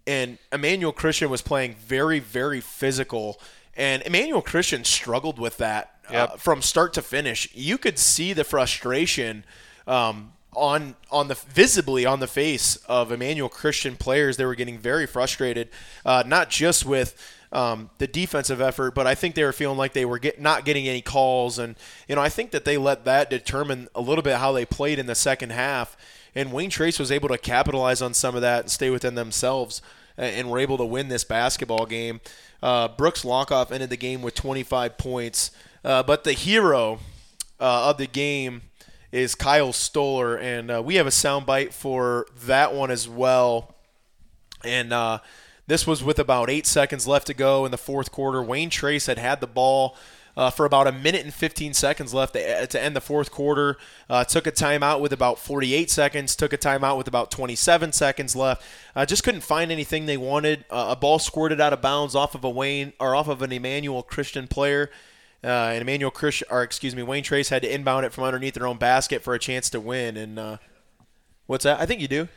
[0.07, 3.39] and Emmanuel Christian was playing very, very physical.
[3.75, 7.49] And Emmanuel Christian struggled with that uh, from start to finish.
[7.53, 9.43] You could see the frustration
[9.85, 14.37] um, on on the visibly on the face of Emmanuel Christian players.
[14.37, 15.69] They were getting very frustrated,
[16.05, 19.93] uh, not just with um, the defensive effort, but I think they were feeling like
[19.93, 21.75] they were get, not getting any calls, and
[22.07, 24.99] you know I think that they let that determine a little bit how they played
[24.99, 25.97] in the second half.
[26.35, 29.81] And Wayne Trace was able to capitalize on some of that and stay within themselves,
[30.17, 32.21] and were able to win this basketball game.
[32.61, 35.51] Uh, Brooks Lockoff ended the game with 25 points,
[35.83, 36.99] uh, but the hero
[37.59, 38.63] uh, of the game
[39.11, 43.75] is Kyle Stoller, and uh, we have a soundbite for that one as well.
[44.63, 45.19] And uh,
[45.67, 48.41] this was with about eight seconds left to go in the fourth quarter.
[48.41, 49.95] Wayne Trace had had the ball
[50.37, 53.75] uh, for about a minute and 15 seconds left to, to end the fourth quarter.
[54.07, 56.35] Uh, took a timeout with about 48 seconds.
[56.35, 58.63] Took a timeout with about 27 seconds left.
[58.95, 60.63] Uh, just couldn't find anything they wanted.
[60.69, 63.51] Uh, a ball squirted out of bounds off of a Wayne or off of an
[63.51, 64.89] Emmanuel Christian player.
[65.43, 68.53] Uh, and Emmanuel Christian, or excuse me, Wayne Trace had to inbound it from underneath
[68.53, 70.17] their own basket for a chance to win.
[70.17, 70.57] And uh,
[71.47, 71.79] what's that?
[71.79, 72.27] I think you do.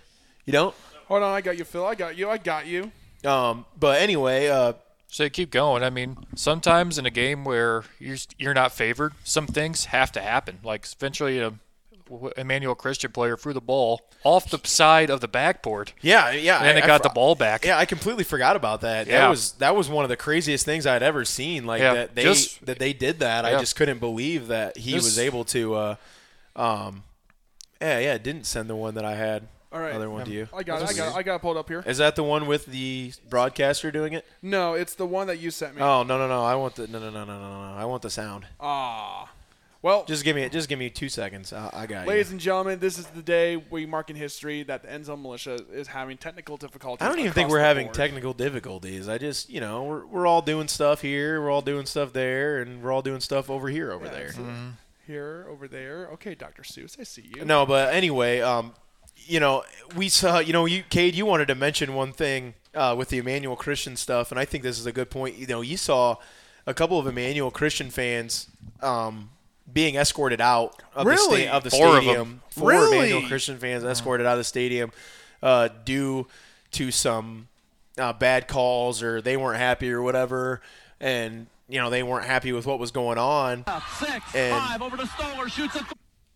[0.47, 0.75] You don't?
[1.07, 1.85] Hold on, I got you, Phil.
[1.85, 2.31] I got you.
[2.31, 2.93] I got you.
[3.25, 4.73] Um, but anyway, uh,
[5.09, 5.83] So you keep going.
[5.83, 10.21] I mean, sometimes in a game where you're you're not favored, some things have to
[10.21, 10.59] happen.
[10.63, 11.53] Like eventually, a
[12.37, 16.59] Emmanuel Christian player threw the ball off the side of the backboard, yeah, yeah.
[16.63, 17.65] and it got fr- the ball back.
[17.65, 19.07] Yeah, I completely forgot about that.
[19.07, 19.29] That Yeah.
[19.29, 21.67] was that was one of the craziest things I'd ever seen.
[21.67, 23.45] Like Yeah, that they just- that they did that.
[23.45, 25.75] I just couldn't believe that he This- was able to.
[25.75, 25.95] Uh,
[26.57, 27.05] um,
[27.81, 28.19] yeah, yeah.
[28.19, 29.47] Didn't send the one that I had.
[29.73, 29.93] All right.
[29.95, 30.49] Other one to you.
[30.55, 30.89] I got it.
[30.89, 31.17] I got it.
[31.17, 31.83] I got it pulled up here.
[31.87, 34.27] Is that the one with the broadcaster doing it?
[34.43, 35.83] No, it's the one that you sent me.
[35.83, 36.43] Oh no no no!
[36.43, 37.75] I want the no no no no no no!
[37.77, 38.47] I want the sound.
[38.59, 39.31] Ah.
[39.83, 41.55] Well, Just give me just give me two seconds.
[41.55, 42.09] I, I got you.
[42.11, 42.33] ladies you.
[42.33, 45.59] and gentlemen, this is the day we mark in history that the End Zone Militia
[45.73, 47.03] is having technical difficulties.
[47.03, 47.95] I don't even think we're having board.
[47.95, 49.09] technical difficulties.
[49.09, 52.61] I just you know we're we're all doing stuff here, we're all doing stuff there,
[52.61, 54.33] and we're all doing stuff over here over Yeah, there.
[54.33, 54.45] so
[55.07, 56.09] Here, over there.
[56.13, 56.63] Okay, Dr.
[56.63, 57.47] Seuss, I see you.
[57.47, 58.75] No, but anyway, um,
[59.27, 59.65] you know,
[59.97, 63.19] we saw, you know, you, Cade, you wanted to mention one thing uh, with the
[63.19, 65.37] Emmanuel Christian stuff, and I think this is a good point.
[65.37, 66.17] You know, you saw
[66.67, 68.49] a couple of Emmanuel Christian fans
[68.83, 69.31] um,
[69.73, 71.43] being escorted out of Really?
[71.43, 72.17] the, sta- of the Four of stadium.
[72.29, 72.43] them.
[72.51, 72.97] Four Really?
[72.99, 74.93] Emmanuel Christian fans escorted out of the stadium
[75.43, 76.27] uh, due
[76.73, 77.49] to some
[77.99, 80.61] uh, bad calls or they weren't happy or whatever,
[81.01, 83.65] and you know they weren't happy with what was going on.
[83.99, 85.83] Six, And- five, over to Stoller, shoots it.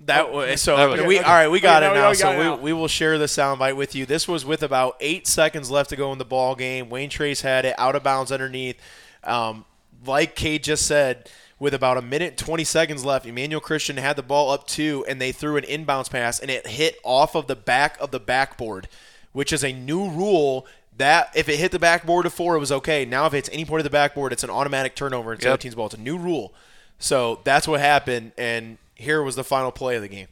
[0.01, 0.77] That was so.
[0.77, 1.27] that was- we okay.
[1.27, 1.49] all right.
[1.49, 2.57] We got Okay, it now we so we, now.
[2.57, 4.05] we will share the soundbite with you.
[4.07, 6.91] This was with about eight seconds left to go in the ball game.
[6.91, 8.79] Wayne Trace had it out of bounds underneath.
[9.23, 9.65] Um,
[10.05, 14.23] like Kate just said, with about a minute 20 seconds left, Emmanuel Christian had the
[14.23, 17.57] ball up two, and they threw an inbounds pass, and it hit off of the
[17.57, 18.89] back of the backboard,
[19.33, 20.67] which is a new rule.
[20.99, 23.05] That if it hit the backboard of four, it was okay.
[23.05, 25.41] Now, if it's any part of the backboard, it's an automatic turnover Yep.
[25.61, 25.87] 17's ball.
[25.87, 26.53] It's a new rule.
[26.99, 30.29] So that's what happened, and here was the final play of the game.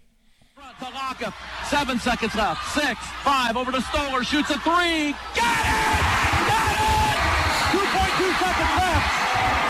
[0.54, 1.34] Front to
[1.66, 2.72] Seven seconds left.
[2.72, 5.12] Six, five, over to Stoller, shoots a three.
[5.34, 5.92] Got it!
[6.48, 7.32] Got it!
[7.72, 9.22] 2.2 seconds left.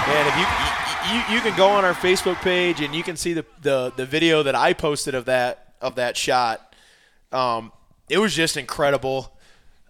[0.09, 0.47] And if you,
[1.14, 4.06] you you can go on our Facebook page and you can see the, the, the
[4.06, 6.74] video that I posted of that of that shot.
[7.31, 7.73] Um,
[8.09, 9.32] it was just incredible.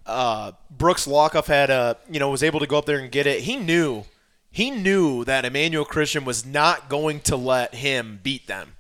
[0.04, 3.26] Uh, Brooks Lockoff had a you know was able to go up there and get
[3.26, 3.40] it.
[3.40, 4.04] He knew
[4.50, 8.74] he knew that Emmanuel Christian was not going to let him beat them.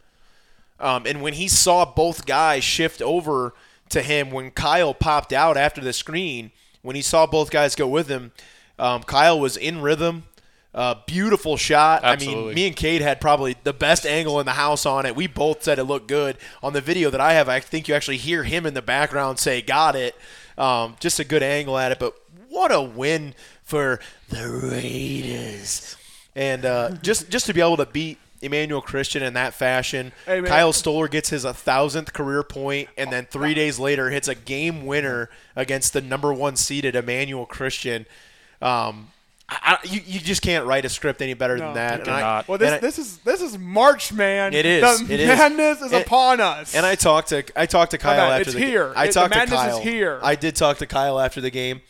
[0.82, 3.54] Um, and when he saw both guys shift over
[3.90, 6.50] to him, when Kyle popped out after the screen,
[6.82, 8.32] when he saw both guys go with him,
[8.78, 10.24] um, Kyle was in rhythm.
[10.74, 12.02] Uh, beautiful shot.
[12.02, 15.14] I mean, me and Kate had probably the best angle in the house on it.
[15.14, 16.38] We both said it looked good.
[16.62, 19.38] On the video that I have, I think you actually hear him in the background
[19.38, 20.16] say, Got it.
[20.56, 21.98] Um, just a good angle at it.
[21.98, 22.14] But
[22.48, 24.00] what a win for
[24.30, 25.96] the Raiders.
[26.34, 30.12] And uh, just, just to be able to beat Emmanuel Christian in that fashion.
[30.26, 30.42] Hey.
[30.42, 34.34] Kyle Stoller gets his a thousandth career point, and then three days later hits a
[34.34, 38.06] game winner against the number one seeded Emmanuel Christian.
[38.60, 39.08] Um,
[39.48, 41.66] I, I, you, you just can't write a script any better No.
[41.66, 41.94] than that.
[41.98, 42.48] You And I- cannot.
[42.48, 44.54] Well, this I- this is this is March, man.
[44.54, 45.06] It is.
[45.06, 45.28] The It is.
[45.28, 46.74] madness is And- upon us.
[46.74, 48.40] And I talked to I talked to Kyle bad.
[48.40, 48.92] after It's the here.
[48.96, 49.80] I It- the talked to madness is Kyle.
[49.80, 50.20] here.
[50.22, 51.82] I did talk to Kyle after the game.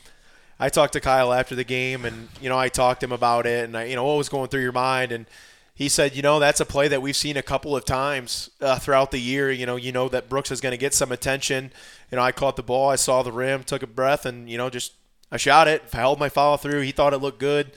[0.59, 3.47] I talked to Kyle after the game, and you know I talked to him about
[3.47, 5.27] it, and I, you know what was going through your mind, and
[5.75, 8.79] he said, you know, that's a play that we've seen a couple of times uh,
[8.79, 9.51] throughout the year.
[9.51, 11.73] You know, you know that Brooks is going to get some attention.
[12.11, 14.59] You know, I caught the ball, I saw the rim, took a breath, and you
[14.59, 14.93] know just
[15.31, 16.83] I shot it, held my follow through.
[16.83, 17.73] He thought it looked good.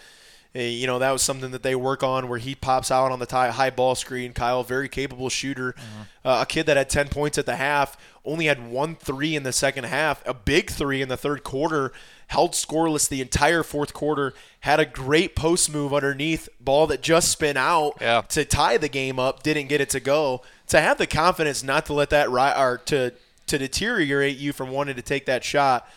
[0.56, 3.20] Uh, You know, that was something that they work on where he pops out on
[3.20, 4.32] the tie, high ball screen.
[4.34, 5.76] Kyle, very capable shooter.
[6.24, 9.44] Uh, a kid that had 10 points at the half, only had one three in
[9.44, 11.92] the second half, a big three in the third quarter,
[12.28, 17.30] held scoreless the entire fourth quarter, had a great post move underneath, ball that just
[17.30, 18.22] spin out Yeah.
[18.30, 20.42] to tie the game up, didn't get it to go.
[20.70, 23.12] To have the confidence not to let that ri- or to
[23.48, 25.88] to deteriorate you from wanting to take that shot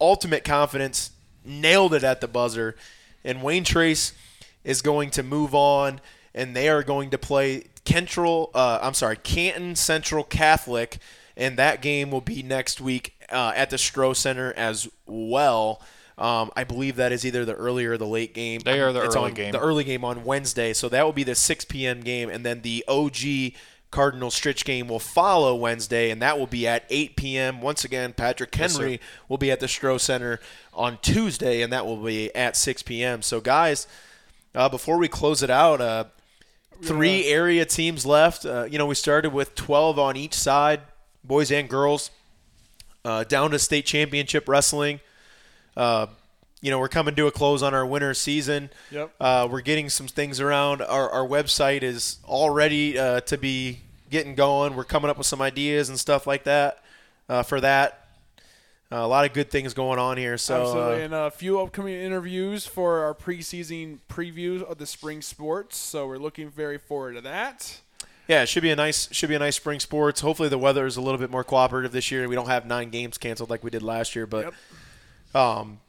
[0.00, 1.10] ultimate confidence,
[1.44, 2.76] nailed it at the buzzer.
[3.28, 4.14] And Wayne Trace
[4.64, 6.00] is going to move on,
[6.34, 8.50] and they are going to play Kentrell.
[8.54, 10.98] Uh, I'm sorry, Canton Central Catholic,
[11.36, 15.82] and that game will be next week uh, at the Stroh Center as well.
[16.16, 18.60] Um, I believe that is either the early or the late game.
[18.64, 19.52] They are the it's early on game.
[19.52, 22.00] The early game on Wednesday, so that will be the 6 p.m.
[22.00, 23.52] game, and then the OG
[23.90, 27.60] Cardinal Stritch game will follow Wednesday, and that will be at 8 p.m.
[27.62, 30.40] Once again, Patrick Henry will be at the Stroh Center
[30.74, 33.22] on Tuesday, and that will be at 6 p.m.
[33.22, 33.86] So, guys,
[34.54, 36.04] uh, before we close it out, uh,
[36.82, 38.44] three area teams left.
[38.44, 40.80] Uh, you know, we started with 12 on each side,
[41.24, 42.10] boys and girls,
[43.04, 45.00] uh, down to state championship wrestling.
[46.60, 48.70] You know, we're coming to a close on our winter season.
[48.90, 49.12] Yep.
[49.20, 50.82] Uh, we're getting some things around.
[50.82, 53.80] Our, our website is all ready uh, to be
[54.10, 54.74] getting going.
[54.74, 56.82] We're coming up with some ideas and stuff like that
[57.28, 58.06] uh, for that.
[58.90, 60.38] Uh, a lot of good things going on here.
[60.38, 65.20] So Absolutely, uh, and a few upcoming interviews for our preseason previews of the spring
[65.20, 65.76] sports.
[65.76, 67.82] So we're looking very forward to that.
[68.28, 70.22] yeah, it should be a nice should be a nice spring sports.
[70.22, 72.26] Hopefully the weather is a little bit more cooperative this year.
[72.28, 74.54] We don't have nine games canceled like we did last year, but
[75.34, 75.80] um,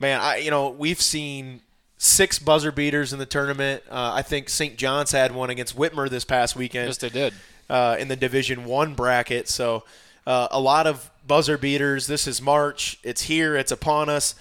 [0.00, 1.60] man, I you know we've seen
[1.96, 3.82] six buzzer beaters in the tournament.
[3.90, 4.76] Uh, I think St.
[4.76, 6.86] John's had one against Whitmer this past weekend.
[6.88, 7.34] Yes, they did.
[7.68, 9.48] uh, in the Division One bracket.
[9.48, 9.84] So
[10.26, 12.06] uh, a lot of buzzer beaters.
[12.06, 12.98] This is March.
[13.02, 13.56] It's here.
[13.56, 14.34] It's upon us.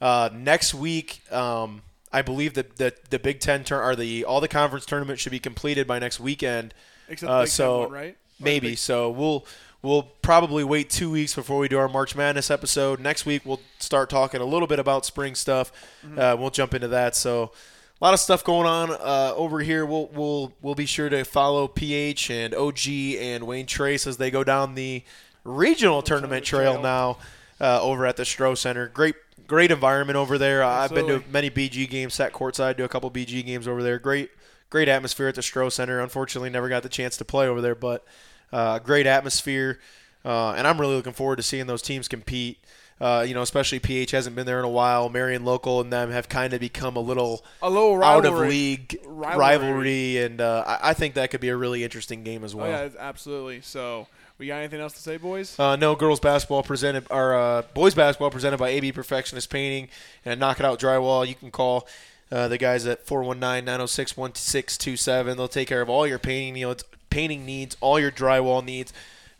[0.00, 1.82] Uh, next week, um,
[2.12, 5.32] I believe that the, the Big Ten tur- or the all the conference tournaments should
[5.32, 6.74] be completed by next weekend.
[7.08, 8.12] Except the Uh, Big Ten so one, right?
[8.40, 8.68] Or maybe.
[8.70, 9.46] Big- So we'll
[9.84, 12.98] we'll probably wait two weeks before we do our March Madness episode.
[12.98, 15.70] Next week we'll start talking a little bit about spring stuff.
[16.04, 16.18] Mm-hmm.
[16.18, 17.14] Uh, we'll jump into that.
[17.14, 17.52] So
[18.00, 19.84] a lot of stuff going on uh, over here.
[19.84, 24.30] We'll we'll we'll be sure to follow PH and OG and Wayne Trace as they
[24.30, 25.04] go down the
[25.44, 27.18] regional tournament trail now
[27.60, 28.88] uh, over at the Stroh Center.
[28.88, 29.16] Great
[29.46, 30.62] great environment over there.
[30.62, 33.82] Uh, I've been to many BG games, sat courtside, do a couple BG games over
[33.82, 33.98] there.
[33.98, 34.30] Great
[34.70, 36.00] great atmosphere at the Stroh Center.
[36.00, 38.04] Unfortunately, never got the chance to play over there, but
[38.52, 39.78] uh, great atmosphere.
[40.24, 42.58] Uh, and I'm really looking forward to seeing those teams compete.
[43.00, 45.08] Uh, you know, especially PH hasn't been there in a while.
[45.08, 48.96] Marion Local and them have kind of become a little A little out of league
[49.04, 49.36] Rivalry.
[49.38, 52.58] rivalry, and uh, I, I think that could be a really interesting game as Oh
[52.58, 52.68] well.
[52.70, 53.62] yeah, absolutely.
[53.62, 54.06] So
[54.38, 55.58] we got anything else to say, boys?
[55.58, 59.88] Uh, no girls basketball presented, or uh, boys basketball presented by AB Perfectionist Painting
[60.24, 61.26] and Knock It Out Drywall.
[61.26, 61.88] You can call
[62.30, 65.36] uh, the guys at 419-906-1627.
[65.36, 66.84] They'll take care of all your painting needs,
[67.14, 68.92] painting needs, all your drywall needs.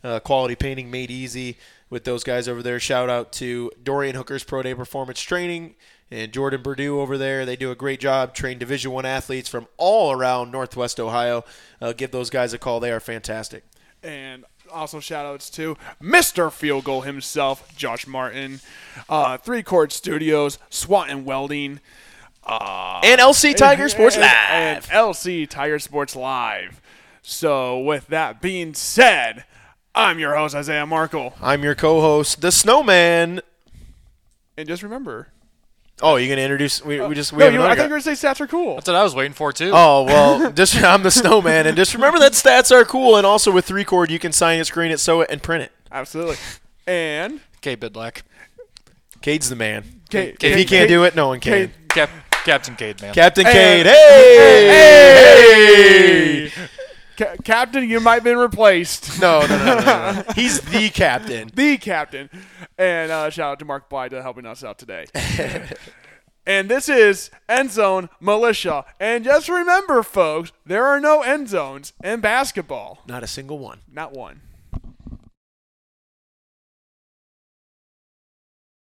[0.05, 1.57] Uh, quality painting made easy
[1.91, 2.79] with those guys over there.
[2.79, 5.75] Shout out to Dorian Hooker's Pro Day Performance Training
[6.11, 7.45] and Jordan Purdue over there.
[7.45, 8.33] They do a great job.
[8.33, 11.45] Train Division One athletes from all around Northwest Ohio.
[11.81, 12.79] Uh, give those guys a call.
[12.79, 13.65] They are fantastic.
[14.05, 16.51] and also shout outs to Mr.
[16.53, 18.61] Field Goal himself, Josh Martin,
[19.09, 21.81] uh, Three Chord Studios, SWAT and Welding,
[22.47, 24.33] And LC Tiger Sports and, Live.
[24.53, 26.81] and LC Tiger Sports Live.
[27.27, 29.45] So, with that being said,
[29.95, 31.33] I'm your host, Isaiah Markle.
[31.41, 33.41] I'm your co-host, the Snowman.
[34.59, 35.29] And just remember,
[36.03, 36.85] Oh, you're gonna introduce?
[36.85, 37.83] We, we just we no, you, I another think you guy.
[37.85, 38.75] were going to say stats are cool.
[38.75, 39.71] That's what I was waiting for too.
[39.73, 43.17] Oh well, just I'm the Snowman, and just remember that stats are cool.
[43.17, 45.63] And also with three chord, you can sign it, screen it, sew it, and print
[45.63, 45.73] it.
[45.91, 46.37] Absolutely.
[46.87, 48.23] And Kate Bidlack.
[49.23, 50.03] Cade's the man.
[50.11, 51.53] Kate, If he can't do it, no one can.
[51.53, 52.11] Kate, Cap-
[52.45, 53.15] Captain Cade, man.
[53.15, 56.69] Captain Hey, Cade, hey, hey, hey!
[57.17, 59.21] Ca- Captain, you might have been replaced.
[59.21, 60.25] No, no, no, no, no, no.
[60.35, 61.51] He's the captain.
[61.55, 62.29] the captain.
[62.77, 65.07] And uh, shout out to Mark Blythe helping us out today.
[66.47, 68.85] And this is End Zone Militia.
[69.01, 72.99] And just remember, folks, there are no end zones in basketball.
[73.07, 73.81] Not a single one.
[73.91, 74.43] Not one.